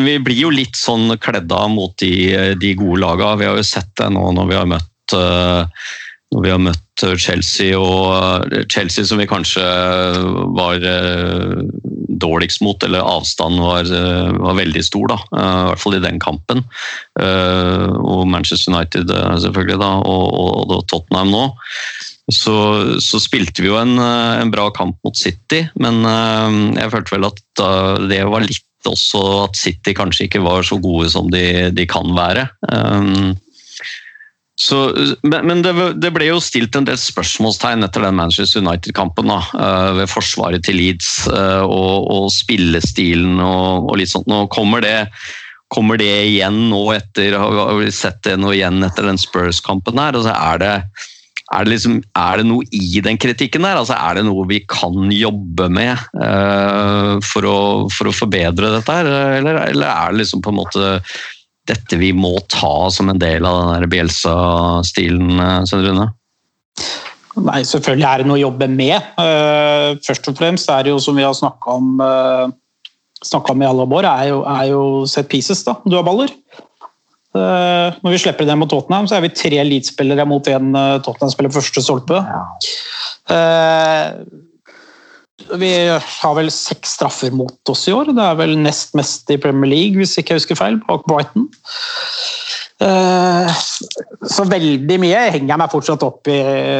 Vi 0.07 0.13
blir 0.23 0.39
jo 0.39 0.53
litt 0.55 0.77
sånn 0.79 1.11
kledd 1.19 1.51
av 1.51 1.67
mot 1.73 1.97
de, 1.99 2.55
de 2.61 2.77
gode 2.79 3.01
laga. 3.03 3.33
Vi 3.41 3.49
har 3.49 3.59
jo 3.59 3.67
sett 3.67 3.91
det 3.99 4.11
nå 4.15 4.29
når 4.37 4.53
vi 4.53 4.59
har 4.61 4.69
møtt 4.71 5.17
eh, 5.17 5.89
når 6.31 6.45
vi 6.45 6.51
har 6.53 6.63
møtt 6.63 7.05
Chelsea 7.19 7.79
og 7.79 8.51
eh, 8.53 8.67
Chelsea 8.71 9.07
som 9.09 9.19
vi 9.21 9.29
kanskje 9.31 9.65
var 10.55 10.85
eh, 10.87 11.63
dårligst 12.21 12.63
mot, 12.63 12.83
eller 12.87 13.07
avstanden 13.07 13.65
var, 13.65 13.89
eh, 13.89 14.31
var 14.37 14.59
veldig 14.59 14.85
stor, 14.85 15.11
da. 15.11 15.19
Eh, 15.33 15.59
I 15.65 15.67
hvert 15.71 15.83
fall 15.83 15.99
i 15.99 16.05
den 16.05 16.21
kampen. 16.23 16.63
Eh, 17.21 17.89
Og 17.91 18.27
Manchester 18.31 18.75
United 18.75 19.11
eh, 19.11 19.37
selvfølgelig, 19.47 19.81
da, 19.83 19.91
og, 20.07 20.71
og, 20.71 20.79
Tottenham 20.91 21.35
nå. 21.35 21.45
Så, 22.31 22.55
så 23.03 23.19
spilte 23.19 23.65
vi 23.65 23.73
jo 23.73 23.79
en, 23.81 23.97
eh, 23.99 24.41
en 24.45 24.55
bra 24.55 24.69
kamp 24.77 25.01
mot 25.07 25.17
City, 25.19 25.65
men 25.83 26.05
eh, 26.07 26.59
jeg 26.79 26.95
følte 26.95 27.17
vel 27.17 27.31
at 27.33 27.65
eh, 27.67 27.95
det 28.13 28.25
var 28.31 28.47
litt 28.47 28.67
også 28.89 29.21
at 29.45 29.59
City 29.61 29.93
kanskje 29.97 30.29
ikke 30.29 30.41
var 30.41 30.65
så 30.65 30.79
gode 30.81 31.11
som 31.13 31.27
de, 31.33 31.69
de 31.77 31.85
kan 31.91 32.15
være. 32.17 32.47
Um, 32.71 33.35
så, 34.61 34.79
men 35.25 35.63
det, 35.65 35.73
det 36.03 36.11
ble 36.13 36.27
jo 36.27 36.41
stilt 36.45 36.77
en 36.77 36.85
del 36.85 36.99
spørsmålstegn 37.01 37.87
etter 37.87 38.05
den 38.05 38.19
Manchester 38.19 38.61
United-kampen. 38.61 39.33
eh, 39.33 39.93
Ved 39.97 40.11
forsvaret 40.13 40.67
til 40.67 40.77
Leeds 40.77 41.15
eh, 41.33 41.63
og, 41.65 42.11
og 42.13 42.27
spillestilen 42.35 43.41
og, 43.41 43.89
og 43.89 43.97
litt 43.97 44.13
sånt. 44.13 44.29
Nå 44.29 44.43
kommer 44.53 44.85
det, 44.85 44.99
kommer 45.73 45.97
det 46.01 46.11
igjen 46.27 46.67
nå 46.75 46.83
etter 46.93 47.39
har 47.41 47.73
vi 47.79 47.89
sett 47.95 48.21
det 48.29 48.37
nå 48.43 48.53
igjen 48.53 48.85
etter 48.85 49.09
den 49.09 49.23
Spurs-kampen 49.23 49.97
her? 49.97 50.21
Altså 50.21 50.37
er, 50.37 50.61
det, 50.61 50.77
er, 51.41 51.65
det 51.65 51.73
liksom, 51.79 51.99
er 52.21 52.45
det 52.45 52.49
noe 52.53 52.69
i 52.77 53.01
den 53.09 53.17
kritikken 53.23 53.65
der? 53.65 53.81
Altså 53.81 53.97
er 53.97 54.21
det 54.21 54.29
noe 54.29 54.45
vi 54.51 54.61
kan 54.69 55.09
jobbe 55.09 55.73
med 55.73 55.97
uh, 56.21 57.17
for, 57.25 57.49
å, 57.49 57.59
for 57.89 58.13
å 58.13 58.17
forbedre 58.21 58.77
dette 58.77 59.01
her? 59.01 59.15
Eller, 59.41 59.65
eller 59.71 59.89
er 59.89 60.13
det 60.13 60.27
liksom 60.27 60.45
på 60.45 60.53
en 60.53 60.61
måte 60.61 60.97
dette 61.71 61.99
vi 62.01 62.13
må 62.17 62.35
ta 62.53 62.91
som 62.93 63.13
en 63.13 63.21
del 63.21 63.47
av 63.49 63.77
den 63.81 63.91
Bielsa-stilen, 63.93 65.37
eh, 65.39 65.61
Svein 65.71 65.87
Rune? 65.87 66.09
Nei, 67.41 67.61
selvfølgelig 67.65 68.09
er 68.09 68.21
det 68.21 68.29
noe 68.29 68.39
å 68.39 68.45
jobbe 68.45 68.69
med. 68.69 68.97
Eh, 69.23 69.91
først 70.07 70.29
og 70.29 70.39
fremst 70.41 70.71
er 70.73 70.85
det 70.85 70.95
jo, 70.95 70.99
som 71.03 71.17
vi 71.17 71.25
har 71.25 71.37
snakka 71.37 71.77
om, 71.79 71.93
uh, 72.03 72.51
om 73.39 73.63
i 73.63 73.69
alle 73.69 73.87
år, 73.87 74.09
er 74.11 74.29
jo, 74.33 74.43
er 74.45 74.67
jo 74.73 74.83
set 75.09 75.31
pieces, 75.31 75.63
da. 75.65 75.79
Dødballer. 75.87 76.35
Eh, 77.31 77.99
når 78.03 78.15
vi 78.17 78.19
slipper 78.19 78.47
det 78.47 78.57
mot 78.59 78.71
Tottenham, 78.71 79.07
så 79.07 79.19
er 79.19 79.29
vi 79.29 79.35
tre 79.35 79.63
Leeds-spillere 79.63 80.25
mot 80.27 80.49
én 80.51 80.73
uh, 80.75 80.99
Tottenham-spiller 81.05 81.53
første 81.55 81.83
stolpe. 81.85 82.19
Eh, 83.31 84.07
vi 85.61 85.71
har 85.91 86.35
vel 86.37 86.51
seks 86.55 86.97
straffer 86.99 87.33
mot 87.35 87.73
oss 87.73 87.87
i 87.89 87.95
år. 87.97 88.13
Det 88.15 88.25
er 88.25 88.39
vel 88.39 88.57
nest 88.61 88.95
mest 88.99 89.31
i 89.33 89.39
Premier 89.41 89.71
League, 89.71 89.99
hvis 89.99 90.17
ikke 90.21 90.35
jeg 90.35 90.43
husker 90.43 90.59
feil, 90.59 90.79
bak 90.87 91.07
Brighton. 91.09 91.49
Eh, 92.81 93.59
Så 94.31 94.45
veldig 94.49 94.97
mye 95.01 95.21
henger 95.35 95.53
jeg 95.53 95.61
meg 95.61 95.73
fortsatt 95.73 96.05
opp 96.05 96.29
i 96.29 96.39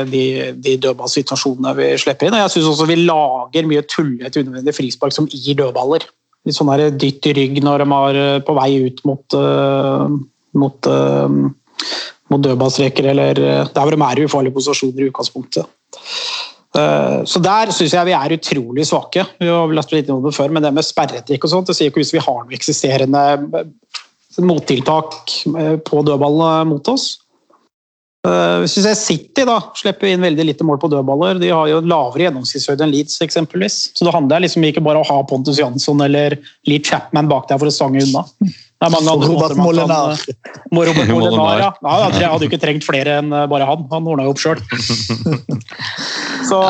de, 0.09 0.25
de 0.57 0.77
dødballsituasjonene 0.85 1.75
vi 1.77 1.91
slipper 2.01 2.29
inn. 2.29 2.37
Og 2.37 2.43
jeg 2.45 2.55
syns 2.55 2.71
også 2.73 2.89
vi 2.89 2.99
lager 3.03 3.69
mye 3.69 3.85
tullete 3.89 4.43
unødvendige 4.43 4.77
frispark 4.77 5.17
som 5.17 5.29
gir 5.33 5.59
dødballer. 5.61 6.07
Litt 6.49 6.57
sånn 6.57 6.73
dytt 7.01 7.29
i 7.29 7.35
rygg 7.37 7.61
når 7.65 7.85
de 7.85 7.89
er 7.97 8.21
eh, 8.25 8.43
på 8.45 8.57
vei 8.57 8.71
ut 8.87 9.03
mot, 9.09 9.37
eh, 9.37 10.05
mot, 10.61 10.91
eh, 10.93 11.35
mot 12.33 12.47
dødballstreker, 12.47 13.11
eller 13.13 13.43
eh, 13.45 13.65
der 13.69 13.83
hvor 13.83 13.97
de 13.97 14.01
er 14.07 14.23
i 14.23 14.29
ufarlige 14.29 14.57
posisjoner 14.57 15.05
i 15.05 15.11
utgangspunktet. 15.11 15.69
Eh, 16.77 17.23
Så 17.27 17.43
der 17.43 17.73
syns 17.75 17.95
jeg 17.97 18.07
vi 18.07 18.17
er 18.17 18.37
utrolig 18.37 18.87
svake. 18.87 19.25
Vi 19.41 19.49
har 19.51 19.73
lagt 19.75 19.95
litt 19.95 20.11
om 20.11 20.23
det 20.23 20.37
før, 20.37 20.53
men 20.55 20.63
det 20.63 20.75
med 20.75 20.87
sperretrekk 20.87 21.47
og 21.47 21.55
sånt, 21.55 21.71
det 21.71 21.79
sier 21.79 21.91
ikke 21.91 22.03
hvis 22.03 22.15
vi 22.15 22.23
har 22.23 22.45
noe 22.45 22.57
eksisterende 22.57 23.25
eh, 23.59 23.73
mottiltak 24.47 25.19
eh, 25.57 25.77
på 25.83 26.05
dødballene 26.07 26.71
mot 26.71 26.95
oss. 26.95 27.17
Hvis 28.21 28.75
vi 28.77 28.83
ser 28.85 28.97
City 29.01 29.47
da, 29.49 29.55
slipper 29.81 30.11
inn 30.11 30.21
veldig 30.21 30.45
lite 30.45 30.65
mål 30.69 30.77
på 30.83 30.91
dødballer. 30.93 31.39
De 31.41 31.49
har 31.49 31.71
jo 31.71 31.79
lavere 31.81 32.27
gjennomsnittshøyde 32.27 32.85
enn 32.85 32.91
Leeds 32.93 33.15
eksempelvis. 33.25 33.79
Så 33.97 34.05
det 34.05 34.13
handler 34.13 34.43
liksom 34.45 34.67
ikke 34.69 34.83
bare 34.85 35.01
om 35.01 35.07
å 35.07 35.09
ha 35.09 35.23
Pontus 35.25 35.57
Jansson 35.57 36.05
eller 36.05 36.37
Lee 36.69 36.85
Chapman 36.85 37.31
bak 37.33 37.49
der 37.49 37.57
for 37.57 37.71
å 37.71 37.73
stange 37.73 38.03
unna. 38.05 38.27
Det 38.81 38.89
er 38.89 38.93
mange 38.95 39.13
andre 39.13 39.27
Robert 39.29 39.57
måter 39.59 39.59
man 39.59 39.67
kan- 39.67 39.67
Molinar. 39.67 40.23
Må 40.73 40.85
Robert 40.89 41.11
Molinar. 41.15 41.59
Ja. 41.61 41.71
ja. 41.85 42.09
Jeg 42.17 42.31
hadde 42.33 42.47
jo 42.47 42.51
ikke 42.51 42.63
trengt 42.63 42.87
flere 42.87 43.19
enn 43.21 43.29
eh, 43.37 43.47
bare 43.51 43.69
han. 43.69 43.85
Han 43.93 44.09
ordna 44.09 44.25
jo 44.25 44.33
opp 44.33 44.41
sjøl. 44.41 44.61
Så 46.49 46.61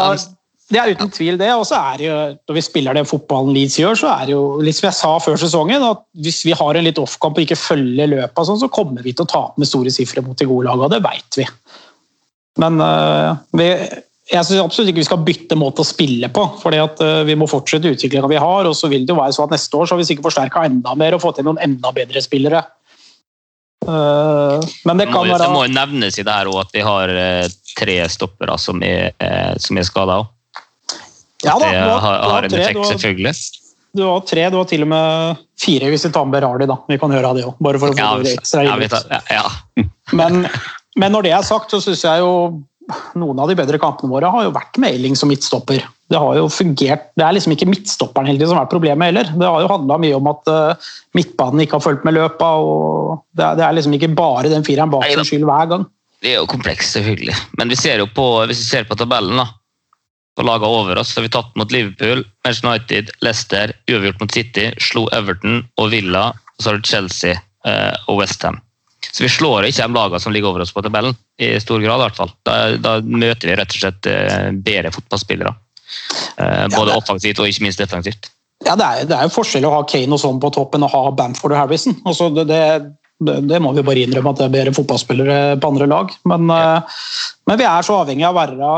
det 0.70 0.78
er 0.78 0.92
uten 0.94 1.10
tvil 1.14 1.38
det. 1.38 1.50
Og 1.54 1.64
så 1.66 1.78
er 1.78 2.00
det 2.00 2.06
jo, 2.08 2.16
når 2.50 2.58
vi 2.58 2.62
spiller 2.66 2.98
den 2.98 3.06
fotballen 3.08 3.54
Leeds 3.54 3.78
gjør, 3.80 3.96
så 3.98 4.10
er 4.12 4.28
det 4.28 4.34
jo 4.36 4.42
litt 4.62 4.78
som 4.78 4.88
jeg 4.88 4.98
sa 4.98 5.12
før 5.22 5.38
sesongen, 5.40 5.82
at 5.86 6.02
hvis 6.22 6.42
vi 6.46 6.54
har 6.54 6.78
en 6.78 6.86
litt 6.86 6.98
off-kamp 7.02 7.38
og 7.38 7.46
ikke 7.46 7.58
følger 7.58 8.10
løpet, 8.10 8.42
sånn, 8.46 8.60
så 8.62 8.70
kommer 8.70 9.02
vi 9.06 9.14
til 9.14 9.26
å 9.26 9.30
tape 9.30 9.58
med 9.62 9.70
store 9.70 9.90
sifre 9.94 10.22
mot 10.26 10.38
de 10.38 10.46
gode 10.50 10.68
lagene, 10.68 10.90
det 10.94 11.02
veit 11.06 11.40
vi. 11.40 11.46
Men 12.62 12.78
øh, 12.82 13.32
vi, 13.58 13.66
jeg 14.30 14.44
syns 14.46 14.62
absolutt 14.62 14.88
ikke 14.92 15.02
vi 15.02 15.08
skal 15.08 15.22
bytte 15.26 15.56
måte 15.58 15.82
å 15.82 15.86
spille 15.88 16.28
på. 16.30 16.44
fordi 16.62 16.78
at 16.82 17.00
øh, 17.02 17.24
Vi 17.26 17.34
må 17.34 17.48
fortsette 17.50 17.90
utviklinga 17.90 18.28
vi 18.30 18.36
har. 18.38 18.66
og 18.66 18.74
så 18.78 18.88
vil 18.88 19.06
det 19.06 19.14
jo 19.14 19.20
være 19.20 19.32
sånn 19.34 19.48
at 19.48 19.56
Neste 19.56 19.74
år 19.80 19.86
så 19.86 19.94
har 19.96 19.98
vi 20.02 20.04
sikkert 20.10 20.28
forsterka 20.30 20.64
enda 20.68 20.94
mer 20.94 21.14
og 21.16 21.20
fått 21.24 21.38
inn 21.40 21.48
noen 21.50 21.58
enda 21.62 21.90
bedre 21.92 22.22
spillere. 22.22 22.62
Øh, 23.88 24.60
men 24.84 24.98
det 25.00 25.06
kan 25.08 25.24
være 25.24 25.38
det 25.40 25.48
må 25.54 25.62
jo 25.66 25.72
nevnes 25.72 26.18
i 26.20 26.24
det 26.26 26.34
her 26.36 26.50
også 26.50 26.66
at 26.66 26.74
vi 26.76 26.82
har 26.84 27.12
eh, 27.16 27.46
tre 27.78 27.96
stoppere 28.12 28.58
som 28.60 28.82
er, 28.84 29.12
eh, 29.24 29.54
som 29.62 29.78
er 29.80 29.86
skada 29.88 30.18
òg. 30.20 30.28
ja, 31.42 31.54
da, 31.58 31.70
Det 31.70 31.72
du 31.80 31.90
har- 32.04 32.20
har, 32.30 32.42
en 32.44 32.50
tre, 32.50 32.60
effekt, 32.60 32.74
du 32.76 32.82
har- 32.84 32.92
selvfølgelig. 32.92 33.34
Du 33.96 34.02
har 34.06 34.20
tre, 34.20 34.50
du 34.50 34.56
har 34.58 34.64
til 34.70 34.82
og 34.82 34.88
med 34.88 35.36
fire 35.58 35.88
hvis 35.90 36.04
vi 36.04 36.10
tar 36.12 36.24
med 36.26 36.40
Berardi. 36.40 36.66
da. 36.66 36.76
Vi 36.88 36.98
kan 36.98 37.10
høre 37.10 37.24
av 37.26 37.34
det 37.36 37.44
òg, 37.44 37.56
bare 37.60 37.78
for 37.78 37.88
å 37.88 37.92
få 37.92 37.98
Ja, 37.98 38.16
det 38.22 38.38
ekstra 38.38 38.62
inn. 38.62 39.24
ja. 39.30 39.86
Men, 40.12 40.46
men 40.96 41.12
når 41.12 41.22
det 41.22 41.32
er 41.32 41.42
sagt, 41.42 41.70
så 41.72 41.80
syns 41.80 42.02
jeg 42.04 42.18
jo 42.20 42.62
noen 43.18 43.40
av 43.42 43.50
de 43.50 43.56
bedre 43.58 43.78
kampene 43.82 44.12
våre 44.12 44.30
har 44.32 44.46
jo 44.46 44.54
vært 44.54 44.78
med 44.82 44.96
Elling 44.96 45.16
som 45.18 45.30
midtstopper. 45.30 45.84
Det 46.10 46.18
har 46.18 46.38
jo 46.38 46.48
fungert. 46.50 47.10
Det 47.18 47.24
er 47.26 47.36
liksom 47.36 47.54
ikke 47.54 47.68
midtstopperen 47.70 48.30
heldig 48.30 48.48
som 48.48 48.58
har 48.58 48.66
vært 48.66 48.74
problemet 48.74 49.10
heller. 49.10 49.30
Det 49.30 49.46
har 49.46 49.62
jo 49.62 49.70
handla 49.70 49.98
mye 50.02 50.18
om 50.18 50.30
at 50.32 50.50
uh, 50.50 50.90
midtbanen 51.18 51.62
ikke 51.64 51.78
har 51.78 51.84
fulgt 51.86 52.06
med 52.08 52.16
løpa. 52.18 52.50
og 52.58 53.22
Det 53.36 53.46
er, 53.46 53.60
det 53.60 53.66
er 53.66 53.78
liksom 53.78 53.96
ikke 53.98 54.12
bare 54.18 54.52
den 54.52 54.66
fireren 54.66 54.92
bak 54.92 55.06
som 55.06 55.22
sin 55.22 55.32
skyld 55.34 55.48
hver 55.50 55.70
gang. 55.70 55.86
Det 56.20 56.34
er 56.34 56.42
jo 56.42 56.50
komplekst, 56.50 56.96
selvfølgelig. 56.98 57.36
Men 57.60 57.72
vi 57.72 57.78
ser 57.80 58.02
jo 58.02 58.08
på, 58.10 58.26
hvis 58.50 58.60
vi 58.60 58.68
ser 58.74 58.88
på 58.88 58.98
tabellen, 58.98 59.38
da, 59.40 59.46
på 60.36 60.44
lagene 60.46 60.68
over 60.80 61.00
oss, 61.00 61.14
så 61.14 61.20
har 61.20 61.28
vi 61.28 61.32
tatt 61.32 61.54
mot 61.56 61.72
Liverpool, 61.72 62.24
Manchester 62.44 62.68
United, 62.68 63.12
Leicester, 63.24 63.72
uavgjort 63.90 64.20
mot 64.20 64.34
City, 64.34 64.66
slo 64.82 65.06
Everton 65.16 65.62
og 65.80 65.94
Villa, 65.94 66.26
og 66.34 66.60
så 66.60 66.70
har 66.70 66.80
du 66.80 66.90
Chelsea 66.90 67.38
eh, 67.66 67.94
og 68.06 68.20
Westham. 68.20 68.60
Så 69.10 69.24
vi 69.24 69.32
slår 69.32 69.68
ikke 69.68 69.88
de 69.88 69.96
lagene 69.96 70.20
som 70.22 70.34
ligger 70.34 70.52
over 70.52 70.64
oss 70.64 70.74
på 70.76 70.84
tabellen, 70.84 71.16
i 71.40 71.54
stor 71.62 71.80
grad 71.80 72.02
i 72.02 72.04
hvert 72.04 72.20
fall. 72.20 72.32
Da, 72.46 72.58
da 72.76 72.98
møter 73.00 73.48
vi 73.48 73.56
rett 73.58 73.72
og 73.74 73.82
slett 73.82 74.08
eh, 74.10 74.50
bedre 74.52 74.92
fotballspillere. 74.94 75.54
Eh, 76.36 76.66
både 76.74 76.96
offensivt 76.96 77.40
og 77.40 77.48
ikke 77.48 77.64
minst 77.66 77.80
defensivt. 77.80 78.30
Ja, 78.66 78.76
det 78.76 78.86
er, 78.86 79.08
det 79.08 79.16
er 79.16 79.24
jo 79.24 79.34
forskjell 79.38 79.64
å 79.64 79.72
ha 79.78 79.84
Kane 79.88 80.12
og 80.12 80.20
sånn 80.20 80.40
på 80.42 80.50
toppen 80.52 80.84
og 80.84 80.92
ha 80.92 81.04
Bamford 81.16 81.54
og 81.56 81.62
Harrison. 81.62 81.96
Altså, 82.04 82.28
det, 82.36 82.44
det, 82.52 83.38
det, 83.48 83.60
må 83.64 83.72
vi 83.76 83.84
bare 83.86 84.04
innrømme 84.04 84.34
at 84.34 84.42
det 84.42 84.48
er 84.50 84.56
bedre 84.58 84.76
fotballspillere 84.76 85.38
på 85.60 85.72
andre 85.72 85.88
lag. 85.88 86.12
Men, 86.28 86.52
ja. 86.52 86.80
men 87.48 87.60
vi 87.60 87.68
er 87.68 87.86
så 87.86 88.02
avhengig 88.02 88.28
av 88.28 88.36
å 88.36 88.40
være 88.42 88.72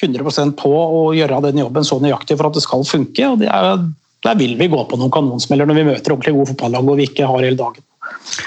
100% 0.00 0.56
på 0.58 0.70
å 0.70 1.02
gjøre 1.14 1.42
den 1.48 1.62
jobben 1.64 1.86
så 1.86 1.98
nøyaktig 2.02 2.38
for 2.38 2.50
at 2.50 2.58
det 2.58 2.64
skal 2.64 2.86
funke. 2.86 3.26
og 3.30 3.42
det 3.42 3.50
er, 3.50 3.82
Der 4.24 4.38
vil 4.38 4.54
vi 4.58 4.70
gå 4.70 4.84
på 4.86 4.98
noen 4.98 5.12
kanonsmeller 5.14 5.66
når 5.66 5.80
vi 5.80 5.88
møter 5.90 6.14
ordentlig 6.14 6.34
gode 6.38 6.52
fotballag 6.52 6.88
og 6.90 7.02
vi 7.02 7.08
ikke 7.10 7.28
har 7.30 7.42
hele 7.42 7.58
dagen. 7.58 7.82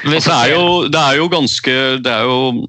Altså, 0.08 0.30
det, 0.30 0.36
er 0.36 0.52
jo, 0.54 0.88
det 0.92 1.00
er 1.00 1.18
jo 1.20 1.28
ganske 1.32 1.74
det 2.04 2.12
er 2.12 2.26
jo, 2.28 2.66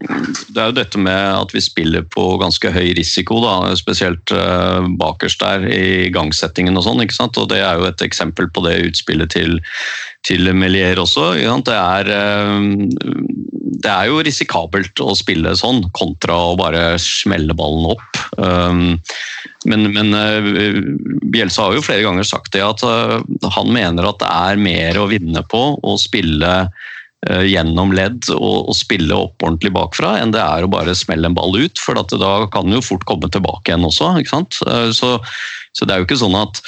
det 0.53 0.61
er 0.61 0.70
jo 0.70 0.76
dette 0.76 1.01
med 1.01 1.18
at 1.43 1.53
vi 1.55 1.62
spiller 1.64 2.05
på 2.14 2.24
ganske 2.41 2.70
høy 2.72 2.93
risiko, 2.99 3.41
da, 3.45 3.74
spesielt 3.78 4.32
eh, 4.34 4.89
bakerst 5.01 5.43
der 5.43 5.66
i 5.72 6.09
gangsettingen 6.14 6.78
og 6.78 6.86
sånn. 6.86 7.03
ikke 7.05 7.16
sant? 7.16 7.41
Og 7.41 7.49
Det 7.53 7.61
er 7.64 7.80
jo 7.80 7.89
et 7.89 8.05
eksempel 8.05 8.51
på 8.53 8.64
det 8.66 8.76
utspillet 8.91 9.32
til, 9.34 9.59
til 10.27 10.51
Melier 10.57 10.99
også. 11.01 11.33
Det 11.66 11.75
er, 11.75 12.11
eh, 12.12 12.59
det 13.79 13.93
er 13.93 14.11
jo 14.11 14.23
risikabelt 14.25 15.01
å 15.05 15.14
spille 15.19 15.55
sånn, 15.57 15.85
kontra 15.97 16.37
å 16.51 16.59
bare 16.59 16.99
smelle 17.03 17.55
ballen 17.57 17.93
opp. 17.95 18.21
Um, 18.39 18.99
men, 19.66 19.89
men 19.95 20.14
eh, 20.14 20.83
Bjelsa 21.33 21.69
har 21.69 21.79
jo 21.79 21.87
flere 21.87 22.05
ganger 22.07 22.27
sagt 22.27 22.53
det 22.55 22.64
at 22.64 22.85
eh, 22.87 23.19
han 23.55 23.73
mener 23.75 24.09
at 24.09 24.21
det 24.23 24.31
er 24.31 24.62
mer 24.62 25.01
å 25.01 25.09
vinne 25.11 25.45
på 25.49 25.64
å 25.83 25.99
spille 26.01 26.69
gjennom 27.19 27.91
ledd 27.91 28.29
og, 28.31 28.69
og 28.71 28.77
spille 28.79 29.11
opp 29.11 29.43
ordentlig 29.43 29.73
bakfra, 29.75 30.12
enn 30.23 30.31
det 30.31 30.39
er 30.39 30.62
å 30.62 30.71
bare 30.71 30.95
smelle 30.95 31.27
en 31.27 31.35
ball 31.35 31.57
ut. 31.59 31.81
For 31.83 31.99
da 31.99 32.05
kan 32.55 32.69
den 32.69 32.77
jo 32.77 32.85
fort 32.93 33.03
komme 33.11 33.27
tilbake 33.35 33.73
igjen 33.73 33.89
også. 33.89 34.12
Så, 34.95 35.11
så 35.75 35.89
det 35.89 35.97
er 35.97 35.99
jo 35.99 36.07
ikke 36.07 36.21
sånn 36.23 36.39
at 36.39 36.62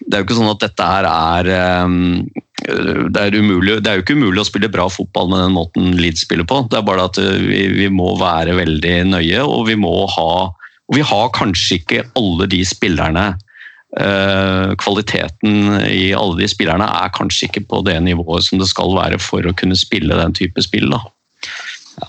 det 0.00 0.16
er 0.16 0.22
jo 0.22 0.26
ikke 0.26 0.38
sånn 0.40 0.52
at 0.52 0.64
dette 0.64 0.88
her 0.88 1.08
er 1.10 1.50
um, 1.84 2.24
det 2.64 3.20
er, 3.20 3.34
umulig, 3.36 3.78
det 3.84 3.90
er 3.90 3.98
jo 3.98 4.04
ikke 4.04 4.16
umulig 4.16 4.40
å 4.40 4.48
spille 4.48 4.70
bra 4.72 4.86
fotball 4.88 5.28
med 5.30 5.42
den 5.42 5.56
måten 5.56 5.96
Leeds 5.98 6.22
spiller 6.24 6.46
på. 6.48 6.62
Det 6.70 6.78
er 6.78 6.86
bare 6.86 7.08
at 7.10 7.18
uh, 7.20 7.32
vi, 7.44 7.66
vi 7.76 7.88
må 7.92 8.14
være 8.20 8.56
veldig 8.58 8.94
nøye, 9.12 9.42
og 9.44 9.66
vi 9.68 9.78
må 9.80 9.94
ha 10.16 10.28
og 10.84 10.98
vi 10.98 11.04
har 11.06 11.32
kanskje 11.32 11.78
ikke 11.78 12.02
alle 12.18 12.46
de 12.52 12.60
spillerne 12.68 13.24
uh, 13.32 14.74
Kvaliteten 14.80 15.78
i 15.88 16.12
alle 16.16 16.36
de 16.42 16.48
spillerne 16.50 16.84
er 16.84 17.12
kanskje 17.16 17.48
ikke 17.48 17.64
på 17.70 17.80
det 17.86 17.96
nivået 18.04 18.44
som 18.44 18.60
det 18.60 18.68
skal 18.68 18.92
være 18.96 19.20
for 19.22 19.46
å 19.46 19.54
kunne 19.56 19.78
spille 19.78 20.18
den 20.20 20.36
type 20.36 20.64
spill. 20.64 20.90
da. 20.92 21.00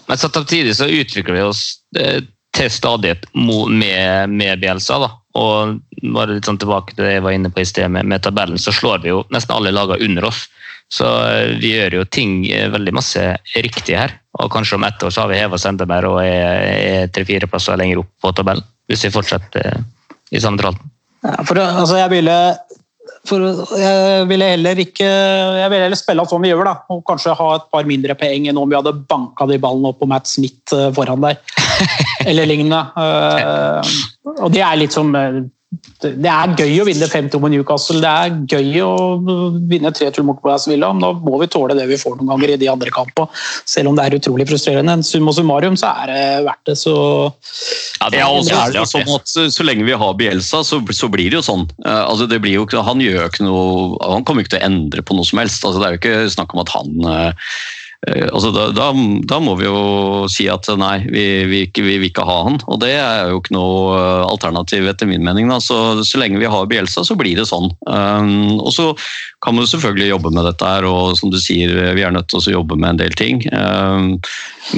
Men 0.09 0.19
samtidig 0.19 0.75
så 0.75 0.89
utvikler 0.91 1.38
vi 1.38 1.45
oss 1.45 1.63
eh, 1.99 2.23
til 2.55 2.71
stadighet 2.71 3.27
med, 3.36 4.29
med 4.29 4.59
Bielsa. 4.59 4.99
da. 4.99 5.11
Og 5.36 5.79
bare 6.15 6.38
litt 6.38 6.47
sånn 6.47 6.59
tilbake 6.61 6.95
til 6.95 7.03
det 7.03 7.17
jeg 7.17 7.25
var 7.25 7.36
inne 7.36 7.51
på 7.51 7.63
i 7.63 7.67
sted 7.67 7.91
med, 7.91 8.07
med 8.07 8.23
tabellen, 8.23 8.59
så 8.61 8.71
slår 8.75 9.03
vi 9.03 9.11
jo 9.11 9.23
nesten 9.36 9.55
alle 9.55 9.73
lagene 9.75 10.07
under 10.07 10.29
oss. 10.29 10.45
Så 10.93 11.07
eh, 11.27 11.55
vi 11.59 11.73
gjør 11.73 11.99
jo 11.99 12.05
ting 12.13 12.45
eh, 12.47 12.69
veldig 12.71 12.93
masse 12.95 13.23
riktig 13.55 13.97
her. 13.97 14.15
Og 14.39 14.51
kanskje 14.53 14.77
om 14.77 14.86
ett 14.88 15.03
år 15.03 15.11
så 15.11 15.25
har 15.25 15.31
vi 15.31 15.39
heva 15.39 15.57
oss 15.57 15.67
mer 15.88 16.07
og 16.07 16.19
er, 16.23 17.07
tre-fire 17.15 17.49
plasser 17.51 17.79
lenger 17.79 18.03
opp 18.03 18.11
på 18.21 18.33
tabellen. 18.38 18.65
Hvis 18.88 19.07
vi 19.07 19.13
fortsetter 19.15 19.71
eh, 19.71 19.81
i 20.36 20.41
samme 20.41 20.61
tralten. 20.61 20.91
Ja, 21.25 21.39
for, 21.47 21.57
altså, 21.57 21.97
jeg 21.97 22.11
ville 22.13 22.38
for, 23.25 23.41
jeg 23.77 24.25
ville 24.29 24.47
heller 24.53 24.79
ikke 24.81 25.05
Jeg 25.05 25.69
ville 25.71 25.85
heller 25.87 25.99
spille 25.99 26.25
sånn 26.29 26.43
vi 26.43 26.51
gjør, 26.51 26.65
da. 26.67 26.75
Og 26.93 27.03
kanskje 27.07 27.35
ha 27.37 27.49
et 27.57 27.67
par 27.73 27.87
mindre 27.89 28.15
poeng 28.17 28.47
enn 28.49 28.59
om 28.61 28.69
vi 28.69 28.77
hadde 28.77 28.95
banka 29.09 29.47
de 29.49 29.59
ballene 29.61 29.91
opp 29.91 29.99
på 30.01 30.09
Matt 30.09 30.29
Smith 30.29 30.75
eh, 30.75 30.91
foran 30.95 31.23
der. 31.25 31.39
Eller 32.29 32.49
lignende. 32.49 32.81
Eh, 32.97 33.93
og 34.35 34.49
det 34.53 34.63
er 34.65 34.79
litt 34.79 34.95
som 34.95 35.13
eh, 35.17 35.43
Det 36.01 36.30
er 36.30 36.53
gøy 36.59 36.82
å 36.82 36.86
vinne 36.88 37.07
5-2 37.09 37.39
med 37.43 37.53
Newcastle. 37.55 38.01
Det 38.03 38.11
er 38.11 38.36
gøy 38.51 38.82
å 38.86 38.93
vinne 39.69 39.91
3-2 39.95 40.26
mot 40.28 40.47
Aston 40.51 40.76
Villa, 40.76 40.91
men 40.93 41.05
da 41.05 41.11
må 41.15 41.39
vi 41.41 41.49
tåle 41.51 41.78
det 41.78 41.88
vi 41.89 41.99
får 41.99 42.17
noen 42.19 42.34
ganger 42.34 42.53
i 42.53 42.59
de 42.61 42.69
andre 42.71 42.93
kampene. 42.93 43.30
Selv 43.69 43.91
om 43.91 43.97
det 43.97 44.05
er 44.05 44.17
utrolig 44.19 44.47
frustrerende. 44.49 44.97
Summa 45.07 45.34
summarum 45.36 45.78
så 45.80 45.91
er 46.03 46.11
det 46.11 46.23
verdt 46.47 46.71
det, 46.71 46.78
så 46.82 46.95
Ja, 48.01 48.09
det 48.13 48.21
er 48.21 48.30
også 48.30 48.59
er 48.59 48.76
det 48.76 48.86
sånn 48.91 49.13
at 49.15 49.32
så, 49.32 49.47
så 49.53 49.65
lenge 49.67 49.88
vi 49.88 49.97
har 49.97 50.17
Bielsa, 50.19 50.63
så, 50.67 50.82
så 50.95 51.11
blir 51.11 51.32
det 51.32 51.39
jo 51.39 51.45
sånn. 51.45 51.67
Eh, 51.86 52.03
altså 52.05 52.30
det 52.32 52.41
blir 52.43 52.59
jo 52.59 52.67
han 52.86 53.01
gjør 53.01 53.21
jo 53.21 53.30
ikke 53.30 53.45
noe 53.45 54.09
Han 54.11 54.26
kommer 54.28 54.43
ikke 54.43 54.55
til 54.55 54.61
å 54.61 54.67
endre 54.67 55.03
på 55.05 55.15
noe 55.17 55.28
som 55.28 55.39
helst. 55.41 55.63
Altså 55.65 55.82
det 55.82 55.88
er 55.88 55.95
jo 55.95 56.01
ikke 56.01 56.34
snakk 56.36 56.55
om 56.55 56.63
at 56.65 56.73
han 56.76 57.09
eh, 57.11 57.26
eh, 57.26 57.55
altså 58.05 58.51
da, 58.53 58.67
da, 58.75 58.87
da 59.25 59.37
må 59.41 59.55
vi 59.57 59.65
jo 59.65 60.25
si 60.29 60.45
at 60.51 60.67
nei, 60.77 60.99
vi, 61.09 61.23
vi, 61.49 61.61
vi 61.73 61.95
vil 61.97 62.07
ikke 62.09 62.25
ha 62.27 62.35
han. 62.47 62.59
Og 62.69 62.79
det 62.83 62.91
er 62.99 63.31
jo 63.31 63.39
ikke 63.41 63.55
noe 63.55 63.95
eh, 63.97 64.25
alternativ 64.27 64.85
etter 64.91 65.09
min 65.09 65.23
mening. 65.25 65.49
Så, 65.63 65.77
så 66.05 66.21
lenge 66.21 66.41
vi 66.41 66.49
har 66.49 66.67
Bielsa, 66.69 67.05
så 67.07 67.17
blir 67.17 67.39
det 67.39 67.47
sånn. 67.49 67.71
Um, 67.89 68.59
og 68.59 68.69
så 68.75 68.91
kan 69.45 69.55
man 69.55 69.65
jo 69.65 69.71
selvfølgelig 69.73 70.11
jobbe 70.11 70.33
med 70.35 70.45
dette 70.49 70.69
her, 70.69 70.87
og 70.89 71.15
som 71.19 71.33
du 71.33 71.39
sier, 71.41 71.73
vi 71.97 72.05
er 72.05 72.13
nødt 72.13 72.29
til 72.29 72.41
å 72.41 72.55
jobbe 72.59 72.77
med 72.77 72.93
en 72.93 73.01
del 73.01 73.17
ting. 73.17 73.41
Um, 73.53 74.15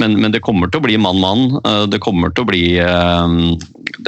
men, 0.00 0.16
men 0.22 0.32
det 0.34 0.44
kommer 0.46 0.72
til 0.72 0.80
å 0.80 0.86
bli 0.86 0.96
mann-mann. 1.00 1.58
Uh, 1.66 1.84
det 1.90 2.00
kommer 2.04 2.32
til 2.32 2.46
å 2.46 2.50
bli 2.50 2.64
um, 2.80 3.58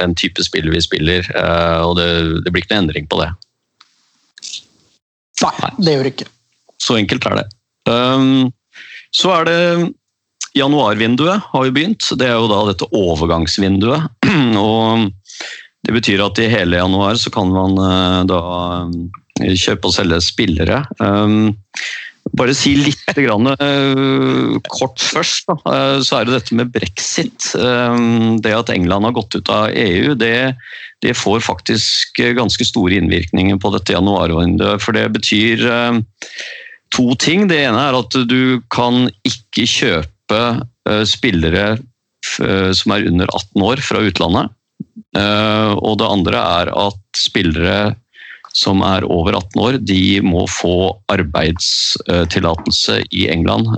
den 0.00 0.16
type 0.16 0.44
spill 0.46 0.70
vi 0.72 0.80
spiller, 0.84 1.28
uh, 1.36 1.84
og 1.88 1.98
det, 2.00 2.08
det 2.46 2.54
blir 2.54 2.64
ikke 2.64 2.76
noe 2.76 2.86
endring 2.86 3.10
på 3.10 3.20
det. 3.20 3.32
Nei, 5.40 5.74
det 5.80 5.92
gjør 5.96 6.08
det 6.08 6.14
ikke. 6.14 6.32
Så 6.80 6.96
enkelt 7.00 7.28
er 7.28 7.42
det. 7.42 7.46
Um, 7.88 8.50
så 9.14 9.32
er 9.40 9.48
det 9.48 9.60
Januarvinduet 10.56 11.46
har 11.52 11.66
jo 11.66 11.74
begynt. 11.74 12.10
Det 12.18 12.26
er 12.26 12.36
jo 12.38 12.50
da 12.50 12.64
dette 12.70 12.88
overgangsvinduet. 12.96 14.10
og 14.58 15.10
det 15.86 15.96
betyr 15.96 16.22
at 16.24 16.40
i 16.42 16.50
hele 16.50 16.80
januar 16.80 17.18
så 17.20 17.32
kan 17.32 17.50
man 17.54 17.78
uh, 17.78 18.20
da 18.28 18.40
um, 18.86 19.10
kjøpe 19.40 19.88
og 19.88 19.94
selge 19.94 20.20
spillere. 20.26 20.82
Um, 20.98 21.54
bare 22.36 22.52
si 22.54 22.74
litt 22.76 23.14
grann, 23.16 23.48
uh, 23.54 24.58
kort 24.68 25.00
først, 25.00 25.48
da. 25.48 25.78
Så 26.04 26.18
er 26.18 26.26
det 26.26 26.36
dette 26.36 26.58
med 26.58 26.74
brexit. 26.74 27.52
Um, 27.54 28.40
det 28.42 28.56
at 28.56 28.74
England 28.74 29.06
har 29.08 29.16
gått 29.16 29.38
ut 29.38 29.52
av 29.54 29.70
EU, 29.70 30.16
det, 30.18 30.52
det 31.06 31.16
får 31.18 31.46
faktisk 31.46 32.20
ganske 32.36 32.66
store 32.66 32.98
innvirkninger 32.98 33.62
på 33.62 33.72
dette 33.76 33.94
januarvinduet. 33.94 34.82
For 34.82 34.98
det 34.98 35.06
betyr 35.14 35.64
to 36.94 37.14
ting. 37.20 37.48
Det 37.50 37.60
ene 37.64 37.80
er 37.88 37.98
at 37.98 38.16
du 38.28 38.60
kan 38.72 39.08
ikke 39.26 39.66
kjøpe 39.68 40.42
uh, 40.88 41.02
spillere 41.08 41.74
uh, 41.78 42.70
som 42.76 42.96
er 42.96 43.08
under 43.10 43.30
18 43.30 43.66
år 43.70 43.84
fra 43.84 44.04
utlandet. 44.06 44.54
Uh, 45.16 45.74
og 45.80 45.98
det 46.00 46.08
andre 46.10 46.44
er 46.60 46.72
at 46.74 47.18
spillere 47.18 47.96
som 48.56 48.82
er 48.82 49.04
over 49.06 49.36
18 49.38 49.60
år, 49.62 49.76
de 49.86 50.18
må 50.26 50.42
få 50.50 50.90
arbeidstillatelse 51.12 52.96
i 53.14 53.28
England. 53.30 53.68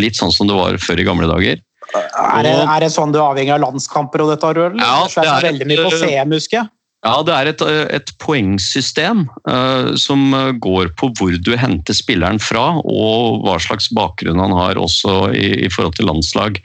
Litt 0.00 0.16
sånn 0.16 0.32
som 0.32 0.48
det 0.48 0.56
var 0.56 0.78
før 0.80 1.02
i 1.02 1.04
gamle 1.04 1.28
dager. 1.28 1.60
Er 1.92 2.46
det, 2.46 2.54
er 2.64 2.80
det 2.80 2.88
sånn 2.94 3.12
du 3.12 3.18
er 3.18 3.26
avhengig 3.26 3.52
av 3.52 3.60
landskamper 3.60 4.24
og 4.24 4.32
dette, 4.32 4.54
Rødel? 4.56 4.80
Ja, 4.80 5.04
det 5.04 5.26
er 5.28 5.48
veldig 5.50 5.68
mye 5.68 5.84
på 5.84 5.98
CM, 6.00 6.32
husker 6.32 6.62
jeg. 6.62 6.70
Ja, 7.02 7.16
det 7.26 7.34
er 7.34 7.48
et, 7.50 7.62
et 7.96 8.10
poengsystem 8.22 9.24
uh, 9.50 9.90
som 9.98 10.20
går 10.62 10.92
på 10.98 11.08
hvor 11.18 11.34
du 11.34 11.50
henter 11.58 11.96
spilleren 11.98 12.38
fra, 12.38 12.76
og 12.78 13.40
hva 13.42 13.56
slags 13.62 13.88
bakgrunn 13.90 14.38
han 14.38 14.54
har 14.54 14.78
også 14.78 15.32
i, 15.34 15.48
i 15.66 15.70
forhold 15.72 15.96
til 15.98 16.06
landslag. 16.06 16.60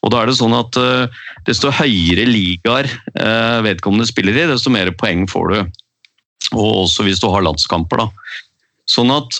Og 0.00 0.14
da 0.14 0.22
er 0.22 0.32
det 0.32 0.38
sånn 0.38 0.56
at 0.56 0.78
uh, 0.80 1.20
desto 1.44 1.74
høyere 1.76 2.24
ligaer 2.24 2.88
uh, 3.18 3.60
vedkommende 3.68 4.08
spiller 4.08 4.40
i, 4.40 4.48
desto 4.48 4.72
mer 4.72 4.94
poeng 4.96 5.26
får 5.28 5.52
du. 5.52 5.60
Og 6.56 6.70
også 6.86 7.04
hvis 7.04 7.20
du 7.20 7.28
har 7.28 7.44
landskamper, 7.44 8.06
da. 8.06 8.08
Sånn 8.90 9.12
at 9.14 9.36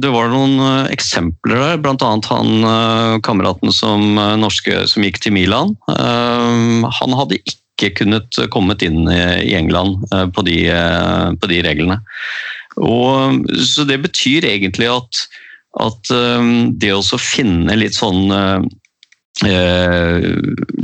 Det 0.00 0.10
var 0.14 0.28
noen 0.30 0.86
eksempler 0.86 1.58
der, 1.58 1.80
bl.a. 1.82 2.10
han 2.30 3.18
kameraten 3.26 3.74
som, 3.74 4.14
norske, 4.38 4.84
som 4.88 5.02
gikk 5.02 5.18
til 5.24 5.34
Milan. 5.34 5.74
Han 5.90 7.16
hadde 7.18 7.40
ikke 7.40 7.58
kunnet 7.96 8.38
kommet 8.50 8.82
inn 8.82 9.08
i 9.10 9.22
i 9.42 9.54
England 9.58 10.04
eh, 10.14 10.26
på 10.30 10.44
de, 10.46 10.58
eh, 10.70 11.32
på 11.40 11.50
de 11.50 11.62
reglene. 11.64 11.98
Og, 12.76 13.42
så 13.58 13.84
det 13.84 14.00
betyr 14.04 14.46
egentlig 14.48 14.88
at, 14.92 15.24
at 15.82 16.12
eh, 16.14 16.46
det 16.78 16.92
å 16.94 17.20
finne 17.20 17.76
litt 17.76 17.96
sånn 17.98 18.30
eh, 18.32 18.62
eh, 19.48 20.30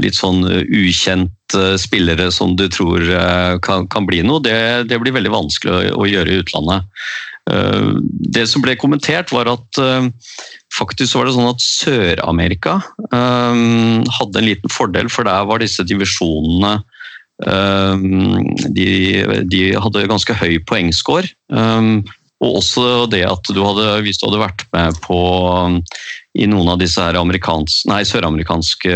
litt 0.02 0.18
sånn 0.18 0.44
ukjente 0.48 1.78
spillere 1.80 2.30
som 2.34 2.56
du 2.56 2.66
tror 2.72 3.04
eh, 3.04 3.54
kan, 3.64 3.88
kan 3.88 4.08
bli 4.08 4.22
noe, 4.26 4.42
det, 4.44 4.88
det 4.90 5.00
blir 5.00 5.16
veldig 5.16 5.32
vanskelig 5.32 5.74
å, 5.74 6.02
å 6.02 6.08
gjøre 6.08 6.34
i 6.34 6.42
utlandet. 6.42 6.88
Eh, 7.50 7.90
Det 8.36 8.46
som 8.50 8.64
ble 8.64 8.76
kommentert, 8.80 9.32
var 9.32 9.50
at 9.54 9.80
eh, 9.80 10.10
faktisk 10.78 11.18
var 11.18 11.26
det 11.28 11.34
sånn 11.36 11.50
at 11.50 11.64
Sør-Amerika 11.64 12.78
um, 13.10 14.06
hadde 14.18 14.40
en 14.40 14.48
liten 14.48 14.72
fordel, 14.72 15.10
for 15.12 15.26
der 15.28 15.44
var 15.50 15.60
disse 15.62 15.84
divisjonene 15.86 16.78
um, 17.44 18.46
de, 18.72 18.88
de 19.50 19.64
hadde 19.74 20.06
ganske 20.10 20.38
høy 20.38 20.56
poengscore. 20.70 21.28
Um, 21.50 22.06
Og 22.38 22.60
også 22.60 23.08
det 23.10 23.24
at 23.26 23.48
du 23.50 23.58
hadde, 23.66 23.86
hvis 24.06 24.20
du 24.20 24.28
hadde 24.28 24.38
vært 24.44 24.62
med 24.70 24.98
på 25.02 25.16
i 26.36 26.46
noen 26.46 26.68
av 26.68 26.78
disse 26.78 27.00
søramerikanske 27.00 28.92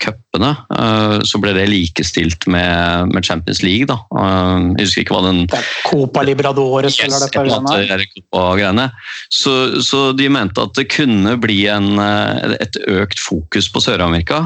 cupene, 0.00 0.50
eh, 0.78 1.16
så 1.26 1.40
ble 1.42 1.52
det 1.56 1.66
likestilt 1.68 2.46
med, 2.46 3.10
med 3.12 3.26
Champions 3.26 3.62
League. 3.66 3.88
Da. 3.90 3.98
Eh, 4.14 4.74
Jeg 4.78 4.86
husker 4.86 5.02
ikke 5.04 5.16
hva 5.18 5.24
den 5.26 5.42
Det 5.50 5.58
er 5.58 5.66
Copa 5.88 6.22
Libradores 6.22 6.98
Yes, 6.98 7.04
eller 7.08 7.26
et 7.26 7.32
dette. 7.32 7.42
eller 7.42 7.50
greiene 7.50 7.74
her. 7.74 7.82
annet 7.82 8.14
der 8.14 8.24
på 8.32 8.44
greiene. 8.60 8.86
Så, 9.30 9.82
så 9.84 10.04
de 10.16 10.28
mente 10.32 10.62
at 10.64 10.74
det 10.78 10.88
kunne 10.94 11.36
bli 11.42 11.66
en, 11.72 11.98
eh, 11.98 12.56
et 12.60 12.80
økt 12.86 13.18
fokus 13.26 13.68
på 13.74 13.82
Sør-Amerika. 13.84 14.42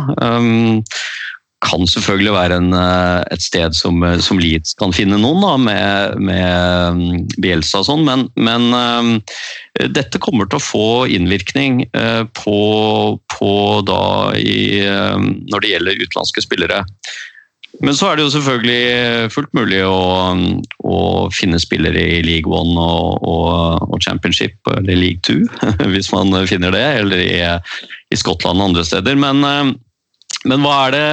Kan 1.63 1.87
selvfølgelig 1.87 2.33
være 2.35 2.59
en, 2.59 2.73
eh, 2.75 3.23
et 3.35 3.43
sted 3.45 3.77
som, 3.79 4.03
eh, 4.03 4.19
som 4.25 4.41
Leeds 4.43 4.75
kan 4.79 4.95
finne 4.95 5.19
noen, 5.21 5.43
da, 5.45 5.53
med, 5.61 6.17
med 6.19 6.97
um, 6.97 7.27
Bielsa 7.43 7.83
og 7.83 7.89
sånn, 7.91 8.05
men, 8.09 8.27
men 8.35 8.69
um, 8.75 9.13
dette 9.95 10.21
kommer 10.23 10.51
til 10.51 10.59
å 10.59 10.65
få 10.65 10.89
innvirkning 11.13 11.85
eh, 11.95 12.25
på, 12.43 12.63
på 13.37 13.53
da 13.87 14.05
i, 14.39 14.83
når 14.83 15.63
det 15.63 15.75
gjelder 15.77 16.03
utenlandske 16.03 16.45
spillere. 16.45 16.83
Men 17.81 17.97
så 17.97 18.11
er 18.11 18.19
det 18.19 18.27
jo 18.27 18.33
selvfølgelig 18.35 19.31
fullt 19.33 19.55
mulig 19.57 19.81
å, 19.87 20.35
å 20.85 20.99
finne 21.33 21.61
spillere 21.63 22.03
i 22.19 22.21
League 22.27 22.53
One 22.53 22.77
og, 22.77 23.25
og, 23.25 23.87
og 23.89 24.03
Championship, 24.05 24.59
eller 24.75 24.99
League 24.99 25.23
Two, 25.25 25.47
hvis 25.95 26.13
man 26.13 26.35
finner 26.51 26.75
det, 26.75 26.85
eller 27.01 27.23
i, 27.23 27.39
i 28.13 28.21
Skottland 28.21 28.61
og 28.61 28.73
andre 28.73 28.85
steder. 28.87 29.17
Men, 29.19 29.41
eh, 29.49 29.73
men 30.51 30.67
hva, 30.67 30.77
er 30.85 30.95
det, 30.97 31.07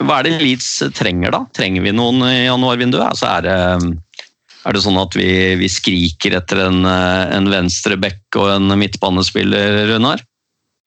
hva 0.00 0.20
er 0.20 0.28
det 0.28 0.38
Leeds 0.40 0.68
trenger, 0.96 1.34
da? 1.34 1.44
Trenger 1.56 1.84
vi 1.84 1.92
noen 1.92 2.22
i 2.24 2.46
januarvinduet? 2.46 3.04
Altså 3.10 3.28
er, 3.28 3.46
det, 3.46 4.24
er 4.64 4.76
det 4.76 4.82
sånn 4.84 4.98
at 5.00 5.16
vi, 5.18 5.30
vi 5.60 5.68
skriker 5.68 6.38
etter 6.40 6.64
en, 6.68 6.82
eh, 6.88 7.24
en 7.36 7.50
venstre 7.52 7.98
back 8.00 8.40
og 8.40 8.48
en 8.54 8.72
midtbanespiller, 8.80 9.84
Runar? 9.92 10.24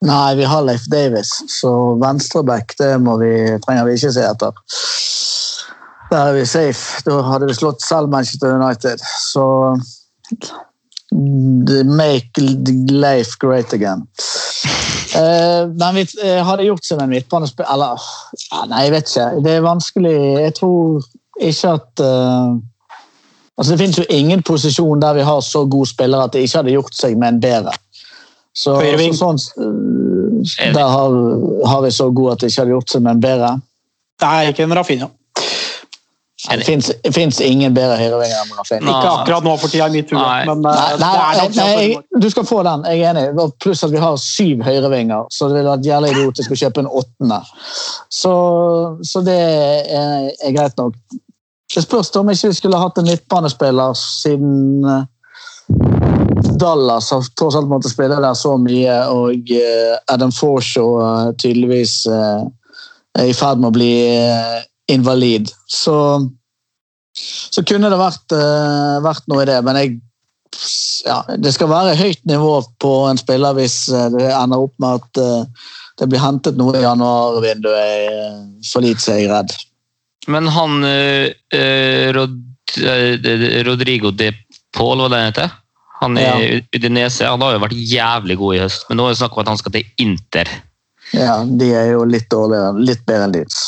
Nei, 0.03 0.35
vi 0.35 0.47
har 0.49 0.65
Leif 0.65 0.83
Davis, 0.91 1.29
så 1.47 1.95
venstreback 2.01 2.73
det 2.79 2.97
vi, 3.21 3.33
trenger 3.63 3.85
vi 3.87 3.95
ikke 3.95 4.11
se 4.11 4.25
etter. 4.27 4.57
Der 6.11 6.29
er 6.29 6.35
vi 6.35 6.45
safe. 6.45 7.03
Da 7.07 7.21
hadde 7.25 7.47
vi 7.47 7.55
slått 7.57 7.81
selv 7.85 8.11
Manchester 8.11 8.57
United. 8.59 9.01
Så 9.31 9.45
Make 11.13 12.43
Leif 12.91 13.37
great 13.39 13.73
again. 13.73 14.03
Eh, 15.15 15.63
men 15.69 15.95
vi 15.95 16.05
eh, 16.23 16.39
hadde 16.45 16.65
gjort 16.65 16.85
som 16.85 17.01
en 17.03 17.11
midtbanespiller 17.11 17.69
Eller 17.73 18.01
ja, 18.49 18.63
Nei, 18.65 18.85
jeg 18.87 18.93
vet 18.95 19.09
ikke. 19.11 19.25
Det 19.45 19.51
er 19.53 19.65
vanskelig. 19.65 20.13
Jeg 20.41 20.53
tror 20.57 21.03
ikke 21.41 21.73
at 21.77 22.01
uh, 22.01 22.55
Altså, 23.57 23.71
Det 23.71 23.79
finnes 23.79 23.99
jo 23.99 24.05
ingen 24.09 24.41
posisjon 24.41 25.01
der 25.01 25.13
vi 25.13 25.25
har 25.27 25.41
så 25.45 25.65
gode 25.69 25.89
spillere 25.89 26.23
at 26.25 26.33
det 26.33 26.47
ikke 26.47 26.57
hadde 26.57 26.73
gjort 26.73 26.95
seg 26.97 27.17
med 27.21 27.35
en 27.35 27.41
bedre. 27.41 27.73
Så, 28.53 28.73
Høyreving. 28.79 29.13
så 29.13 29.29
sånn, 29.29 29.39
eh, 29.61 30.73
der 30.73 30.89
har, 30.89 31.17
har 31.69 31.83
vi 31.85 31.91
så 31.93 32.09
god 32.09 32.31
at 32.33 32.41
det 32.41 32.49
ikke 32.49 32.61
hadde 32.61 32.73
gjort 32.75 32.93
seg 32.93 33.05
med 33.05 33.15
en 33.15 33.21
bedre. 33.21 33.51
Nei, 34.23 34.39
ikke 34.49 34.65
en 34.65 34.75
Rafinha. 34.77 35.09
Det 36.49 37.13
fins- 37.15 37.39
ingen 37.41 37.73
bedre 37.73 37.95
høyrevinger 37.95 38.35
enn 38.41 38.57
Rafinha. 38.57 38.91
Ikke 38.91 39.11
akkurat 39.21 39.45
nå 39.45 39.53
for 39.61 39.71
tida 39.71 39.85
i 39.87 39.93
mitt 39.93 40.09
hode, 40.11 40.23
Nei. 40.27 40.45
men 40.49 40.61
Nei, 40.65 40.73
eh, 40.91 40.97
nei, 40.99 41.35
nei, 41.37 41.47
nei, 41.55 42.19
du 42.19 42.29
skal 42.29 42.43
få 42.43 42.63
den, 42.67 42.83
jeg 42.83 42.99
er 42.99 43.13
enig. 43.13 43.51
Pluss 43.63 43.83
at 43.83 43.93
vi 43.93 44.01
har 44.01 44.17
syv 44.19 44.63
høyrevinger, 44.65 45.29
så 45.31 45.47
det 45.47 45.61
ville 45.61 45.71
vært 45.71 45.87
jævlig 45.87 46.11
idiotisk 46.11 46.51
å 46.51 46.59
kjøpe 46.59 46.83
en 46.83 46.89
åttende. 46.91 47.39
Så, 48.11 48.33
så 49.07 49.23
det 49.23 49.37
er, 49.39 50.27
er 50.43 50.57
greit 50.57 50.75
nok. 50.77 50.97
Det 51.73 51.85
spørs 51.85 52.11
om 52.19 52.29
ikke 52.29 52.51
vi 52.51 52.59
skulle 52.59 52.81
hatt 52.81 52.99
en 52.99 53.07
midtbanespiller 53.07 53.95
siden 53.97 54.83
eh, 54.83 55.07
Dallas 56.59 57.07
har 57.15 57.23
tross 57.39 57.55
alt 57.55 57.71
måttet 57.71 57.95
spille 57.95 58.19
der 58.19 58.35
så 58.35 58.57
mye, 58.59 58.99
og 59.15 59.55
eh, 59.55 59.95
Adam 60.11 60.31
Forshaw 60.35 61.31
tydeligvis 61.39 62.01
er 62.11 63.23
i 63.23 63.33
ferd 63.37 63.63
med 63.63 63.71
å 63.71 63.75
bli 63.79 63.93
invalid. 64.91 65.51
Så, 65.67 65.95
så 67.53 67.63
kunne 67.67 67.91
det 67.91 67.99
vært, 67.99 68.35
eh, 68.35 68.97
vært 69.05 69.29
noe 69.31 69.45
i 69.45 69.49
det, 69.49 69.59
men 69.65 69.79
jeg 69.79 69.95
ja, 71.03 71.23
det 71.41 71.53
skal 71.55 71.71
være 71.71 71.95
høyt 71.97 72.21
nivå 72.29 72.59
på 72.81 72.91
en 73.09 73.19
spiller 73.19 73.55
hvis 73.57 73.87
eh, 73.91 74.09
det 74.13 74.29
ender 74.29 74.65
opp 74.67 74.75
med 74.81 75.01
at 75.01 75.21
eh, 75.21 75.69
det 76.01 76.09
blir 76.09 76.21
hentet 76.23 76.57
noe 76.57 76.75
i 76.77 76.83
januarvinduet 76.83 78.65
for 78.69 78.85
lite, 78.85 79.03
er 79.13 79.21
jeg 79.21 79.31
redd. 79.31 79.53
Men 80.31 80.47
han 80.49 80.85
eh, 80.87 82.09
Rod, 82.15 82.39
eh, 82.79 83.63
Rodrigo 83.67 84.13
de 84.15 84.31
Paul, 84.73 85.03
hva 85.03 85.11
det 85.13 85.25
heter? 85.27 85.59
Han 86.01 86.17
Ja. 86.19 86.35
Udinese 86.73 87.27
han 87.29 87.41
har 87.45 87.53
jo 87.55 87.63
vært 87.63 87.77
jævlig 87.77 88.37
god 88.39 88.55
i 88.55 88.63
høst, 88.63 88.87
men 88.89 88.99
nå 88.99 89.07
er 89.07 89.13
det 89.13 89.21
snakk 89.21 89.37
om 89.37 89.43
at 89.43 89.51
han 89.53 89.61
skal 89.61 89.75
til 89.75 90.03
Inter. 90.03 90.49
Ja, 91.13 91.43
De 91.45 91.69
er 91.77 91.91
jo 91.93 92.03
litt 92.09 92.29
dårligere, 92.33 92.73
litt 92.81 93.05
bedre 93.05 93.27
enn 93.27 93.35
Leeds. 93.35 93.59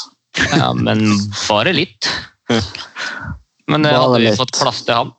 Ja, 0.56 0.74
Men 0.74 1.06
bare 1.48 1.74
litt. 1.76 2.10
Men 3.68 3.86
eh, 3.86 3.92
Bare 3.92 4.02
hadde 4.04 4.20
vi 4.24 4.34
fått 4.38 4.58
plass 4.60 4.84
til 4.86 4.98
han? 4.98 5.14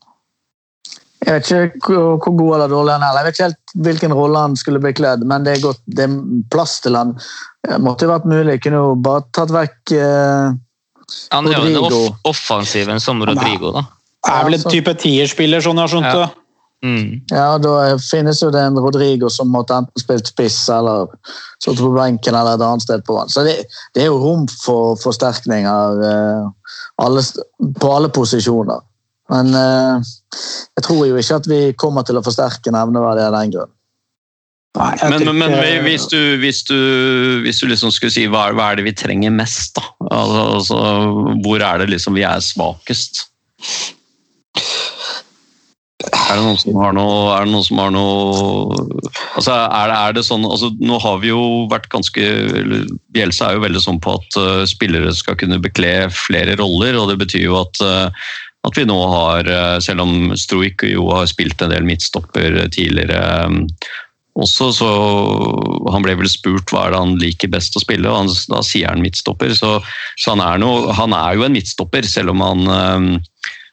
Jeg 1.26 1.40
vet 1.40 1.48
ikke 1.50 1.96
hvor, 1.96 2.20
god 2.22 2.52
eller 2.58 2.70
dårlig 2.70 2.92
han 2.94 3.02
er. 3.06 3.16
Jeg 3.18 3.26
vet 3.26 3.34
ikke 3.38 3.46
helt 3.48 3.74
hvilken 3.88 4.14
rolle 4.14 4.42
han 4.44 4.54
skulle 4.58 4.82
bekledd, 4.84 5.24
men 5.26 5.46
det 5.46 5.56
er 5.56 5.64
godt, 5.64 5.80
det 5.88 6.04
er 6.06 6.14
plass 6.52 6.76
til 6.84 6.94
han. 6.98 7.16
Det 7.66 7.80
måtte 7.82 8.06
jo 8.06 8.12
vært 8.12 8.28
mulig. 8.30 8.60
Kunne 8.62 8.82
jo 8.84 8.94
bare 9.02 9.24
tatt 9.34 9.50
vekk 9.54 9.94
eh, 9.96 10.54
Han 11.34 11.48
er 11.50 11.56
jo 11.56 11.64
en 11.64 11.78
Rodrigo. 11.80 12.02
off 12.28 12.36
offensiven 12.36 13.02
som 13.02 13.24
Rodrigo, 13.26 13.72
da. 13.74 13.86
Er 14.26 14.46
vel 14.46 14.58
en 14.58 14.64
Ja, 14.66 14.74
type 14.76 14.94
tierspiller, 15.02 15.62
sånn 15.64 15.78
jeg 15.80 15.86
har 15.86 15.92
skjønt 15.94 16.12
det. 16.12 16.28
Mm. 16.84 17.20
Ja, 17.32 17.56
da 17.58 17.96
finnes 17.98 18.42
jo 18.42 18.50
det 18.52 18.60
en 18.60 18.76
Rodrigo 18.78 19.30
som 19.32 19.48
måtte 19.48 19.78
enten 19.80 20.02
spilt 20.02 20.28
spiss 20.28 20.58
eller 20.70 21.08
sittet 21.62 21.80
på 21.80 21.94
benken 21.94 22.36
eller 22.36 22.58
et 22.58 22.64
annet 22.66 22.84
sted 22.84 23.04
på 23.06 23.16
vann 23.16 23.32
Så 23.32 23.46
det, 23.46 23.54
det 23.96 24.04
er 24.04 24.10
jo 24.10 24.20
rom 24.20 24.44
for 24.60 24.98
forsterkninger 25.00 26.02
eh, 26.10 26.74
alle, 27.02 27.24
på 27.80 27.92
alle 27.92 28.12
posisjoner. 28.12 28.84
Men 29.32 29.56
eh, 29.56 30.12
jeg 30.76 30.86
tror 30.86 31.06
jo 31.08 31.16
ikke 31.18 31.40
at 31.40 31.48
vi 31.50 31.62
kommer 31.80 32.06
til 32.06 32.20
å 32.20 32.24
forsterke 32.24 32.74
nevneverdig 32.74 33.24
av 33.24 33.38
den 33.40 33.56
grunn. 33.56 33.72
Nei, 34.76 34.92
Men, 35.08 35.24
men, 35.24 35.54
men 35.56 35.84
hvis, 35.86 36.04
du, 36.12 36.18
hvis, 36.42 36.60
du, 36.68 36.76
hvis 37.46 37.62
du 37.62 37.70
liksom 37.70 37.92
skulle 37.94 38.12
si 38.12 38.26
hva, 38.28 38.50
hva 38.52 38.70
er 38.70 38.78
det 38.78 38.90
vi 38.90 38.96
trenger 38.96 39.32
mest, 39.32 39.78
da? 39.78 39.86
Altså, 40.12 40.42
altså, 40.58 40.80
hvor 41.46 41.64
er 41.64 41.80
det 41.80 41.88
liksom 41.94 42.18
vi 42.18 42.26
er 42.28 42.44
svakest? 42.44 43.24
Er 46.26 46.40
det 46.40 46.42
noen 46.42 46.58
som 46.58 46.78
har 46.80 46.94
noe, 46.96 47.18
er 47.36 47.44
det 47.46 47.52
noen 47.52 47.66
som 47.66 47.80
har 47.80 47.92
noe 47.94 48.78
altså 49.36 49.52
er, 49.54 49.90
det, 49.90 49.98
er 49.98 50.16
det 50.16 50.24
sånn, 50.26 50.46
altså 50.48 50.72
Nå 50.82 50.98
har 51.02 51.20
vi 51.22 51.30
jo 51.30 51.42
vært 51.70 51.86
ganske 51.92 52.24
Bjelsa 53.14 53.50
er 53.50 53.58
jo 53.58 53.62
veldig 53.66 53.82
sånn 53.84 54.00
på 54.02 54.16
at 54.18 54.40
uh, 54.40 54.64
spillere 54.68 55.14
skal 55.14 55.38
kunne 55.38 55.60
bekle 55.62 56.08
flere 56.14 56.56
roller, 56.58 56.98
og 56.98 57.12
det 57.12 57.20
betyr 57.22 57.46
jo 57.46 57.60
at 57.60 57.82
uh, 57.84 58.26
at 58.66 58.74
vi 58.74 58.82
nå 58.88 58.96
har, 58.98 59.46
eh, 59.46 59.76
selv 59.78 60.02
om 60.02 60.32
Stroik 60.34 60.82
jo 60.88 61.04
har 61.14 61.28
spilt 61.30 61.62
en 61.62 61.70
del 61.70 61.86
midtstopper 61.86 62.64
tidligere 62.74 63.20
også, 64.36 64.72
så 64.74 64.88
Han 65.92 66.04
ble 66.04 66.16
vel 66.18 66.28
spurt 66.28 66.72
hva 66.74 66.86
er 66.86 66.92
det 66.92 66.98
han 66.98 67.14
liker 67.20 67.52
best 67.52 67.78
å 67.78 67.80
spille, 67.80 68.10
og 68.10 68.18
han, 68.18 68.32
da 68.50 68.58
sier 68.66 68.90
han 68.90 69.00
midtstopper. 69.00 69.54
Så, 69.56 69.70
så 70.18 70.34
han, 70.34 70.42
er 70.44 70.58
noe, 70.60 70.90
han 70.98 71.14
er 71.16 71.38
jo 71.38 71.46
en 71.46 71.54
midtstopper, 71.54 72.04
selv 72.10 72.34
om 72.34 72.42
han 72.44 72.66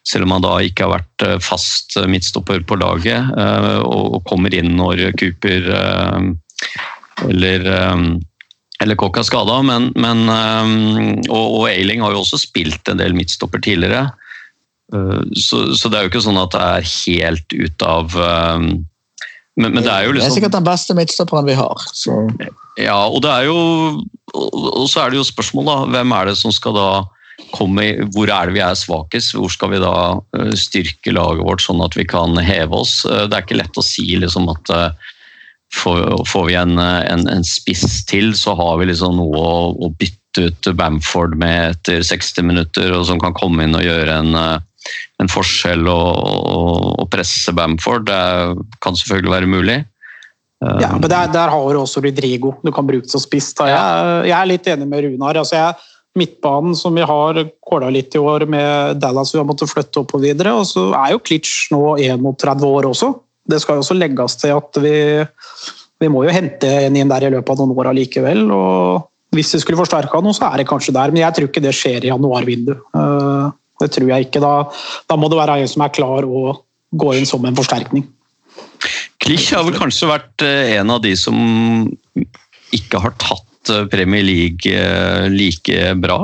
selv 0.04 0.26
om 0.26 0.34
han 0.36 0.44
da 0.44 0.58
ikke 0.64 0.84
har 0.84 0.98
vært 0.98 1.24
eh, 1.26 1.38
fast 1.42 1.96
midtstopper 2.10 2.64
på 2.68 2.76
laget, 2.80 3.30
eh, 3.40 3.78
og 3.84 4.20
kommer 4.28 4.54
inn 4.54 4.74
når 4.76 5.06
Cooper 5.20 5.70
eh, 5.78 6.30
eller 7.30 7.68
eh, 7.72 8.06
eller 8.82 8.98
Kokk 8.98 9.20
er 9.20 9.24
skada, 9.24 9.60
men, 9.64 9.92
men 9.96 10.26
eh, 10.28 10.74
og, 11.30 11.60
og 11.60 11.68
Ailing 11.70 12.02
har 12.04 12.12
jo 12.12 12.24
også 12.24 12.40
spilt 12.42 12.90
en 12.90 13.00
del 13.00 13.14
midtstopper 13.16 13.62
tidligere. 13.64 14.10
Eh, 14.92 15.22
Så, 15.32 15.70
så 15.78 15.88
det 15.88 15.98
er 15.98 16.04
jo 16.04 16.12
ikke 16.12 16.26
sånn 16.26 16.42
at 16.42 16.52
det 16.52 16.64
er 16.64 16.90
helt 16.90 17.54
ut 17.54 17.86
av 17.86 18.18
eh, 18.18 18.66
men, 19.54 19.70
men 19.70 19.84
det 19.86 19.92
er 19.92 20.08
jo 20.08 20.12
Det 20.12 20.18
er 20.18 20.24
liksom 20.24 20.36
sikkert 20.40 20.56
den 20.56 20.66
beste 20.66 20.96
midtstopperen 20.98 21.46
vi 21.46 21.54
har. 21.54 21.82
Så. 21.94 22.16
ja, 22.74 22.98
og 23.06 23.22
det 23.22 23.30
er 23.30 23.44
jo 23.46 23.58
og 24.34 24.88
så 24.90 25.04
er 25.04 25.12
det 25.12 25.20
jo 25.20 25.26
spørsmål, 25.28 25.68
da. 25.68 25.76
Hvem 25.94 26.12
er 26.16 26.26
det 26.26 26.34
som 26.40 26.50
skal 26.50 26.74
da 26.74 26.88
komme 27.54 27.84
i 27.84 27.94
Hvor 28.14 28.30
er 28.30 28.48
det 28.48 28.56
vi 28.56 28.62
er 28.64 28.76
svakest? 28.78 29.34
Hvor 29.34 29.50
skal 29.52 29.74
vi 29.74 29.82
da 29.82 29.94
eh, 30.38 30.52
styrke 30.58 31.14
laget 31.14 31.46
vårt 31.46 31.64
sånn 31.64 31.82
at 31.84 31.96
vi 31.98 32.06
kan 32.08 32.36
heve 32.38 32.82
oss? 32.84 33.02
Eh, 33.08 33.26
Det 33.28 33.36
er 33.36 33.46
ikke 33.46 33.60
lett 33.60 33.80
å 33.80 33.86
si 33.86 34.06
liksom 34.18 34.50
at 34.52 34.74
eh, 34.74 35.14
får, 35.74 36.44
vi 36.48 36.58
en, 36.58 36.78
en, 36.78 37.24
en 37.30 37.46
spiss 37.46 38.04
til, 38.10 38.34
så 38.38 38.54
har 38.58 38.78
vi 38.78 38.90
liksom 38.92 39.16
noe 39.18 39.40
å, 39.40 39.56
å 39.74 39.90
bytte 39.98 40.48
ut 40.50 40.70
Bamford 40.78 41.34
med 41.38 41.74
etter 41.74 42.02
60 42.06 42.46
minutter, 42.46 42.94
og 42.94 43.06
som 43.08 43.18
kan 43.22 43.34
komme 43.34 43.66
inn 43.66 43.74
og 43.78 43.86
gjøre 43.86 44.20
en 44.22 44.62
en 45.22 45.30
forskjell 45.30 45.86
og, 45.88 46.08
og, 46.20 46.86
og 47.00 47.10
presse 47.12 47.52
Bamford. 47.56 48.08
Det 48.10 48.76
kan 48.84 48.98
selvfølgelig 48.98 49.34
være 49.34 49.50
mulig. 49.50 49.78
Ja, 50.80 50.94
men 50.96 51.10
der, 51.10 51.28
der 51.28 51.50
har 51.52 51.74
du 51.74 51.80
også 51.82 52.00
Rodrigo 52.00 52.54
du 52.64 52.70
kan 52.72 52.86
bruke 52.88 53.08
som 53.10 53.20
spiss. 53.20 53.50
Jeg, 53.58 54.28
jeg 54.30 54.36
er 54.38 54.48
litt 54.48 54.68
enig 54.70 54.86
med 54.88 55.04
Runar. 55.04 55.36
Altså 55.42 55.58
jeg, 55.58 55.90
midtbanen 56.18 56.76
som 56.78 56.94
vi 56.94 57.04
har 57.06 57.40
kåla 57.64 57.90
litt 57.90 58.14
i 58.14 58.22
år 58.22 58.46
med 58.50 59.00
Dallas 59.02 59.34
vi 59.34 59.40
har 59.40 59.48
måttet 59.48 59.72
flytte 59.72 60.02
opp 60.02 60.14
og 60.14 60.22
videre, 60.22 60.52
og 60.54 60.66
så 60.68 60.88
er 60.98 61.14
jo 61.14 61.22
Klitsch 61.24 61.72
nå 61.74 61.96
31 61.98 62.68
år 62.68 62.88
også. 62.92 63.10
Det 63.50 63.58
skal 63.60 63.78
jo 63.78 63.84
også 63.84 63.96
legges 63.98 64.38
til 64.40 64.54
at 64.54 64.78
vi, 64.80 64.94
vi 66.00 66.12
må 66.12 66.22
jo 66.24 66.32
hente 66.34 66.70
en 66.86 66.96
inn 66.96 67.10
der 67.10 67.26
i 67.26 67.32
løpet 67.34 67.50
av 67.52 67.60
noen 67.60 67.82
år 67.82 67.90
allikevel. 67.90 68.46
og 68.54 69.10
Hvis 69.36 69.52
vi 69.56 69.60
skulle 69.64 69.80
forsterka 69.82 70.22
noe, 70.24 70.36
så 70.36 70.48
er 70.48 70.62
det 70.62 70.70
kanskje 70.70 70.94
der, 70.96 71.12
men 71.12 71.24
jeg 71.24 71.36
tror 71.36 71.50
ikke 71.50 71.64
det 71.64 71.74
skjer 71.76 72.06
i 72.06 72.12
januarvinduet. 72.12 72.88
Eh, 72.94 73.52
Det 73.82 73.90
tror 73.90 74.06
jeg 74.06 74.28
ikke. 74.28 74.38
Da, 74.38 74.52
da 75.10 75.16
må 75.18 75.28
det 75.28 75.38
være 75.40 75.58
en 75.60 75.70
som 75.70 75.82
er 75.82 75.90
klar 75.94 76.24
å 76.24 76.60
gå 76.94 77.14
inn 77.18 77.26
som 77.26 77.42
en 77.44 77.56
forsterkning. 77.58 78.06
Klitsch 79.18 79.50
har 79.56 79.64
vel 79.66 79.74
kanskje 79.74 80.08
vært 80.08 80.44
eh, 80.46 80.76
en 80.78 80.92
av 80.94 81.02
de 81.02 81.14
som 81.18 81.34
ikke 82.74 83.00
har 83.02 83.16
tatt 83.18 83.50
eh, 83.72 83.84
Premier 83.92 84.24
League 84.26 84.70
eh, 84.70 85.28
like 85.32 85.94
bra 86.02 86.22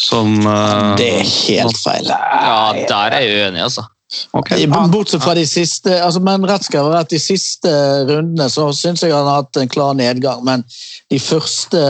som 0.00 0.40
eh, 0.46 0.96
Det 1.00 1.08
er 1.20 1.30
helt 1.30 1.80
feil. 1.80 2.10
Ja, 2.10 2.74
der 2.88 3.16
er 3.16 3.24
jeg 3.24 3.40
uenig, 3.40 3.64
altså. 3.68 3.86
Okay. 4.34 4.66
Bortsett 4.66 5.22
fra 5.22 5.36
de 5.38 5.44
siste 5.46 5.92
altså, 6.02 6.18
men 6.26 6.42
rett 6.48 6.64
skal 6.66 6.88
være 6.88 7.04
at 7.04 7.12
de 7.12 7.18
siste 7.22 7.70
rundene 8.08 8.48
så 8.50 8.64
syns 8.74 9.04
jeg 9.04 9.14
han 9.14 9.28
har 9.28 9.44
hatt 9.44 9.60
en 9.60 9.70
klar 9.70 9.94
nedgang. 9.94 10.42
Men 10.46 10.64
de 11.12 11.20
første 11.22 11.82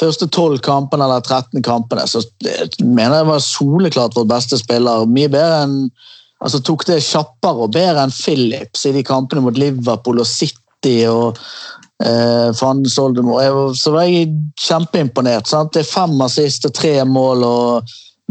første 0.00 0.28
12 0.28 0.60
kampene 0.66 1.06
eller 1.06 1.24
13 1.24 1.64
kampene 1.64 2.04
så 2.10 2.20
mener 2.82 3.22
jeg 3.22 3.30
var 3.30 3.44
soleklart 3.46 4.18
vår 4.18 4.28
beste 4.28 4.60
spiller. 4.60 5.08
Mye 5.08 5.32
bedre 5.32 5.62
enn 5.64 5.78
altså 6.42 6.60
Tok 6.66 6.84
det 6.88 7.00
kjappere 7.06 7.64
og 7.64 7.72
bedre 7.72 8.04
enn 8.04 8.12
Phillips 8.12 8.84
i 8.88 8.92
de 8.96 9.04
kampene 9.06 9.44
mot 9.44 9.56
Liverpool 9.56 10.20
og 10.20 10.28
City. 10.28 11.06
og 11.08 11.38
eh, 12.02 12.52
var- 12.58 13.74
så 13.74 13.90
var 13.92 14.02
jeg 14.02 14.28
kjempeimponert. 14.60 15.48
Sant? 15.48 15.72
Det 15.74 15.80
er 15.80 15.92
fem 15.92 16.20
assist 16.20 16.64
og 16.66 16.74
tre 16.74 17.04
mål. 17.04 17.44
og 17.44 17.82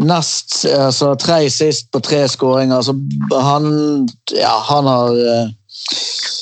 Nest, 0.01 0.65
altså 0.65 1.15
tre 1.19 1.49
sist 1.49 1.91
på 1.91 1.99
tre 2.01 2.27
skåringer. 2.27 2.81
Så 2.81 2.95
han, 3.41 4.07
ja, 4.33 4.53
han 4.69 4.87
har 4.87 5.11
eh, 5.13 5.49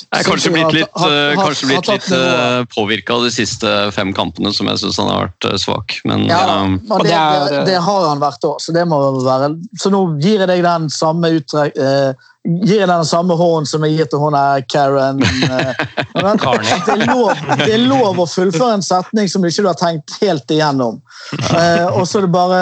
Jeg 0.10 0.24
er 0.24 0.26
kanskje 0.26 0.50
blitt 0.52 0.74
litt, 0.74 0.96
eh, 1.06 1.36
kanskje 1.38 1.68
blitt 1.70 1.90
litt 1.92 2.08
eh, 2.18 2.64
påvirka 2.74 3.14
av 3.14 3.28
de 3.28 3.30
siste 3.34 3.70
fem 3.94 4.10
kampene, 4.18 4.50
som 4.56 4.68
jeg 4.72 4.82
syns 4.82 4.98
han 4.98 5.12
har 5.12 5.28
vært 5.28 5.48
eh, 5.52 5.58
svak. 5.62 6.00
Men 6.10 6.26
Ja, 6.26 6.40
og 6.66 7.04
det, 7.06 7.12
det 7.12 7.60
er- 7.60 7.66
det, 7.68 7.78
har 7.86 8.08
han 8.08 8.24
vært 8.24 8.48
òg, 8.50 8.58
så 8.64 8.74
det 8.74 8.88
må 8.90 8.98
være 9.22 9.52
Så 9.78 9.92
nå 9.94 10.02
gir 10.24 10.42
jeg 10.42 10.50
deg 10.50 10.66
den 10.66 10.90
samme 10.94 11.30
uttrek... 11.38 11.78
Eh, 11.78 12.26
gir 12.50 12.80
jeg 12.80 12.88
den 12.88 13.06
samme 13.06 13.36
hånden 13.38 13.68
som 13.68 13.84
jeg 13.86 13.98
gir 13.98 14.08
til 14.10 14.22
hun 14.24 14.34
her 14.34 14.64
Karen. 14.72 15.20
Men 16.24 16.40
det, 16.40 16.94
er 16.96 17.04
lov, 17.06 17.34
det 17.60 17.74
er 17.76 17.84
lov 17.84 18.22
å 18.24 18.26
fullføre 18.32 18.80
en 18.80 18.86
setning 18.86 19.30
som 19.30 19.46
ikke 19.46 19.66
du 19.66 19.68
har 19.70 19.78
tenkt 19.78 20.16
helt 20.24 20.50
igjennom. 20.56 21.02
Eh, 21.36 21.86
og 21.92 22.08
så 22.08 22.18
er 22.22 22.26
det 22.26 22.32
bare 22.34 22.62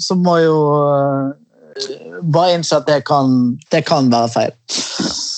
Så 0.00 0.16
må 0.18 0.38
jo 0.42 0.56
bare 2.24 2.56
innse 2.56 2.80
at 2.80 2.88
det 2.88 3.04
kan, 3.06 3.58
det 3.70 3.84
kan 3.86 4.08
være 4.10 4.32
feil. 4.32 4.54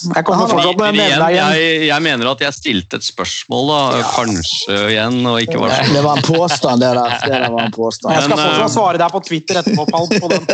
Jeg 0.00 0.24
kommer 0.24 0.40
Han 0.40 0.50
fortsatt 0.50 0.78
med 0.80 0.96
men 0.96 1.00
igjen, 1.04 1.24
jeg, 1.34 1.70
jeg 1.88 2.04
mener 2.06 2.30
at 2.32 2.44
jeg 2.44 2.56
stilte 2.56 3.00
et 3.00 3.06
spørsmål, 3.06 3.70
da, 3.70 3.80
kanskje 4.14 4.78
igjen, 4.94 5.18
og 5.28 5.40
ikke 5.44 5.58
var 5.60 5.74
sånn. 5.76 5.94
Det 5.96 6.04
var 6.06 6.20
en 6.20 6.26
påstand, 6.28 6.84
det 6.84 6.92
der. 6.98 7.16
Det 7.24 7.32
der 7.34 7.48
var 7.54 7.66
en 7.66 7.74
påstand. 7.74 8.14
Jeg 8.16 8.26
skal 8.26 8.40
fortsatt 8.40 8.64
eh, 8.64 8.74
svare 8.76 9.02
deg 9.02 9.14
på 9.16 9.22
Twitter 9.28 9.60
etterpå, 9.60 9.86
Pall, 9.90 10.08
på 10.14 10.32
den. 10.32 10.48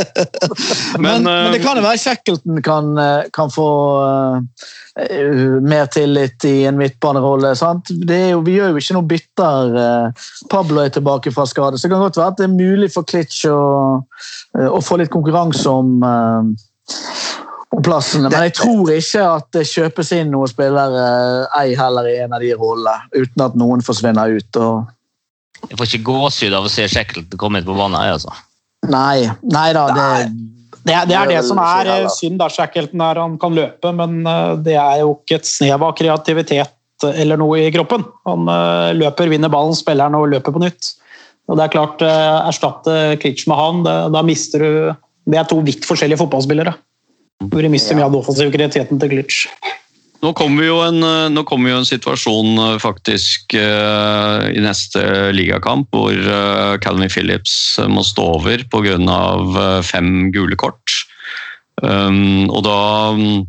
Men, 1.06 1.22
Men, 1.22 1.26
men 1.26 1.52
det 1.54 1.60
kan 1.62 1.76
jo 1.78 1.84
være 1.84 2.00
Shackleton 2.00 2.60
kan, 2.64 2.88
eh, 3.00 3.28
kan 3.34 3.50
få 3.52 3.66
uh, 4.02 5.60
mer 5.62 5.86
tillit 5.92 6.44
i 6.48 6.64
en 6.66 6.78
midtbanerolle. 6.80 7.52
sant? 7.56 7.90
Det 8.08 8.16
er 8.16 8.30
jo, 8.34 8.40
vi 8.46 8.56
gjør 8.56 8.72
jo 8.72 8.80
ikke 8.80 8.96
noe 8.96 9.10
bytter. 9.10 9.76
eh, 9.82 10.26
Pablo 10.50 10.80
er 10.82 10.92
tilbake 10.94 11.32
fra 11.34 11.46
skade, 11.48 11.78
så 11.78 11.86
det 11.86 11.94
kan 11.94 12.04
godt 12.04 12.20
være 12.20 12.32
at 12.34 12.40
det 12.40 12.48
er 12.48 12.56
mulig 12.56 12.92
for 12.94 13.06
Klitsch 13.08 13.44
å, 13.50 14.02
eh, 14.58 14.68
å 14.68 14.80
få 14.84 14.98
litt 15.00 15.12
konkurranse 15.12 15.68
om, 15.68 16.02
eh, 16.02 16.42
plassene. 17.84 18.30
Men 18.32 18.46
jeg 18.46 18.56
tror 18.58 18.90
ikke 18.94 19.22
at 19.36 19.48
det 19.56 19.66
kjøpes 19.68 20.12
inn 20.16 20.32
noen 20.32 20.50
spillere, 20.50 21.06
ei 21.60 21.76
heller 21.78 22.08
i 22.10 22.18
en 22.24 22.36
av 22.36 22.44
de 22.44 22.52
rollene, 22.56 23.08
uten 23.16 23.44
at 23.46 23.56
noen 23.58 23.84
forsvinner 23.84 24.36
ut. 24.38 24.60
og 24.60 25.66
Jeg 25.70 25.78
får 25.78 25.90
ikke 25.90 26.08
gåsehud 26.10 26.56
av 26.56 26.68
å 26.68 26.72
se 26.72 26.86
Shackleton 26.92 27.40
komme 27.40 27.62
ut 27.62 27.68
på 27.68 27.76
banen. 27.76 28.00
jeg, 28.02 28.18
Altså. 28.18 28.36
Nei, 28.86 29.26
nei 29.42 29.70
da, 29.74 29.88
det 29.90 30.10
Det 30.86 30.94
det, 31.08 31.16
er 31.18 31.26
det 31.26 31.42
som 31.42 31.58
er 31.58 31.88
eh, 31.90 32.08
synd. 32.14 32.38
da, 32.38 32.46
Shackleton 32.48 33.00
er 33.02 33.18
han 33.18 33.38
kan 33.42 33.56
løpe, 33.56 33.90
men 33.92 34.20
eh, 34.26 34.54
det 34.62 34.76
er 34.78 35.00
jo 35.02 35.16
ikke 35.16 35.40
et 35.40 35.48
snev 35.48 35.82
av 35.82 35.96
kreativitet 35.98 36.70
eller 37.02 37.36
noe 37.36 37.58
i 37.58 37.72
kroppen. 37.74 38.04
Han 38.24 38.46
eh, 38.48 38.92
løper, 38.94 39.26
vinner 39.28 39.50
ballen, 39.50 39.74
spiller 39.74 40.06
den 40.06 40.14
og 40.14 40.30
løper 40.30 40.54
på 40.54 40.62
nytt. 40.62 40.92
Og 41.50 41.58
det 41.58 41.66
er 41.66 41.74
klart, 41.74 42.04
eh, 42.06 42.46
Erstatte 42.46 43.16
Klitsch 43.18 43.48
med 43.50 43.58
han, 43.58 43.82
da 44.14 44.22
mister 44.22 44.62
du 44.62 44.94
Det 45.26 45.38
er 45.40 45.48
to 45.50 45.58
vidt 45.58 45.82
forskjellige 45.82 46.20
fotballspillere. 46.20 46.76
Hvor 47.44 47.68
mister 47.68 47.96
mye 47.96 48.06
av 48.06 48.14
den 48.14 48.22
offensive 48.22 48.52
kreativiteten 48.54 49.00
til 49.02 49.12
Glitch. 49.12 49.44
Nå 50.24 50.32
kommer 50.36 50.64
jo 50.64 50.78
en, 50.82 51.02
eh, 51.04 51.28
nå 51.32 51.44
kommer 51.48 51.70
jo 51.70 51.80
en 51.82 51.88
situasjon 51.88 52.56
eh, 52.62 52.76
faktisk 52.82 53.54
eh, 53.58 54.46
i 54.56 54.62
neste 54.64 55.02
ligakamp 55.36 55.92
hvor 55.94 56.16
Calvin 56.82 57.12
Phillips 57.12 57.76
må 57.92 58.04
stå 58.06 58.30
over 58.38 58.64
pga. 58.72 58.96
Fem 59.84 60.30
gule 60.34 60.56
kort. 60.58 61.02
Um, 61.82 62.48
og 62.48 62.62
da, 62.64 62.78
mm, 63.12 63.42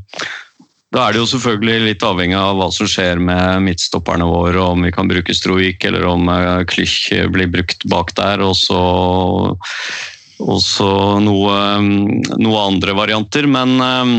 da 0.92 1.06
er 1.06 1.16
det 1.16 1.22
jo 1.22 1.30
selvfølgelig 1.32 1.86
litt 1.86 2.04
avhengig 2.04 2.36
av 2.36 2.58
hva 2.60 2.68
som 2.76 2.90
skjer 2.90 3.22
med 3.24 3.64
midtstopperne 3.64 4.28
våre, 4.28 4.60
om 4.60 4.84
vi 4.84 4.92
kan 4.92 5.08
bruke 5.08 5.36
Stroik 5.36 5.86
eller 5.88 6.04
om 6.10 6.28
Klych 6.68 7.08
blir 7.32 7.48
brukt 7.54 7.88
bak 7.88 8.12
der. 8.20 8.44
og 8.44 8.58
så 8.60 8.82
og 10.44 10.60
så 10.62 10.90
noe, 11.24 11.54
mm, 11.82 12.40
noe 12.42 12.66
andre 12.68 12.94
varianter. 12.98 13.48
Men 13.50 13.78
um, 13.82 14.18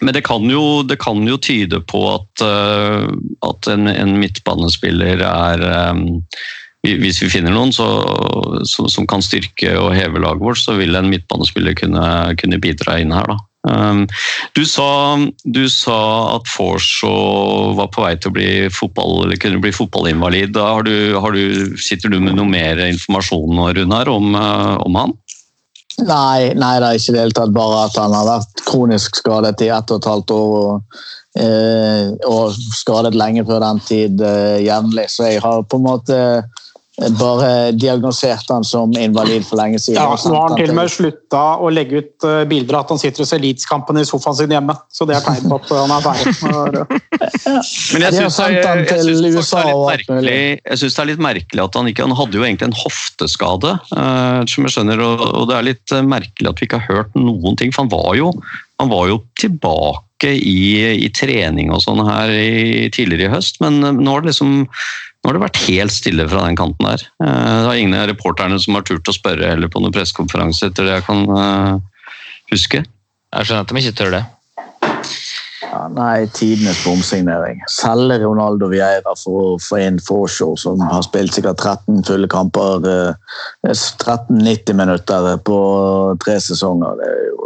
men 0.00 0.14
det 0.14 0.26
kan 0.26 0.44
jo, 0.50 0.82
det 0.84 0.98
kan 1.00 1.24
jo 1.24 1.38
tyde 1.40 1.80
på 1.88 2.02
at, 2.10 2.44
eh, 2.44 3.06
at 3.48 3.68
en, 3.72 3.88
en 3.88 4.18
midtbanespiller 4.20 5.22
er 5.24 5.66
eh, 5.70 6.00
Hvis 6.86 7.22
vi 7.22 7.30
finner 7.32 7.50
noen 7.50 7.72
så, 7.74 7.86
som, 8.68 8.86
som 8.92 9.08
kan 9.10 9.24
styrke 9.24 9.72
og 9.80 9.94
heve 9.96 10.20
laget 10.22 10.44
vårt, 10.44 10.60
så 10.60 10.76
vil 10.78 10.94
en 10.94 11.08
midtbanespiller 11.10 11.74
kunne, 11.74 12.04
kunne 12.38 12.60
bidra 12.62 13.00
inn 13.02 13.14
her. 13.16 13.32
Um, 13.66 14.04
Du 14.54 14.62
sa, 14.68 15.18
du 15.42 15.64
sa 15.72 15.98
at 16.36 16.46
Forshaw 16.46 17.74
var 17.80 17.90
på 17.90 18.04
vei 18.04 18.12
til 18.14 18.30
å 18.30 18.36
bli 18.36 18.50
fotball, 18.70 19.34
kunne 19.42 19.58
bli 19.64 19.74
fotballinvalid. 19.74 20.54
Har 20.54 20.86
du, 20.86 21.16
har 21.18 21.34
du, 21.34 21.74
sitter 21.74 22.12
du 22.12 22.20
med 22.20 22.38
noe 22.38 22.46
mer 22.46 22.78
informasjon 22.86 23.64
Runar, 23.80 24.12
om, 24.12 24.36
om 24.36 25.00
han? 25.00 25.16
Nei, 26.04 26.52
nei, 26.52 26.74
det 26.80 26.88
er 26.88 26.98
ikke 26.98 27.14
det 27.14 27.22
hele 27.22 27.36
tatt. 27.36 27.54
Bare 27.56 27.84
at 27.86 27.96
han 27.96 28.12
har 28.12 28.26
vært 28.28 28.64
kronisk 28.68 29.16
skadet 29.22 29.62
i 29.64 29.70
ett 29.72 29.92
og 29.92 30.02
et 30.02 30.08
halvt 30.10 30.34
år. 30.36 30.56
Og, 30.60 31.00
eh, 31.40 32.10
og 32.28 32.58
skadet 32.76 33.16
lenge 33.16 33.46
før 33.48 33.64
den 33.64 33.80
tid 33.88 34.20
eh, 34.20 34.60
jevnlig. 34.66 35.08
Så 35.12 35.30
jeg 35.30 35.42
har 35.44 35.64
på 35.64 35.80
en 35.80 35.86
måte 35.88 36.18
bare 36.96 37.72
diagnosert 37.76 38.48
han 38.48 38.64
som 38.64 38.92
invalid 38.96 39.44
for 39.44 39.60
lenge 39.60 39.78
siden. 39.82 40.00
Ja, 40.00 40.16
Nå 40.16 40.32
har 40.32 40.48
han 40.48 40.56
til 40.56 40.72
og 40.72 40.78
med 40.78 40.92
slutta 40.92 41.42
å 41.60 41.68
legge 41.72 42.00
ut 42.00 42.24
eh, 42.24 42.44
bilder 42.48 42.78
av 42.78 42.86
at 42.86 42.94
han 42.94 43.00
sitter 43.02 43.24
og 43.24 43.28
ser 43.28 43.42
Leeds-kampen 43.42 44.00
i 44.00 44.04
sofaen 44.08 44.38
sin 44.38 44.54
hjemme. 44.54 44.76
Så 44.88 45.04
det 45.08 45.18
er 45.18 45.26
tegn 45.26 45.50
på 45.50 45.58
at 45.60 45.74
han 45.76 45.92
er 45.92 46.06
ferdig. 46.06 46.32
Eh, 46.32 46.96
Men 47.92 48.06
jeg 48.06 48.16
syns 48.16 48.38
det 48.38 48.46
er 48.46 48.56
litt 48.56 48.70
merkelig, 48.70 50.46
det 50.64 50.88
er 50.88 51.10
litt 51.10 51.22
merkelig 51.22 51.64
at 51.66 51.78
han 51.78 51.90
ikke 51.90 52.04
Han 52.06 52.16
hadde 52.16 52.38
jo 52.38 52.44
egentlig 52.46 52.70
en 52.70 52.78
hofteskade, 52.80 53.74
eh, 53.96 54.40
som 54.48 54.66
jeg 54.66 54.76
skjønner, 54.76 55.02
og, 55.04 55.42
det 55.50 55.58
er 55.58 55.68
litt 55.68 55.94
eh, 55.94 56.06
merkelig 56.06 56.52
at 56.52 56.62
vi 56.62 56.68
ikke 56.70 56.80
har 56.80 57.02
hørt 57.02 57.18
noen 57.18 57.60
ting. 57.60 57.74
For 57.76 57.84
han 57.84 57.92
var 57.92 58.16
jo, 58.16 58.32
han 58.80 58.92
var 58.92 59.08
jo 59.08 59.18
tilbake 59.40 60.32
i, 60.36 60.60
i 61.06 61.08
trening 61.14 61.70
og 61.74 61.82
sånn 61.84 62.02
her 62.06 62.32
i, 62.32 62.88
tidligere 62.92 63.28
i 63.30 63.34
høst, 63.36 63.60
men 63.64 63.82
eh, 63.84 63.96
nå 63.96 64.16
har 64.16 64.24
det 64.24 64.32
liksom 64.34 64.56
nå 65.26 65.32
har 65.32 65.34
det 65.34 65.42
vært 65.42 65.62
helt 65.66 65.90
stille 65.90 66.22
fra 66.30 66.44
den 66.46 66.54
kanten 66.58 66.86
der. 66.86 67.02
Eh, 67.24 67.56
Det 67.64 67.72
er 67.72 67.80
ingen 67.82 67.98
av 67.98 68.06
reporterne 68.12 68.60
som 68.62 68.78
har 68.78 68.86
turt 68.86 69.08
å 69.10 69.16
spørre 69.16 69.48
heller 69.54 69.72
på 69.72 69.82
noen 69.82 69.94
pressekonferanse 69.96 70.68
etter 70.70 70.86
det 70.86 71.00
jeg 71.00 71.06
kan 71.08 71.24
eh, 71.34 72.04
huske. 72.52 72.84
Jeg 73.34 73.48
skjønner 73.48 73.64
at 73.66 73.72
de 73.74 73.82
ikke 73.82 73.98
tør 73.98 74.14
det. 74.14 74.24
Ja, 75.66 75.80
nei, 75.90 76.28
tidenes 76.36 76.78
bomsignering. 76.86 77.58
Selge 77.72 78.20
Ronaldo 78.22 78.68
Vieira 78.70 79.16
for 79.18 79.56
å 79.56 79.58
få 79.60 79.80
inn 79.82 79.98
Forshaw, 80.00 80.54
som 80.60 80.80
har 80.84 81.02
spilt 81.04 81.34
sikkert 81.34 81.58
13 81.58 82.04
fulle 82.06 82.30
kamper. 82.30 82.86
eh, 82.86 83.74
13-90 83.74 84.78
minutter 84.78 85.36
på 85.44 85.58
tre 86.22 86.38
sesonger. 86.40 86.94
Det 87.02 87.10
er 87.10 87.26
jo 87.32 87.45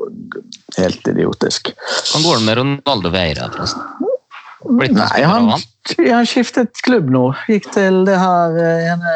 helt 0.79 1.09
idiotisk. 1.13 1.73
Hvordan 1.75 2.27
går 2.27 2.39
det 2.41 2.47
med 2.47 2.61
Ronaldo 2.61 3.13
Veira, 3.15 3.51
forresten? 3.55 4.09
Nei, 4.69 5.23
han, 5.25 5.49
han? 5.49 5.63
han 6.13 6.27
skiftet 6.29 6.83
klubb 6.85 7.09
nå. 7.13 7.23
Gikk 7.49 7.71
til 7.73 8.03
det 8.05 8.17
her 8.21 8.57
eh, 8.61 8.91
ene 8.93 9.13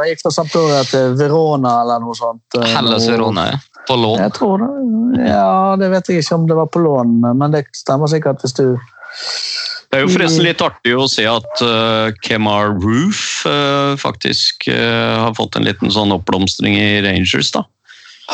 Han 0.00 0.08
gikk 0.08 0.24
fra 0.24 0.32
Sampdoria 0.34 0.80
til 0.88 1.14
Verona 1.18 1.76
eller 1.84 2.02
noe 2.02 2.16
sånt. 2.18 2.42
eh, 2.58 2.66
Hellas. 2.74 3.06
Verona, 3.06 3.46
ja. 3.52 3.60
På 3.86 3.96
lån. 4.00 4.18
Jeg 4.18 4.32
tror 4.34 4.64
det. 4.64 5.28
Ja, 5.28 5.76
det 5.78 5.90
vet 5.92 6.08
jeg 6.08 6.24
ikke 6.24 6.38
om 6.40 6.48
det 6.48 6.56
var 6.58 6.70
på 6.72 6.80
lån, 6.82 7.18
men 7.36 7.54
det 7.54 7.66
stemmer 7.76 8.10
sikkert 8.10 8.40
hvis 8.42 8.56
du 8.56 8.64
Det 8.72 10.00
er 10.00 10.06
jo 10.06 10.10
forresten 10.10 10.42
litt 10.42 10.62
artig 10.64 10.94
å 10.96 11.04
se 11.06 11.26
at 11.28 11.60
uh, 11.62 12.08
Kemar 12.24 12.72
Roof 12.80 13.44
uh, 13.46 13.94
faktisk 14.00 14.66
uh, 14.72 15.28
har 15.28 15.36
fått 15.36 15.60
en 15.60 15.68
liten 15.68 15.92
sånn 15.92 16.16
oppblomstring 16.16 16.74
i 16.80 16.88
Rangers. 17.04 17.52
da. 17.54 17.62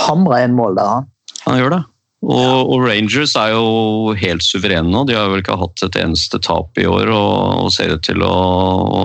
Hamra 0.06 0.40
inn 0.46 0.54
mål 0.56 0.78
der, 0.78 0.94
han. 0.94 1.10
Han 1.44 1.58
gjør 1.60 1.74
det. 1.74 1.82
Og, 2.20 2.68
og 2.68 2.82
Rangers 2.84 3.32
er 3.40 3.54
jo 3.54 4.14
helt 4.20 4.44
suverene 4.44 4.92
nå. 4.92 5.06
De 5.08 5.16
har 5.16 5.30
vel 5.32 5.40
ikke 5.40 5.56
hatt 5.60 5.84
et 5.86 6.00
eneste 6.02 6.40
tap 6.44 6.76
i 6.80 6.84
år 6.88 7.08
og, 7.08 7.64
og 7.64 7.70
ser 7.72 7.94
ut 7.96 8.04
til 8.04 8.20
å, 8.26 8.34
å 9.00 9.04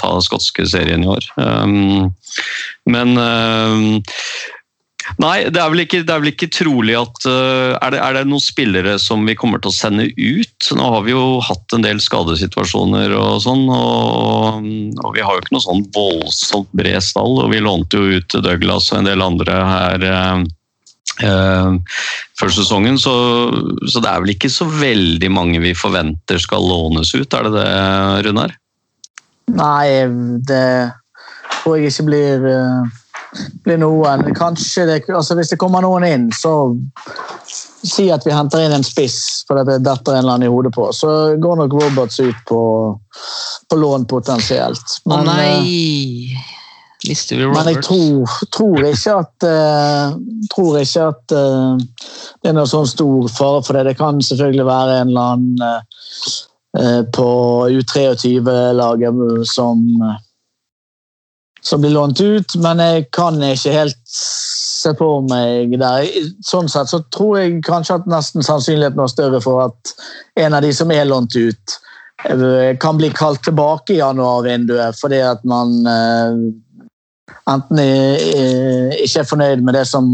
ta 0.00 0.18
skotske 0.24 0.66
serien 0.68 1.06
i 1.06 1.12
år. 1.14 1.30
Um, 1.40 2.10
men 2.92 3.16
um, 3.16 4.02
Nei, 5.18 5.48
det 5.50 5.58
er 5.58 5.74
ikke, 5.82 6.04
det 6.06 6.12
er 6.14 6.20
vel 6.22 6.30
ikke 6.30 6.48
trolig 6.54 6.94
at 6.94 7.24
uh, 7.26 7.74
er, 7.74 7.94
det, 7.94 7.98
er 7.98 8.16
det 8.16 8.22
noen 8.30 8.42
spillere 8.42 8.94
som 9.02 9.24
vi 9.26 9.34
kommer 9.38 9.58
til 9.58 9.72
å 9.72 9.74
sende 9.74 10.06
ut? 10.14 10.68
Nå 10.78 10.90
har 10.94 11.02
vi 11.08 11.14
jo 11.14 11.40
hatt 11.42 11.74
en 11.74 11.84
del 11.84 12.00
skadesituasjoner 12.00 13.16
og 13.18 13.42
sånn, 13.42 13.66
og, 13.66 14.62
og 15.02 15.16
vi 15.16 15.24
har 15.24 15.34
jo 15.34 15.42
ikke 15.42 15.56
noe 15.56 15.66
sånn 15.66 15.84
voldsomt 15.96 16.70
bred 16.78 17.02
stall. 17.02 17.40
Og 17.42 17.50
vi 17.52 17.64
lånte 17.64 17.98
jo 17.98 18.22
ut 18.22 18.38
Douglas 18.46 18.92
og 18.92 19.02
en 19.02 19.10
del 19.10 19.26
andre 19.26 19.58
her. 19.72 20.06
Uh, 20.06 20.46
før 21.22 22.50
sesongen, 22.54 22.98
så, 23.00 23.12
så 23.86 24.02
det 24.02 24.10
er 24.10 24.24
vel 24.24 24.34
ikke 24.34 24.50
så 24.52 24.66
veldig 24.66 25.30
mange 25.32 25.62
vi 25.62 25.74
forventer 25.78 26.40
skal 26.42 26.64
lånes 26.66 27.14
ut, 27.14 27.34
er 27.34 27.48
det 27.48 27.52
det, 27.56 27.68
Runar? 28.26 28.56
Nei, 29.52 29.86
det 30.48 30.66
tror 31.62 31.78
jeg 31.78 31.92
ikke 31.92 32.06
blir, 32.08 32.46
eh, 32.48 33.44
blir 33.66 33.80
noen. 33.82 34.24
Kanskje 34.36 34.86
det, 34.88 35.02
altså 35.10 35.36
Hvis 35.38 35.52
det 35.52 35.60
kommer 35.60 35.84
noen 35.84 36.06
inn, 36.06 36.30
så 36.34 36.72
si 37.82 38.08
at 38.14 38.24
vi 38.26 38.34
henter 38.34 38.62
inn 38.62 38.74
en 38.76 38.86
spiss 38.86 39.42
for 39.48 39.58
det 39.66 39.80
detter 39.82 40.14
en 40.14 40.22
eller 40.22 40.36
annen 40.36 40.48
i 40.48 40.52
hodet 40.52 40.72
på, 40.74 40.88
så 40.94 41.34
går 41.42 41.62
nok 41.62 41.78
Roberts 41.80 42.20
ut 42.22 42.42
på, 42.48 42.62
på 43.68 43.78
lån 43.78 44.06
potensielt. 44.10 44.98
Men, 45.04 45.26
Å 45.26 45.36
nei! 45.36 46.36
Mister 47.08 47.36
vi 47.36 47.46
Men 47.50 47.68
jeg 47.72 47.82
tror, 47.82 48.34
tror 48.54 48.84
ikke 48.86 49.14
at, 49.24 49.46
uh, 49.46 50.14
tror 50.54 50.78
ikke 50.78 51.06
at 51.10 51.34
uh, 51.34 51.80
det 52.42 52.50
er 52.50 52.54
noe 52.54 52.70
sånn 52.70 52.86
stor 52.86 53.30
fare 53.32 53.62
for 53.66 53.78
det. 53.78 53.88
Det 53.90 53.98
kan 53.98 54.20
selvfølgelig 54.22 54.66
være 54.68 54.98
en 55.00 55.10
eller 55.10 55.32
annen 55.32 55.64
eh, 56.78 57.00
på 57.14 57.26
U23-laget 57.70 59.48
som 59.50 59.82
som 61.62 61.78
blir 61.78 61.92
lånt 61.94 62.18
ut, 62.20 62.54
men 62.58 62.80
jeg 62.82 63.04
kan 63.14 63.36
ikke 63.46 63.70
helt 63.70 64.00
se 64.10 64.90
på 64.98 65.08
meg 65.30 65.76
der. 65.78 66.08
Sånn 66.42 66.66
sett 66.70 66.90
så 66.90 66.98
tror 67.14 67.36
jeg 67.38 67.60
kanskje 67.62 68.00
at 68.00 68.08
nesten 68.10 68.42
sannsynligheten 68.42 68.98
er 68.98 69.12
større 69.12 69.40
for 69.44 69.68
at 69.68 69.92
en 70.42 70.58
av 70.58 70.66
de 70.66 70.72
som 70.74 70.90
er 70.90 71.06
lånt 71.06 71.38
ut, 71.38 71.76
kan 72.82 72.98
bli 72.98 73.12
kalt 73.14 73.42
tilbake 73.46 73.94
i 73.94 74.00
januarvinduet 74.00 74.98
fordi 74.98 75.22
at 75.26 75.40
man 75.48 75.72
enten 77.50 77.78
er, 77.82 78.94
ikke 79.02 79.22
er 79.22 79.28
fornøyd 79.28 79.64
med 79.66 79.76
det 79.78 79.86
som 79.90 80.08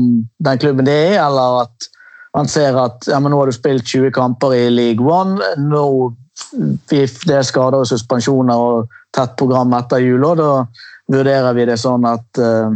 den 0.44 0.60
klubben 0.62 0.88
det 0.88 0.96
er, 1.12 1.20
eller 1.26 1.64
at 1.66 1.88
man 2.36 2.48
ser 2.50 2.76
at 2.78 3.08
ja, 3.08 3.18
nå 3.20 3.34
har 3.34 3.50
du 3.50 3.56
spilt 3.56 3.86
20 3.88 4.12
kamper 4.14 4.54
i 4.56 4.68
League 4.70 5.04
One, 5.04 5.40
nå 5.58 5.84
det 6.90 7.34
er 7.34 7.42
skader 7.46 7.82
og 7.82 7.88
suspensjoner 7.88 8.60
og 8.62 8.94
tett 9.14 9.34
program 9.40 9.74
etter 9.78 10.02
jul, 10.04 10.22
da 10.38 10.52
vurderer 11.08 11.56
vi 11.56 11.66
det 11.68 11.78
sånn 11.80 12.06
at 12.08 12.40
uh, 12.42 12.70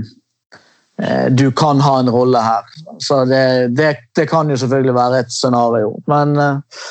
du 1.30 1.48
kan 1.56 1.80
ha 1.82 1.98
en 2.00 2.10
rolle 2.12 2.40
her. 2.42 2.68
Så 3.02 3.22
det, 3.28 3.44
det, 3.76 3.94
det, 4.16 4.26
kan 4.30 4.50
jo 4.50 4.58
selvfølgelig 4.60 4.94
være 4.94 5.22
et 5.24 5.32
scenario. 5.34 5.96
Men 6.10 6.36
uh, 6.38 6.88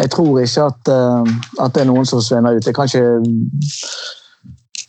jeg 0.00 0.10
tror 0.14 0.40
ikke 0.42 0.68
at, 0.70 0.90
uh, 0.90 1.34
at, 1.60 1.74
det 1.74 1.84
er 1.84 1.90
noen 1.90 2.08
som 2.08 2.20
forsvinner 2.20 2.56
ut. 2.56 2.66
Jeg 2.66 2.76
kan 2.76 2.90
ikke, 2.90 3.04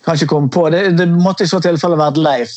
kan 0.05 0.17
ikke 0.17 0.29
komme 0.29 0.51
på. 0.53 0.67
Det, 0.73 0.83
det 0.99 1.09
måtte 1.11 1.45
i 1.45 1.49
så 1.49 1.59
tilfelle 1.63 1.97
vært 1.99 2.21
Leif. 2.21 2.53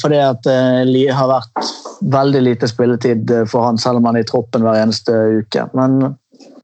fordi 0.00 0.18
at 0.24 0.42
det 0.44 1.04
har 1.12 1.28
vært 1.30 1.70
veldig 2.00 2.42
lite 2.46 2.68
spilletid 2.70 3.30
for 3.50 3.68
han, 3.68 3.78
selv 3.80 4.00
om 4.00 4.08
han 4.08 4.18
er 4.18 4.24
i 4.24 4.28
troppen 4.28 4.64
hver 4.64 4.80
eneste 4.80 5.16
uke. 5.44 5.66
Men, 5.76 6.14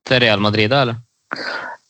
det 0.07 0.19
er 0.19 0.27
Real 0.29 0.43
Madrid, 0.45 0.71
da, 0.73 0.85
eller? 0.87 1.01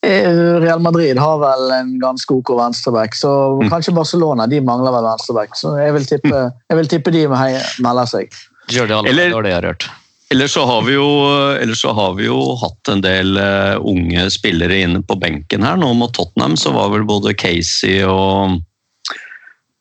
Eh, 0.06 0.60
Real 0.60 0.80
Madrid 0.80 1.18
har 1.18 1.38
vel 1.38 1.70
en 1.70 1.94
ganske 2.00 2.34
OK 2.34 2.52
venstreback, 2.58 3.14
så 3.14 3.30
mm. 3.62 3.70
kanskje 3.70 3.94
Barcelona 3.96 4.46
de 4.46 4.60
mangler 4.60 4.94
vel 4.94 5.06
venstreback. 5.08 5.56
Så 5.58 5.74
jeg 5.80 5.94
vil 5.96 6.08
tippe, 6.08 6.42
jeg 6.70 6.80
vil 6.80 6.90
tippe 6.90 7.14
de 7.14 7.26
melder 7.30 8.10
seg. 8.10 8.36
Eller, 8.70 9.08
eller, 9.10 9.42
det 9.46 9.54
har 9.54 9.70
vi 10.30 10.94
jo, 10.96 11.06
ellers 11.60 11.80
så 11.84 11.92
har 11.94 12.16
vi 12.18 12.26
jo 12.26 12.56
hatt 12.58 12.90
en 12.90 13.02
del 13.04 13.38
uh, 13.38 13.76
unge 13.78 14.26
spillere 14.34 14.80
inne 14.82 15.02
på 15.02 15.14
benken 15.20 15.62
her. 15.62 15.78
Nå 15.78 15.92
mot 15.94 16.12
Tottenham 16.14 16.56
så 16.58 16.72
var 16.74 16.90
vel 16.90 17.06
både 17.06 17.34
Casey 17.38 18.02
og 18.02 18.58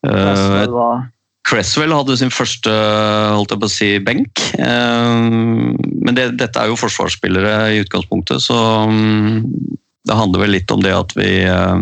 uh, 0.06 1.02
Cresswell 1.46 1.94
hadde 1.94 2.16
sin 2.18 2.30
første 2.34 2.70
holdt 2.70 3.52
jeg 3.54 3.62
på 3.62 3.68
å 3.68 3.70
si, 3.70 3.90
benk. 4.02 4.40
Men 4.58 6.16
det, 6.16 6.32
dette 6.40 6.58
er 6.58 6.72
jo 6.72 6.78
forsvarsspillere 6.80 7.52
i 7.70 7.84
utgangspunktet, 7.84 8.42
så 8.42 8.56
um, 8.90 9.44
det 10.06 10.16
handler 10.18 10.42
vel 10.42 10.56
litt 10.56 10.74
om 10.74 10.82
det 10.82 10.94
at 10.94 11.14
vi, 11.14 11.30
uh, 11.46 11.78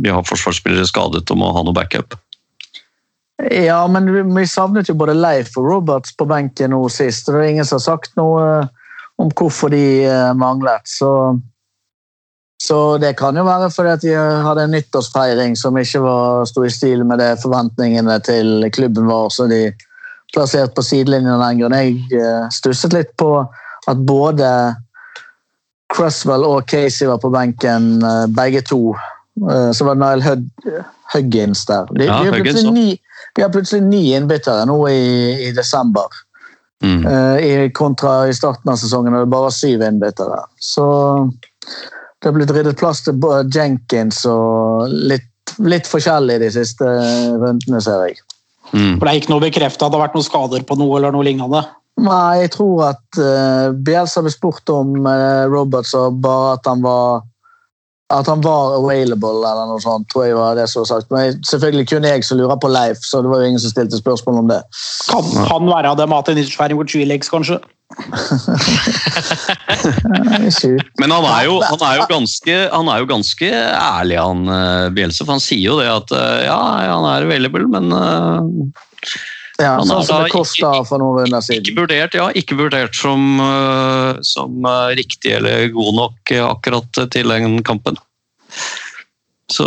vi 0.00 0.12
har 0.12 0.28
forsvarsspillere 0.28 0.88
skadet 0.88 1.24
og 1.32 1.40
må 1.40 1.48
ha 1.56 1.64
noe 1.64 1.76
backup. 1.76 2.18
Ja, 3.38 3.86
men 3.86 4.08
vi 4.34 4.46
savnet 4.50 4.88
jo 4.90 4.96
både 4.98 5.14
Leif 5.14 5.54
og 5.58 5.68
Roberts 5.70 6.16
på 6.18 6.26
benken 6.26 6.72
nå 6.74 6.80
sist. 6.90 7.28
og 7.28 7.36
Det 7.36 7.44
er 7.44 7.52
ingen 7.52 7.68
som 7.68 7.78
har 7.78 7.84
sagt 7.84 8.16
noe 8.18 8.42
eh, 8.42 8.72
om 9.22 9.30
hvorfor 9.30 9.70
de 9.70 9.84
eh, 10.06 10.32
manglet. 10.34 10.82
Så, 10.90 11.10
så 12.62 12.80
det 12.98 13.14
kan 13.20 13.38
jo 13.38 13.46
være 13.46 13.70
fordi 13.70 13.92
at 13.94 14.06
de 14.06 14.16
hadde 14.46 14.66
en 14.66 14.74
nyttårsfeiring 14.74 15.54
som 15.58 15.78
ikke 15.78 16.02
var, 16.02 16.48
sto 16.50 16.66
i 16.66 16.72
stil 16.72 17.06
med 17.06 17.22
det 17.22 17.36
forventningene 17.44 18.18
til 18.26 18.66
klubben 18.74 19.06
var, 19.10 19.30
så 19.30 19.46
de 19.50 19.68
plassert 20.34 20.74
på 20.74 20.84
sidelinjen 20.84 21.62
grunn. 21.62 21.78
Jeg 21.78 22.50
stusset 22.52 22.92
litt 22.92 23.14
på 23.22 23.32
at 23.88 24.02
både 24.06 24.50
Cresswell 25.94 26.44
og 26.44 26.66
Casey 26.68 27.08
var 27.08 27.20
på 27.22 27.30
benken, 27.32 28.02
eh, 28.04 28.26
begge 28.26 28.60
to. 28.60 28.94
Eh, 29.50 29.70
så 29.72 29.84
var 29.84 29.94
det 29.94 30.04
Nile 30.04 30.84
Huggins 31.14 31.64
der. 31.66 31.86
De, 31.94 32.04
ja, 32.04 32.22
de 32.22 32.30
har 32.30 32.40
plutselig 32.40 32.72
ni, 32.72 32.88
vi 33.38 33.44
har 33.44 33.52
plutselig 33.54 33.84
ni 33.86 34.16
innbyttere 34.18 34.64
nå 34.66 34.80
i, 34.90 35.02
i 35.46 35.50
desember. 35.54 36.10
Mm. 36.82 37.06
Uh, 37.06 37.36
i, 37.38 37.70
kontra 37.74 38.24
i 38.26 38.34
starten 38.34 38.72
av 38.72 38.80
sesongen 38.80 39.14
da 39.14 39.20
det 39.22 39.30
bare 39.30 39.46
var 39.46 39.54
syv 39.54 39.84
innbyttere. 39.86 40.40
Så 40.58 40.86
det 42.18 42.26
har 42.26 42.34
blitt 42.34 42.50
ryddet 42.50 42.80
plass 42.80 43.04
til 43.06 43.22
Jenkins 43.54 44.24
og 44.26 44.90
litt, 44.90 45.54
litt 45.62 45.86
forskjellig 45.86 46.40
de 46.42 46.50
siste 46.50 46.90
rundene, 47.38 47.78
ser 47.82 48.08
jeg. 48.08 48.18
Mm. 48.72 48.98
For 48.98 49.06
Det 49.06 49.12
er 49.12 49.20
ikke 49.22 49.34
noe 49.36 49.46
bekrefta 49.46 49.86
at 49.86 49.94
det 49.94 50.00
har 50.00 50.08
vært 50.08 50.18
noen 50.18 50.26
skader 50.26 50.66
på 50.66 50.78
noe 50.82 50.98
eller 50.98 51.14
noe 51.14 51.30
lignende? 51.30 51.62
Nei, 52.02 52.42
jeg 52.42 52.52
tror 52.58 52.88
at 52.90 53.22
uh, 53.22 53.70
Bjelsa 53.86 54.26
ble 54.26 54.34
spurt 54.34 54.74
om 54.74 54.98
uh, 55.06 55.46
Roberts 55.50 55.94
og 55.98 56.18
bare 56.26 56.56
at 56.58 56.66
han 56.66 56.82
var 56.82 57.22
at 58.08 58.26
han 58.26 58.40
var 58.40 58.78
available, 58.78 59.42
eller 59.44 59.66
noe 59.68 59.80
sånt. 59.84 60.08
tror 60.12 60.24
jeg 60.24 60.36
var 60.38 60.56
det 60.56 60.68
som 60.70 60.80
var 60.80 60.88
sagt. 60.90 61.10
Men 61.12 61.44
selvfølgelig 61.44 61.88
kun 61.90 62.06
jeg 62.08 62.24
som 62.24 62.38
lurer 62.40 62.56
på 62.60 62.70
Leif, 62.72 63.02
så 63.04 63.20
det 63.20 63.28
var 63.32 63.42
jo 63.42 63.50
ingen 63.50 63.60
som 63.60 63.74
stilte 63.74 64.00
spørsmål 64.00 64.36
om 64.44 64.48
det. 64.48 64.62
Kan 65.10 65.24
han 65.50 65.68
være 65.68 65.96
det 65.98 66.06
med 66.08 66.30
en 66.32 66.38
nyttårsfeiring 66.40 66.76
hvor 66.80 66.88
Legs, 67.12 67.28
kanskje? 67.32 67.58
Men 71.00 71.10
han 71.10 71.24
er, 71.24 71.42
jo, 71.48 71.54
han, 71.64 71.80
er 71.84 71.94
jo 71.96 72.04
ganske, 72.10 72.54
han 72.72 72.88
er 72.92 72.98
jo 73.00 73.06
ganske 73.08 73.48
ærlig, 73.48 74.18
han 74.20 74.40
Bjelse. 74.96 75.24
For 75.24 75.32
han 75.36 75.44
sier 75.44 75.66
jo 75.70 75.78
det 75.80 75.88
at 75.92 76.10
ja, 76.48 76.58
han 76.92 77.08
er 77.08 77.24
available, 77.28 77.64
men 77.68 77.84
ja, 79.58 79.74
sånn 79.82 80.04
som 80.06 80.22
det 80.22 80.30
kosta 80.30 80.70
for 80.86 81.02
noen 81.02 81.24
runder 81.24 81.42
siden. 81.42 81.66
Ikke 81.66 81.82
vurdert, 81.82 82.14
ja, 82.14 82.28
ikke 82.38 82.58
vurdert 82.58 82.94
som, 82.94 83.40
uh, 83.42 84.14
som 84.26 84.62
uh, 84.62 84.90
riktig 84.98 85.34
eller 85.40 85.66
god 85.74 85.96
nok 85.98 86.34
uh, 86.34 86.44
akkurat 86.52 87.00
til 87.10 87.34
den 87.34 87.58
kampen. 87.66 87.98
Så, 89.50 89.66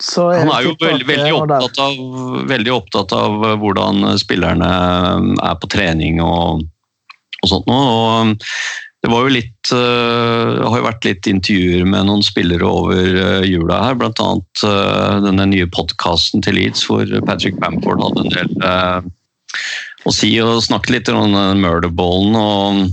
Så 0.00 0.28
er 0.30 0.44
han 0.44 0.52
er 0.54 0.68
jo 0.68 0.74
veldig, 0.80 1.06
veldig, 1.08 1.32
opptatt 1.42 1.80
av, 1.82 2.00
veldig, 2.48 2.72
opptatt 2.72 3.14
av, 3.18 3.48
hvordan 3.60 4.06
spillerne 4.20 4.70
er 5.42 5.58
på 5.60 5.70
trening 5.70 6.22
og, 6.24 6.62
og 7.42 7.52
sånt 7.52 7.68
noe. 7.68 7.90
Og 7.90 8.46
det 9.00 9.08
var 9.08 9.24
jo 9.24 9.32
litt 9.32 9.70
uh, 9.72 10.60
har 10.60 10.76
jo 10.76 10.84
vært 10.84 11.06
litt 11.08 11.28
intervjuer 11.30 11.86
med 11.88 12.04
noen 12.08 12.24
spillere 12.24 12.68
over 12.68 13.16
uh, 13.16 13.46
jula 13.48 13.78
her, 13.86 13.96
bl.a. 13.96 14.28
Uh, 14.60 15.16
denne 15.24 15.46
nye 15.48 15.68
podkasten 15.72 16.44
til 16.44 16.58
Leeds 16.58 16.84
hvor 16.88 17.08
Patrick 17.24 17.56
Bamford 17.62 18.02
hadde 18.04 18.26
en 18.26 18.34
del 18.34 18.52
uh, 18.60 19.00
å 20.04 20.12
si 20.12 20.34
og 20.44 20.60
snakket 20.64 20.94
litt 20.94 21.12
om 21.12 21.32
murderballen. 21.60 22.36
Og, 22.36 22.92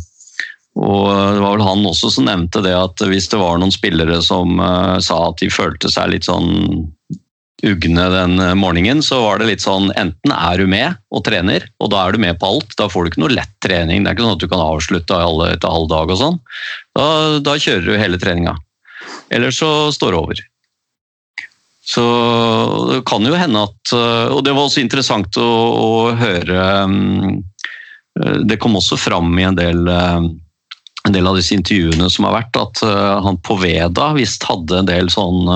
og 0.79 1.03
det 1.11 1.43
var 1.43 1.57
vel 1.57 1.67
han 1.67 1.85
også 1.91 2.11
som 2.15 2.27
nevnte 2.27 2.63
det 2.63 2.75
at 2.75 3.03
hvis 3.03 3.27
det 3.31 3.39
var 3.43 3.59
noen 3.59 3.75
spillere 3.75 4.19
som 4.23 4.59
sa 5.03 5.19
at 5.29 5.39
de 5.39 5.47
følte 5.53 5.91
seg 5.91 6.11
litt 6.11 6.27
sånn 6.27 6.49
ugne 7.65 8.09
den 8.09 8.39
eh, 8.39 8.53
morgenen, 8.53 9.03
så 9.03 9.21
var 9.21 9.39
det 9.39 9.49
litt 9.49 9.63
sånn 9.63 9.89
enten 9.97 10.33
er 10.33 10.61
du 10.61 10.67
med 10.69 10.97
og 11.09 11.23
trener, 11.25 11.65
og 11.81 11.91
da 11.93 12.03
er 12.05 12.13
du 12.13 12.21
med 12.21 12.39
på 12.39 12.51
alt. 12.51 12.75
Da 12.77 12.89
får 12.91 13.03
du 13.03 13.11
ikke 13.11 13.23
noe 13.23 13.33
lett 13.33 13.55
trening. 13.63 14.03
Det 14.03 14.11
er 14.11 14.17
ikke 14.17 14.27
sånn 14.27 14.37
at 14.37 14.43
du 14.43 14.51
kan 14.51 14.63
avslutte 14.63 15.17
alle 15.17 15.49
etter 15.55 15.73
halv 15.73 15.89
dag 15.91 16.13
og 16.13 16.21
sånn. 16.21 16.37
Da, 16.97 17.07
da, 17.41 17.57
kjører 17.57 17.89
du 17.89 17.97
hele 17.97 18.21
treninga. 18.21 18.55
Eller 19.33 19.55
så 19.55 19.89
står 19.93 20.13
det 20.13 20.21
over. 20.21 20.43
Så 21.87 22.03
det 22.91 23.03
kan 23.07 23.25
jo 23.25 23.37
hende 23.39 23.61
at 23.63 23.93
eh, 23.95 24.33
Og 24.35 24.41
det 24.43 24.51
var 24.51 24.67
også 24.67 24.81
interessant 24.83 25.37
å, 25.39 25.45
å 25.47 25.91
høre 26.19 26.57
eh, 26.83 28.33
Det 28.43 28.57
kom 28.59 28.75
også 28.75 28.97
fram 28.99 29.31
i 29.39 29.45
en 29.47 29.55
del 29.55 29.87
en 29.87 31.13
del 31.15 31.29
av 31.29 31.37
disse 31.37 31.55
intervjuene 31.55 32.09
som 32.11 32.25
har 32.27 32.33
vært, 32.33 32.57
at 32.59 32.81
han 33.23 33.37
på 33.39 33.55
Veda 33.61 34.09
visst 34.17 34.43
hadde 34.43 34.81
en 34.81 34.89
del 34.89 35.07
sånn 35.07 35.47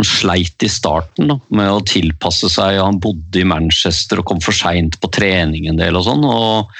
han 0.00 0.08
sleit 0.08 0.64
i 0.64 0.70
starten 0.72 1.28
da, 1.28 1.36
med 1.52 1.70
å 1.70 1.84
tilpasse 1.84 2.48
seg. 2.52 2.80
Han 2.80 3.00
bodde 3.02 3.42
i 3.42 3.46
Manchester 3.46 4.20
og 4.20 4.30
kom 4.30 4.40
for 4.42 4.56
seint 4.56 4.96
på 5.00 5.10
trening 5.12 5.68
en 5.68 5.80
del 5.80 5.98
og 5.98 6.06
sånn. 6.06 6.24
Og, 6.24 6.70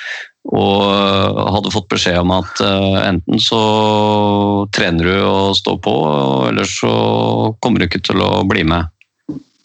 og, 0.57 1.43
hadde 1.57 1.75
fått 1.75 1.91
beskjed 1.93 2.21
om 2.23 2.33
at 2.39 2.63
uh, 2.65 2.97
enten 3.05 3.43
så 3.43 3.61
trener 4.73 5.11
du 5.11 5.19
og 5.19 5.59
står 5.59 5.77
på, 5.85 5.97
eller 6.49 6.69
så 6.69 6.95
kommer 7.61 7.83
du 7.83 7.91
ikke 7.91 8.03
til 8.09 8.25
å 8.25 8.41
bli 8.49 8.65
med 8.65 8.89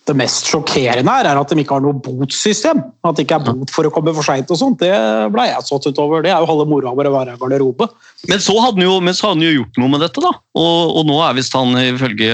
det 0.06 0.14
mest 0.18 0.46
sjokkerende 0.52 1.10
her 1.10 1.26
er 1.26 1.40
at 1.40 1.50
de 1.50 1.58
ikke 1.64 1.80
har 1.80 1.84
noe 1.84 1.98
botsystem. 1.98 2.82
At 3.06 3.18
det 3.18 3.26
ikke 3.26 3.40
er 3.40 3.46
bot 3.48 3.72
for 3.74 3.88
å 3.88 3.92
komme 3.94 4.14
for 4.14 4.26
seint 4.26 4.52
og 4.54 4.60
sånt. 4.60 4.78
Det 4.84 4.94
ble 5.34 5.48
jeg 5.50 5.66
satt 5.66 5.88
utover. 5.90 6.22
Det 6.22 6.30
er 6.30 6.44
jo 6.44 6.50
halve 6.50 6.68
moroa 6.70 6.94
med 6.98 7.10
å 7.10 7.14
være 7.16 7.34
i 7.34 7.40
garderobe. 7.42 7.88
Men 8.30 8.42
så 8.42 8.54
hadde 8.62 8.86
han 8.86 9.42
jo, 9.42 9.54
gjort 9.56 9.80
noe 9.82 9.90
med 9.96 10.04
dette, 10.06 10.22
da. 10.22 10.32
Og, 10.62 10.94
og 11.00 11.10
nå 11.10 11.18
er 11.26 11.38
visst 11.38 11.58
han 11.58 11.74
ifølge 11.82 12.30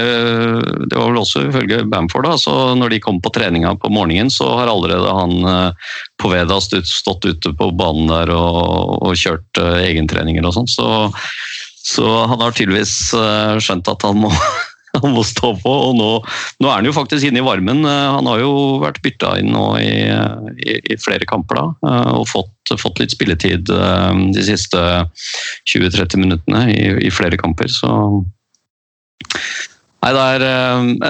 Det 0.88 0.98
var 0.98 1.10
vel 1.10 1.20
også 1.22 1.46
ifølge 1.48 1.82
Bamford, 1.88 2.28
da. 2.28 2.36
Så 2.40 2.56
når 2.76 2.92
de 2.92 3.00
kom 3.04 3.22
på 3.24 3.32
treninga 3.32 3.74
på 3.80 3.92
morgenen, 3.92 4.32
så 4.32 4.50
har 4.60 4.72
allerede 4.72 5.16
han 5.16 5.32
eh, 5.40 5.94
på 6.20 6.32
Veda 6.32 6.60
stått 6.60 7.24
ute 7.24 7.54
på 7.56 7.70
banen 7.76 8.12
der 8.12 8.34
og, 8.36 8.98
og 9.02 9.16
kjørt 9.18 9.60
uh, 9.60 9.80
egentreninger 9.80 10.44
og 10.46 10.54
sånn. 10.56 10.68
Så, 10.70 10.88
så 11.82 12.12
han 12.30 12.40
har 12.44 12.54
tydeligvis 12.56 12.94
uh, 13.16 13.56
skjønt 13.62 13.90
at 13.90 14.06
han 14.06 14.20
må 14.22 14.32
han 15.02 15.14
må 15.14 15.24
stå 15.24 15.54
på. 15.62 15.72
og 15.88 15.96
nå, 15.96 16.08
nå, 16.60 16.68
er 16.68 16.74
han 16.74 16.88
jo 16.88 16.94
faktisk 16.96 17.28
inne 17.28 17.40
i 17.40 17.46
varmen. 17.46 17.84
Eh, 17.88 18.08
han 18.16 18.28
har 18.28 18.42
jo 18.42 18.52
vært 18.82 19.02
bytta 19.04 19.36
inn 19.40 19.52
nå 19.54 19.66
i, 19.80 19.94
i, 20.60 20.76
i 20.92 20.98
flere 21.00 21.28
kamper 21.28 21.60
da, 21.60 21.66
eh, 21.88 22.12
og 22.20 22.28
fått 22.30 22.50
fått 22.80 23.02
litt 23.02 23.12
spilletid 23.12 23.68
eh, 23.68 24.12
de 24.32 24.42
siste 24.46 24.80
20-30 25.68 26.22
minuttene 26.22 26.62
i, 26.72 26.86
i 27.04 27.10
flere 27.12 27.36
kamper, 27.40 27.68
så 27.72 27.92
Nei, 30.02 30.10
det 30.16 30.22
er, 30.34 30.42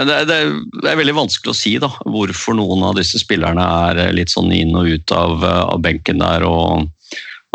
det, 0.04 0.16
er, 0.34 0.50
det 0.82 0.88
er 0.90 0.98
veldig 0.98 1.14
vanskelig 1.16 1.54
å 1.54 1.56
si 1.56 1.70
da, 1.80 1.88
hvorfor 2.04 2.58
noen 2.58 2.82
av 2.84 2.98
disse 2.98 3.16
spillerne 3.22 3.62
er 3.86 4.10
litt 4.12 4.28
sånn 4.28 4.50
inn 4.52 4.74
og 4.76 4.90
ut 4.90 5.14
av, 5.16 5.40
av 5.40 5.78
benken 5.80 6.20
der 6.20 6.44
og, 6.44 6.90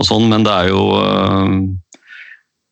og 0.01 0.07
sånn, 0.07 0.25
men 0.31 0.47
det 0.47 0.55
er 0.55 0.71
jo 0.71 0.81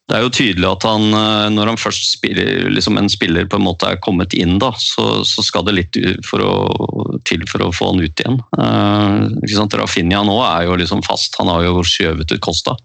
det 0.05 0.17
er 0.19 0.21
jo 0.21 0.33
tydelig 0.37 0.67
at 0.69 0.85
han, 0.85 1.05
eh, 1.17 1.47
når 1.49 1.71
han 1.71 1.79
først 1.81 2.11
spiller, 2.11 2.67
liksom 2.69 2.99
en 3.01 3.09
spiller 3.09 3.47
på 3.49 3.57
en 3.57 3.65
måte 3.65 3.89
er 3.89 4.01
kommet 4.05 4.35
inn, 4.37 4.59
da, 4.61 4.69
så, 4.77 5.23
så 5.25 5.41
skal 5.45 5.65
det 5.65 5.73
litt 5.79 5.97
for 6.27 6.43
å, 6.45 6.57
til 7.25 7.41
for 7.49 7.65
å 7.65 7.71
få 7.73 7.89
han 7.89 8.03
ut 8.03 8.21
igjen. 8.21 8.37
Eh? 8.61 9.63
Rafinha 9.81 10.21
nå 10.27 10.35
er 10.45 10.67
jo 10.67 10.77
liksom 10.77 11.01
fast, 11.05 11.39
han 11.41 11.49
har 11.49 11.65
jo 11.65 11.81
skjøvet 11.81 12.35
ut 12.35 12.43
Costa. 12.45 12.77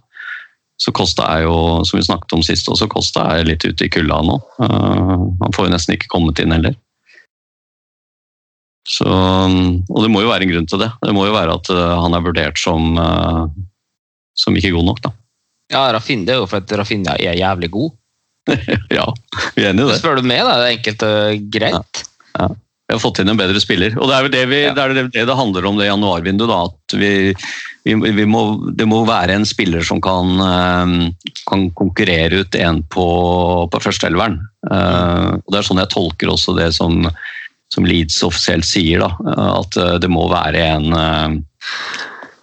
Så 0.81 0.95
Costa 0.97 1.27
er 1.35 1.45
jo, 1.45 1.85
som 1.85 2.01
vi 2.01 2.07
snakket 2.07 2.39
om 2.39 2.45
sist 2.47 2.71
også, 2.73 2.89
Costa 2.89 3.27
er 3.35 3.45
litt 3.45 3.69
ute 3.69 3.85
i 3.85 3.93
kulda 3.93 4.23
nå. 4.25 4.41
Eh, 4.65 5.17
han 5.45 5.57
får 5.57 5.69
jo 5.69 5.75
nesten 5.77 5.99
ikke 5.99 6.09
kommet 6.17 6.41
inn 6.41 6.57
heller. 6.57 6.79
Så, 8.89 9.05
og 9.05 9.99
det 10.01 10.09
må 10.09 10.25
jo 10.25 10.33
være 10.33 10.49
en 10.49 10.55
grunn 10.55 10.69
til 10.73 10.81
det. 10.81 10.89
Det 11.05 11.13
må 11.15 11.29
jo 11.29 11.37
være 11.37 11.53
at 11.53 11.69
uh, 11.69 12.01
han 12.01 12.17
er 12.17 12.25
vurdert 12.25 12.59
som, 12.59 12.97
uh, 12.97 13.45
som 14.33 14.57
ikke 14.57 14.73
god 14.73 14.89
nok, 14.89 15.03
da. 15.05 15.13
Ja, 15.71 15.87
Raffin, 15.95 16.25
det 16.27 16.35
er 16.35 16.43
jo 16.43 16.49
for 16.51 16.65
at 16.65 16.73
Rafinha 16.81 17.17
er 17.19 17.39
jævlig 17.39 17.71
god. 17.75 17.93
ja, 18.99 19.07
vi 19.55 19.65
er 19.65 19.71
enig 19.71 19.85
i 19.85 19.93
det. 19.93 20.01
Spør 20.01 20.19
du 20.19 20.27
meg, 20.27 20.43
da, 20.47 20.57
det 20.59 20.67
er 20.67 20.77
enkelt 20.79 21.07
og 21.07 21.47
greit. 21.55 22.03
Vi 22.91 22.97
har 22.97 23.03
fått 23.05 23.21
inn 23.23 23.31
en 23.31 23.39
bedre 23.39 23.61
spiller. 23.63 23.95
Og 24.03 24.09
det 24.11 24.15
er 24.17 24.25
vel 24.27 24.33
det, 24.35 24.45
vi, 24.51 24.61
Ja. 24.65 24.73
det, 24.75 24.83
er 24.83 24.95
det, 24.97 25.25
det 25.29 25.37
handler 25.39 25.69
om 25.69 25.77
det 25.79 25.87
januarvinduet. 25.87 26.51
da, 26.51 26.65
at 26.67 26.95
vi, 26.99 27.11
vi, 27.87 27.95
vi 28.17 28.25
må, 28.27 28.41
Det 28.75 28.89
må 28.91 29.05
være 29.07 29.37
en 29.39 29.47
spiller 29.47 29.87
som 29.87 30.01
kan, 30.03 30.33
eh, 30.43 31.37
kan 31.47 31.69
konkurrere 31.79 32.43
ut 32.43 32.59
en 32.59 32.83
på, 32.83 33.07
på 33.71 33.83
førsteelveren. 33.87 34.41
Uh, 34.67 35.39
det 35.47 35.61
er 35.61 35.69
sånn 35.69 35.79
jeg 35.81 35.93
tolker 35.95 36.35
også 36.35 36.57
det 36.59 36.73
som, 36.75 37.07
som 37.71 37.87
Leeds 37.87 38.19
offisielt 38.27 38.67
sier. 38.67 39.07
da, 39.07 39.15
At 39.63 39.79
eh, 39.79 39.95
det 40.03 40.11
må 40.11 40.27
være 40.33 40.67
en 40.75 40.91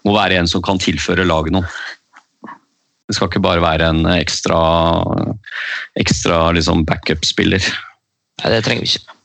må 0.07 0.15
være 0.15 0.39
en 0.39 0.47
som 0.47 0.63
kan 0.63 0.79
tilføre 0.79 1.27
laget 1.27 1.51
noe. 1.57 1.67
Det 3.07 3.15
skal 3.15 3.29
ikke 3.31 3.43
bare 3.43 3.63
være 3.63 3.87
en 3.93 4.07
ekstra, 4.17 4.57
ekstra 5.99 6.41
liksom 6.57 6.83
backup-spiller. 6.87 7.63
Nei, 8.41 8.51
det 8.51 8.65
trenger 8.65 8.83
vi 8.83 8.97
ikke. 8.97 9.15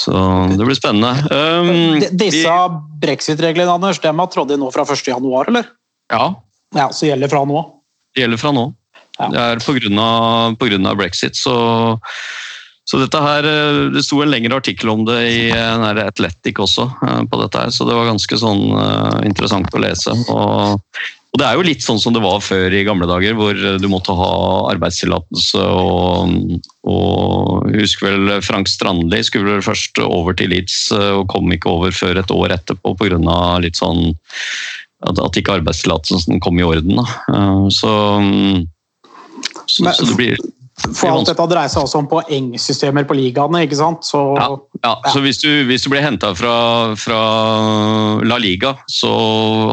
Så 0.00 0.12
det 0.56 0.64
blir 0.64 0.78
spennende. 0.78 1.12
Um, 1.30 2.00
Disse 2.18 2.54
brexit-reglene 3.02 3.72
Anders, 3.74 4.00
dem 4.02 4.22
har 4.22 4.30
trådt 4.32 4.54
inn 4.54 4.62
nå 4.62 4.70
fra 4.74 4.86
1. 4.88 5.04
januar, 5.12 5.50
eller? 5.52 5.68
ja, 6.10 6.34
Ja, 6.74 6.90
så 6.94 7.08
gjelder 7.08 7.30
fra 7.30 7.44
nå. 7.44 7.64
det 8.14 8.24
gjelder 8.24 8.40
fra 8.40 8.52
nå. 8.54 8.68
Ja. 9.18 9.28
Det 9.28 9.40
er 9.40 9.62
på 9.64 9.74
grunn 9.76 9.98
av, 10.00 10.56
på 10.56 10.70
grunn 10.70 10.86
av 10.88 10.96
brexit, 10.96 11.36
så, 11.36 11.54
så 12.88 13.00
dette 13.02 13.20
her 13.20 13.44
eh, 13.44 13.80
Det 13.92 14.00
sto 14.06 14.22
en 14.22 14.30
lengre 14.32 14.56
artikkel 14.56 14.88
om 14.94 15.02
det 15.04 15.18
i 15.28 15.40
eh, 15.52 15.86
Athletic 16.06 16.58
også, 16.62 16.86
eh, 17.04 17.22
på 17.28 17.40
dette 17.42 17.66
her, 17.66 17.74
så 17.74 17.84
det 17.88 17.98
var 17.98 18.08
ganske 18.08 18.38
sånn 18.40 18.64
interessant 19.28 19.74
å 19.76 19.82
lese. 19.82 20.16
Og, 20.32 20.80
og 21.30 21.38
det 21.38 21.46
er 21.46 21.54
jo 21.54 21.66
litt 21.66 21.84
sånn 21.84 22.00
som 22.02 22.14
det 22.14 22.22
var 22.24 22.40
før 22.42 22.74
i 22.74 22.82
gamle 22.86 23.06
dager, 23.06 23.36
hvor 23.38 23.54
du 23.54 23.86
måtte 23.90 24.14
ha 24.18 24.30
arbeidstillatelse 24.72 25.62
og, 25.62 26.58
og 26.90 27.68
husker 27.76 28.08
vel 28.08 28.42
Frank 28.42 28.70
Strandli 28.70 29.22
skulle 29.22 29.54
vel 29.54 29.62
først 29.64 30.00
over 30.02 30.34
til 30.34 30.50
Leeds 30.50 30.88
eh, 30.96 31.12
og 31.20 31.28
kom 31.30 31.52
ikke 31.54 31.70
over 31.70 31.94
før 31.94 32.18
et 32.18 32.34
år 32.34 32.56
etterpå 32.56 32.96
pga. 32.98 33.38
litt 33.62 33.78
sånn 33.78 34.10
at, 35.06 35.38
ikke 35.38 35.60
arbeidstillatelsen 35.60 36.42
kom 36.42 36.58
i 36.58 36.66
orden. 36.66 36.98
Da. 36.98 37.06
Eh, 37.30 37.68
Så, 37.78 37.94
så, 39.70 39.86
så 39.86 40.10
det 40.10 40.18
blir 40.18 40.42
For 40.88 41.10
alt 41.10 41.28
dette 41.28 41.46
dreier 41.50 41.70
seg 41.70 41.84
også 41.84 42.00
om 42.00 42.08
poengsystemer 42.10 43.04
på 43.08 43.16
ligaene, 43.18 43.64
ikke 43.66 43.78
sant? 43.80 44.06
Så 44.06 44.20
Ja. 44.38 44.48
Ja, 44.84 44.94
så 45.12 45.20
hvis 45.20 45.38
du, 45.42 45.50
hvis 45.68 45.82
du 45.84 45.90
blir 45.92 46.00
henta 46.04 46.34
fra, 46.34 46.94
fra 46.96 47.20
La 48.24 48.38
Liga, 48.40 48.74
så 48.88 49.10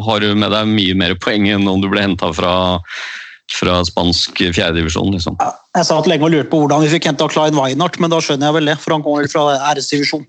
har 0.03 0.19
du 0.19 0.35
med 0.35 0.51
deg 0.51 0.67
mye 0.67 0.95
mer 0.99 1.15
poeng 1.23 1.47
enn 1.47 1.67
om 1.69 1.79
du 1.81 1.87
ble 1.87 2.01
henta 2.03 2.33
fra, 2.35 2.81
fra 3.55 3.85
spansk 3.87 4.41
fjerdedivisjon. 4.51 5.13
Liksom. 5.15 5.37
jeg 5.77 5.85
satt 5.87 6.07
lenge 6.11 6.27
og 6.27 6.33
lurte 6.33 6.51
på 6.51 6.59
hvordan 6.63 6.83
vi 6.83 6.91
fikk 6.97 7.07
henta 7.07 7.27
Klein 7.31 7.55
Weinhardt, 7.55 7.99
men 8.03 8.11
da 8.11 8.19
skjønner 8.19 8.49
jeg 8.49 8.57
vel 8.59 8.67
det, 8.73 8.77
for 8.83 8.89
han 8.97 9.03
kommer 9.05 9.23
vel 9.23 9.31
fra 9.31 9.43
æresdivisjon. 9.71 10.25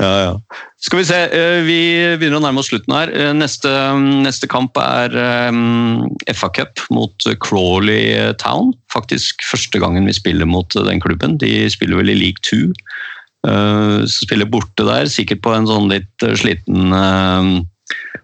ja, 0.04 0.12
ja. 0.26 0.34
Skal 0.80 1.02
vi 1.02 1.04
se, 1.04 1.16
eh, 1.28 1.60
vi 1.66 1.80
begynner 2.16 2.38
å 2.38 2.44
nærme 2.46 2.62
oss 2.62 2.70
slutten 2.72 2.94
her. 2.96 3.10
Eh, 3.12 3.32
Neste, 3.36 3.68
neste 4.24 4.48
kamp 4.48 4.78
er 4.80 5.12
um, 5.52 6.06
FA 6.32 6.48
Cup 6.56 6.80
mot 6.88 7.28
Crawley 7.44 8.16
Town. 8.40 8.72
Faktisk 8.92 9.44
første 9.44 9.82
gangen 9.82 10.08
vi 10.08 10.16
spiller 10.16 10.48
mot 10.48 10.72
den 10.72 11.02
klubben. 11.04 11.36
De 11.42 11.68
spiller 11.72 12.00
vel 12.00 12.14
i 12.14 12.16
League 12.16 12.40
2. 12.48 12.72
Uh, 13.40 14.04
spiller 14.08 14.48
borte 14.48 14.84
der, 14.84 15.08
sikkert 15.08 15.40
på 15.44 15.52
en 15.56 15.68
sånn 15.68 15.88
litt 15.88 16.24
eh, 16.26 16.36
sliten 16.36 16.92
eh, 16.92 17.52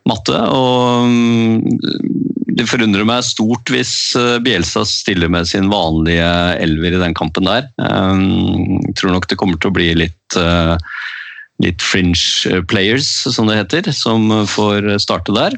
matte. 0.09 0.41
Og 0.53 1.09
mm, 1.09 2.27
det 2.57 2.67
forundrer 2.69 3.09
meg 3.09 3.25
stort 3.25 3.73
hvis 3.73 3.95
eh, 4.19 4.37
Bielsa 4.45 4.85
stiller 4.89 5.33
med 5.33 5.49
sin 5.49 5.71
vanlige 5.73 6.29
elver 6.61 6.97
i 6.97 7.03
den 7.03 7.17
kampen 7.17 7.49
der. 7.49 7.69
Jeg 7.81 8.97
tror 9.01 9.17
nok 9.17 9.29
det 9.29 9.41
kommer 9.41 9.61
til 9.61 9.73
å 9.73 9.77
bli 9.77 9.91
litt 10.05 10.39
eh, 10.41 10.77
litt 11.63 11.83
fringe 11.85 12.61
players, 12.69 13.09
som 13.33 13.49
det 13.49 13.57
heter, 13.59 13.93
som 13.97 14.29
får 14.51 14.99
starte 15.03 15.35
der. 15.37 15.57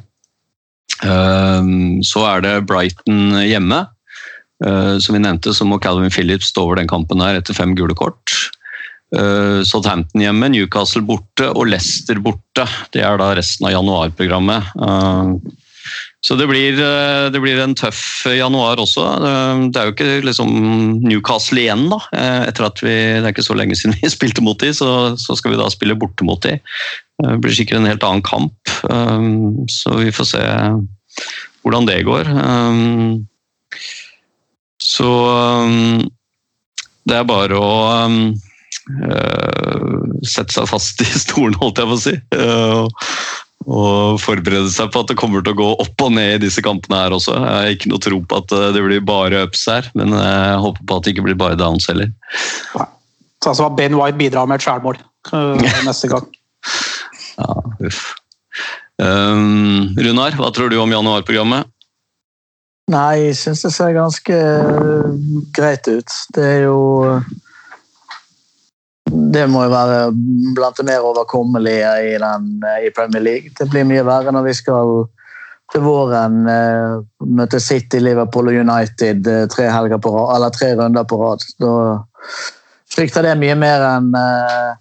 Um, 1.03 2.01
Så 2.03 2.24
er 2.26 2.42
det 2.44 2.66
Brighton 2.70 3.38
hjemme. 3.44 3.86
Som 4.59 5.14
vi 5.14 5.20
nevnte, 5.22 5.53
så 5.55 5.62
må 5.62 5.76
Calvin 5.78 6.11
Phillips 6.11 6.49
stå 6.51 6.64
over 6.64 6.80
den 6.80 6.88
kampen 6.90 7.20
her 7.22 7.36
etter 7.38 7.55
fem 7.55 7.76
gule 7.78 7.94
kort. 7.94 8.32
Southampton 9.62 10.24
hjemme, 10.24 10.49
Newcastle 10.51 11.05
borte 11.07 11.46
og 11.53 11.70
Leicester 11.70 12.18
borte. 12.18 12.64
Det 12.90 13.05
er 13.07 13.20
da 13.20 13.28
resten 13.38 13.68
av 13.68 13.76
januarprogrammet. 13.76 14.74
Så 16.24 16.34
det 16.39 16.49
blir, 16.51 16.78
uh, 16.80 17.28
det 17.32 17.41
blir 17.43 17.61
en 17.62 17.76
tøff 17.78 18.01
januar 18.34 18.80
også. 18.82 19.05
Uh, 19.22 19.64
Det 19.72 19.80
er 19.80 19.89
jo 19.89 19.95
ikke 19.95 20.26
liksom 20.26 20.51
Newcastle 21.05 21.62
igjen, 21.62 21.86
da. 21.93 22.01
Uh, 22.12 22.43
Etter 22.49 22.68
at 22.68 22.82
vi, 22.84 22.95
Det 23.18 23.24
er 23.24 23.32
ikke 23.34 23.47
så 23.49 23.57
lenge 23.59 23.78
siden 23.78 23.97
vi 24.03 24.12
spilte 24.12 24.45
mot 24.45 24.59
de, 24.61 24.72
så, 24.76 24.91
så 25.20 25.39
skal 25.39 25.55
vi 25.55 25.61
da 25.61 25.70
spille 25.72 25.99
borte 25.99 26.26
mot 26.26 26.43
de. 26.45 26.59
Uh, 27.22 27.32
Det 27.34 27.41
blir 27.47 27.59
sikkert 27.59 27.80
en 27.80 27.91
helt 27.91 28.07
annen 28.07 28.24
kamp, 28.26 28.55
så 29.72 29.97
vi 29.99 30.12
får 30.14 30.26
se 30.30 30.43
hvordan 31.64 31.89
det 31.89 32.05
går. 32.07 32.28
Så 34.78 35.09
det 37.09 37.16
er 37.16 37.28
bare 37.28 37.57
å 37.57 37.72
eh, 37.97 39.84
sette 40.28 40.55
seg 40.55 40.68
fast 40.70 41.03
i 41.05 41.09
stolen, 41.24 41.57
holdt 41.61 41.80
jeg 41.80 41.91
på 41.91 41.97
å 41.97 42.03
si. 42.03 42.16
Eh, 43.66 43.72
og 43.78 44.20
forberede 44.22 44.70
seg 44.72 44.92
på 44.92 45.02
at 45.02 45.11
det 45.11 45.18
kommer 45.18 45.42
til 45.42 45.54
å 45.54 45.59
gå 45.59 45.68
opp 45.84 46.04
og 46.04 46.12
ned 46.14 46.38
i 46.38 46.44
disse 46.46 46.62
kampene 46.64 47.02
her 47.02 47.16
også. 47.16 47.34
Jeg 47.36 47.56
har 47.56 47.72
ikke 47.74 47.92
noe 47.92 48.02
tro 48.04 48.20
på 48.22 48.42
at 48.42 48.54
eh, 48.54 48.70
det 48.76 48.84
blir 48.84 49.04
bare 49.04 49.44
ups 49.46 49.66
her, 49.70 49.90
men 49.98 50.14
jeg 50.14 50.62
håper 50.64 50.86
på 50.86 50.98
at 50.98 51.04
det 51.04 51.14
ikke 51.14 51.26
blir 51.28 51.38
bare 51.38 51.59
downs 51.59 51.88
heller. 51.90 52.12
Så 53.38 53.52
altså 53.52 53.68
Ben 53.70 53.94
White 53.94 54.18
bidrar 54.18 54.48
med 54.50 54.59
et 54.59 54.66
skjærmål 54.66 54.98
uh, 55.32 55.54
neste 55.88 56.11
gang. 56.11 56.26
Ja, 57.38 57.54
uff. 57.86 58.14
Um, 58.98 59.94
Runar, 59.94 60.34
hva 60.34 60.50
tror 60.50 60.72
du 60.72 60.80
om 60.82 60.90
januarprogrammet? 60.90 61.70
Nei, 62.90 63.28
jeg 63.28 63.36
syns 63.36 63.62
det 63.62 63.70
ser 63.76 63.92
ganske 63.94 64.34
eh, 64.34 65.11
greit 65.54 65.86
ut. 65.86 66.14
Det 66.34 66.44
er 66.56 66.62
jo 66.64 66.78
Det 69.09 69.44
må 69.50 69.64
jo 69.64 69.72
være 69.72 70.00
blant 70.56 70.80
det 70.80 70.86
mer 70.88 71.04
overkommelige 71.06 71.92
i, 72.11 72.16
den, 72.20 72.50
i 72.84 72.90
Premier 72.94 73.24
League. 73.24 73.54
Det 73.59 73.68
blir 73.70 73.86
mye 73.88 74.04
verre 74.06 74.34
når 74.34 74.48
vi 74.48 74.56
skal 74.59 75.06
til 75.72 75.84
våren 75.84 76.46
eh, 76.48 76.98
møte 77.28 77.61
City, 77.61 78.00
Liverpool 78.00 78.48
og 78.48 78.56
United 78.56 79.26
eh, 79.28 79.46
tre, 79.52 79.68
på 80.00 80.12
tre 80.56 80.74
runder 80.78 81.04
på 81.09 81.18
rad. 81.20 81.44
Da 81.61 81.72
frykter 82.88 83.26
det 83.26 83.36
mye 83.40 83.56
mer 83.59 83.84
enn 83.90 84.12
eh, 84.16 84.76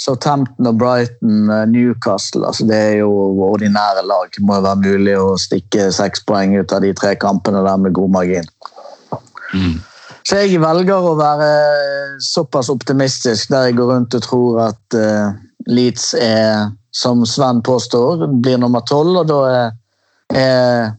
Southampton 0.00 0.70
og 0.70 0.78
Brighton, 0.80 1.50
eh, 1.50 1.66
Newcastle. 1.70 2.46
Altså, 2.48 2.66
det 2.68 2.76
er 2.76 2.94
jo 3.02 3.10
ordinære 3.50 4.06
lag. 4.08 4.32
Det 4.34 4.44
må 4.44 4.58
jo 4.58 4.66
være 4.68 4.82
mulig 4.84 5.18
å 5.20 5.34
stikke 5.40 5.90
seks 5.94 6.24
poeng 6.26 6.56
ut 6.56 6.72
av 6.72 6.84
de 6.84 6.94
tre 6.96 7.14
kampene 7.20 7.62
der 7.66 7.82
med 7.84 7.96
god 7.96 8.16
margin. 8.16 8.48
Så 10.24 10.40
jeg 10.40 10.60
velger 10.62 11.04
å 11.04 11.16
være 11.18 11.48
såpass 12.24 12.70
optimistisk 12.72 13.50
der 13.52 13.68
jeg 13.68 13.76
går 13.76 13.90
rundt 13.92 14.16
og 14.16 14.24
tror 14.24 14.60
at 14.70 14.96
uh, 14.96 15.34
Leeds 15.68 16.14
er, 16.16 16.70
som 16.96 17.24
Sven 17.28 17.60
påstår, 17.64 18.26
blir 18.40 18.60
nummer 18.60 18.84
tolv, 18.88 19.20
og 19.20 19.28
da 19.28 19.40
er, 19.50 19.74
er 20.32 20.94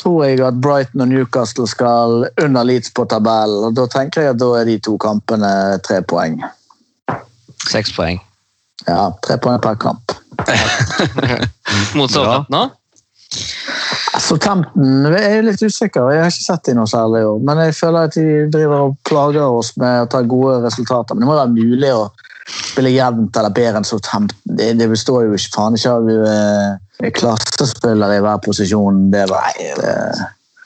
tror 0.00 0.24
jeg 0.24 0.40
at 0.44 0.60
Brighton 0.62 1.04
og 1.04 1.10
Newcastle 1.10 1.66
skal 1.68 2.24
under 2.40 2.64
Leeds 2.64 2.92
på 2.94 3.04
tabellen. 3.10 3.64
og 3.68 3.76
Da 3.76 3.86
tenker 3.90 4.24
jeg 4.24 4.34
at 4.34 4.40
da 4.40 4.50
er 4.60 4.70
de 4.70 4.78
to 4.78 4.96
kampene 5.00 5.52
tre 5.86 6.00
poeng. 6.02 6.40
Seks 7.68 7.92
poeng. 7.96 8.20
Ja, 8.86 9.10
tre 9.26 9.36
poeng 9.42 9.60
per 9.60 9.76
kamp. 9.80 10.14
Mot 11.98 12.10
Southampton 12.10 12.62
òg? 12.62 12.76
Southampton 14.18 15.06
jeg 15.14 15.36
er 15.36 15.44
litt 15.46 15.62
usikker. 15.62 16.08
Jeg 16.10 16.24
har 16.24 16.32
ikke 16.32 16.46
sett 16.46 16.64
dem 16.66 16.80
noe 16.80 16.90
særlig 16.90 17.22
i 17.22 17.28
år. 17.28 17.38
Men 17.46 17.62
jeg 17.62 17.76
føler 17.78 18.08
at 18.08 18.16
de 18.16 18.26
driver 18.50 18.88
og 18.88 18.96
plager 19.06 19.44
oss 19.60 19.70
med 19.78 20.02
å 20.04 20.10
ta 20.10 20.22
gode 20.26 20.58
resultater. 20.64 21.14
Men 21.14 21.24
det 21.24 21.30
må 21.30 21.38
være 21.38 21.54
mulig 21.54 21.92
å 21.94 22.08
spille 22.50 22.90
jevnt 22.90 23.36
eller 23.38 23.54
bedre 23.54 23.80
enn 23.80 23.86
Southampton. 23.86 24.38
Det, 24.58 24.72
det 24.80 24.90
består 24.90 25.28
jo 25.28 25.38
ikke 25.38 25.54
faen 25.54 25.78
ikke 25.78 25.94
av 25.94 26.10
eh, 26.10 27.10
klassespillere 27.20 28.18
i 28.18 28.24
hver 28.24 28.42
posisjon. 28.44 29.06
Det 29.14 29.26
nei, 29.30 29.70
det, 29.78 29.94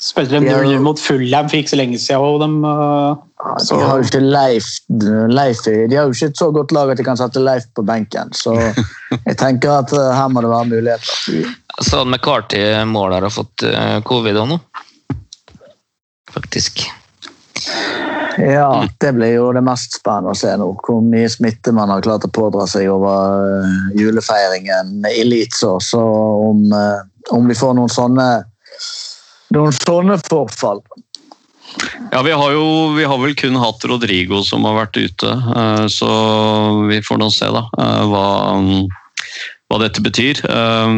Spilte 0.05 0.37
de 0.37 0.47
Ja. 0.47 0.59
0-0 0.61 0.79
mot 0.85 1.01
Fullham 1.01 1.49
for 1.49 1.57
ikke 1.57 1.73
så 1.73 1.79
lenge 1.81 1.99
siden. 1.99 2.21
Og 2.21 2.41
de, 2.43 2.49
uh, 2.69 3.17
De 3.71 3.79
har 3.81 3.97
jo 3.97 4.05
ikke 4.05 4.21
Leif, 4.21 4.67
Leif 5.33 5.63
De 5.65 5.97
har 5.97 6.05
jo 6.05 6.13
ikke 6.13 6.29
et 6.29 6.41
så 6.41 6.51
godt 6.53 6.73
lag 6.73 6.91
at 6.93 7.01
de 7.01 7.07
kan 7.07 7.17
sette 7.17 7.41
Leif 7.41 7.65
på 7.75 7.85
benken. 7.89 8.33
Så 8.37 8.53
jeg 9.29 9.39
tenker 9.41 9.79
at 9.79 9.93
eh, 9.93 10.11
her 10.13 10.29
må 10.29 10.45
det 10.45 10.51
være 10.53 10.69
muligheter. 10.73 11.49
Så 11.81 12.03
hadde 12.03 12.11
McCarthy 12.11 12.61
mål 12.85 13.17
her 13.17 13.25
har 13.25 13.33
fått 13.33 13.65
eh, 13.65 14.01
covid 14.05 14.43
òg 14.43 14.51
nå. 14.53 14.61
Faktisk. 16.35 16.85
Ja, 18.37 18.85
det 19.01 19.13
blir 19.15 19.37
jo 19.39 19.51
det 19.55 19.63
mest 19.65 20.01
spennende 20.01 20.35
å 20.35 20.37
se 20.37 20.53
nå. 20.59 20.69
Hvor 20.85 21.01
mye 21.05 21.31
smitte 21.33 21.73
man 21.73 21.93
har 21.93 22.05
klart 22.05 22.27
å 22.27 22.33
pådra 22.35 22.67
seg 22.69 22.91
over 22.93 23.41
eh, 23.63 24.01
julefeiringen 24.03 24.99
i 25.09 25.25
Leeds. 25.25 25.65
Så 25.89 26.03
om, 26.03 26.67
om 27.33 27.49
vi 27.49 27.57
får 27.57 27.79
noen 27.79 27.93
sånne, 27.93 28.29
noen 29.55 29.75
sånne 29.85 30.19
forfall. 30.29 30.83
Ja, 32.13 32.23
vi 32.23 32.33
har 32.33 32.53
jo 32.55 32.67
vi 32.95 33.07
har 33.09 33.19
vel 33.19 33.35
kun 33.39 33.57
hatt 33.59 33.85
Rodrigo 33.89 34.43
som 34.47 34.67
har 34.69 34.77
vært 34.85 34.99
ute, 35.01 35.31
eh, 35.31 35.87
så 35.91 36.11
vi 36.91 37.01
får 37.03 37.19
nå 37.23 37.31
se 37.35 37.49
da 37.51 37.65
eh, 37.83 38.03
hva, 38.11 38.27
hva 39.71 39.81
dette 39.83 40.05
betyr. 40.05 40.45
Eh, 40.47 40.93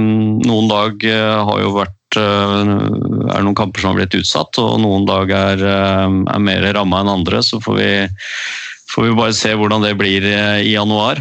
Noen 0.47 0.69
dag 0.73 1.07
har 1.07 1.63
jo 1.63 1.77
vært 1.79 1.93
er 2.17 3.43
noen 3.45 3.57
kamper 3.59 3.83
som 3.83 3.91
har 3.91 3.99
blitt 3.99 4.15
utsatt, 4.17 4.57
og 4.63 4.79
noen 4.81 5.05
dag 5.09 5.29
er, 5.37 5.65
er 5.67 6.41
mer 6.41 6.65
ramma 6.73 7.03
enn 7.03 7.11
andre. 7.13 7.43
Så 7.45 7.59
får 7.61 7.77
vi, 7.77 7.89
får 8.95 9.09
vi 9.09 9.17
bare 9.19 9.35
se 9.37 9.53
hvordan 9.53 9.85
det 9.85 9.97
blir 10.01 10.25
i 10.25 10.71
januar. 10.71 11.21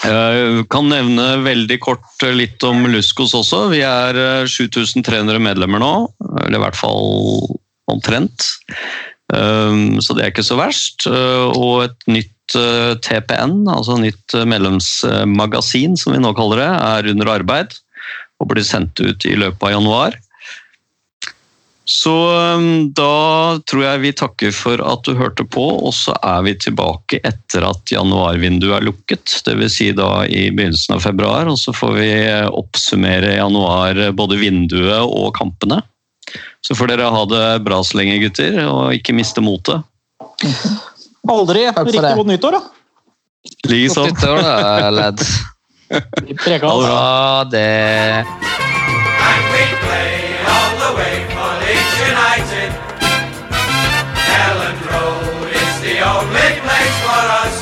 Jeg 0.00 0.64
kan 0.72 0.88
nevne 0.90 1.26
veldig 1.44 1.78
kort 1.84 2.24
eh, 2.24 2.34
litt 2.34 2.64
om 2.66 2.86
Luskos 2.90 3.34
også. 3.36 3.66
Vi 3.72 3.82
er 3.86 4.18
eh, 4.18 4.48
7300 4.48 5.42
medlemmer 5.42 5.82
nå, 5.82 5.92
eller 6.44 6.58
i 6.58 6.62
hvert 6.64 6.78
fall 6.78 7.58
omtrent. 7.92 8.52
Så 9.32 10.12
det 10.12 10.22
er 10.22 10.28
ikke 10.28 10.44
så 10.44 10.58
verst. 10.58 11.06
Og 11.08 11.86
et 11.86 12.02
nytt 12.10 12.56
TPN, 13.06 13.62
altså 13.70 13.96
nytt 13.96 14.34
medlemsmagasin 14.48 15.96
som 15.96 16.12
vi 16.12 16.20
nå 16.20 16.34
kaller 16.36 16.60
det, 16.60 16.68
er 16.68 17.08
under 17.14 17.30
arbeid 17.38 17.72
og 18.42 18.50
blir 18.52 18.66
sendt 18.66 19.00
ut 19.00 19.24
i 19.24 19.32
løpet 19.40 19.64
av 19.68 19.72
januar. 19.72 20.18
Så 21.84 22.14
um, 22.56 22.92
da 22.94 23.58
tror 23.66 23.82
jeg 23.82 24.02
vi 24.04 24.12
takker 24.14 24.52
for 24.54 24.82
at 24.86 25.02
du 25.06 25.16
hørte 25.18 25.44
på, 25.44 25.64
og 25.82 25.94
så 25.96 26.14
er 26.22 26.44
vi 26.46 26.54
tilbake 26.54 27.18
etter 27.26 27.66
at 27.66 27.90
januarvinduet 27.90 28.76
er 28.76 28.86
lukket. 28.86 29.40
Dvs. 29.46 29.78
Si 29.80 29.88
da 29.98 30.22
i 30.26 30.46
begynnelsen 30.54 30.94
av 30.96 31.02
februar, 31.02 31.50
og 31.50 31.58
så 31.58 31.74
får 31.74 31.96
vi 31.98 32.10
eh, 32.20 32.46
oppsummere 32.46 33.34
januar, 33.34 33.98
eh, 33.98 34.14
både 34.14 34.38
vinduet 34.38 35.02
og 35.02 35.32
kampene. 35.38 35.80
Så 36.62 36.78
får 36.78 36.92
dere 36.92 37.10
ha 37.10 37.24
det 37.26 37.46
bra 37.66 37.80
så 37.82 37.98
lenge, 37.98 38.20
gutter, 38.22 38.62
og 38.68 38.94
ikke 38.94 39.16
miste 39.18 39.42
motet. 39.42 39.82
aldri 41.28 41.66
riktig 41.66 41.98
godt 41.98 42.30
nyttår, 42.30 42.60
da. 42.60 42.62
Likeså. 43.66 44.06
Godt 44.06 44.22
nyttår, 44.22 44.42
da, 44.46 44.90
lad. 44.90 45.26
Vi 46.22 46.38
play 46.38 46.62
all 46.62 46.86
Ha 46.86 47.44
det. 47.50 48.24
And 50.92 51.41
United. 52.10 52.70
Elland 54.42 54.80
Road 54.90 55.48
is 55.62 55.74
the 55.86 55.96
only 56.14 56.50
place 56.66 56.96
for 57.06 57.24
us. 57.42 57.56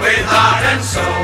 With 0.00 0.24
heart 0.32 0.64
and 0.72 0.82
soul 0.84 1.19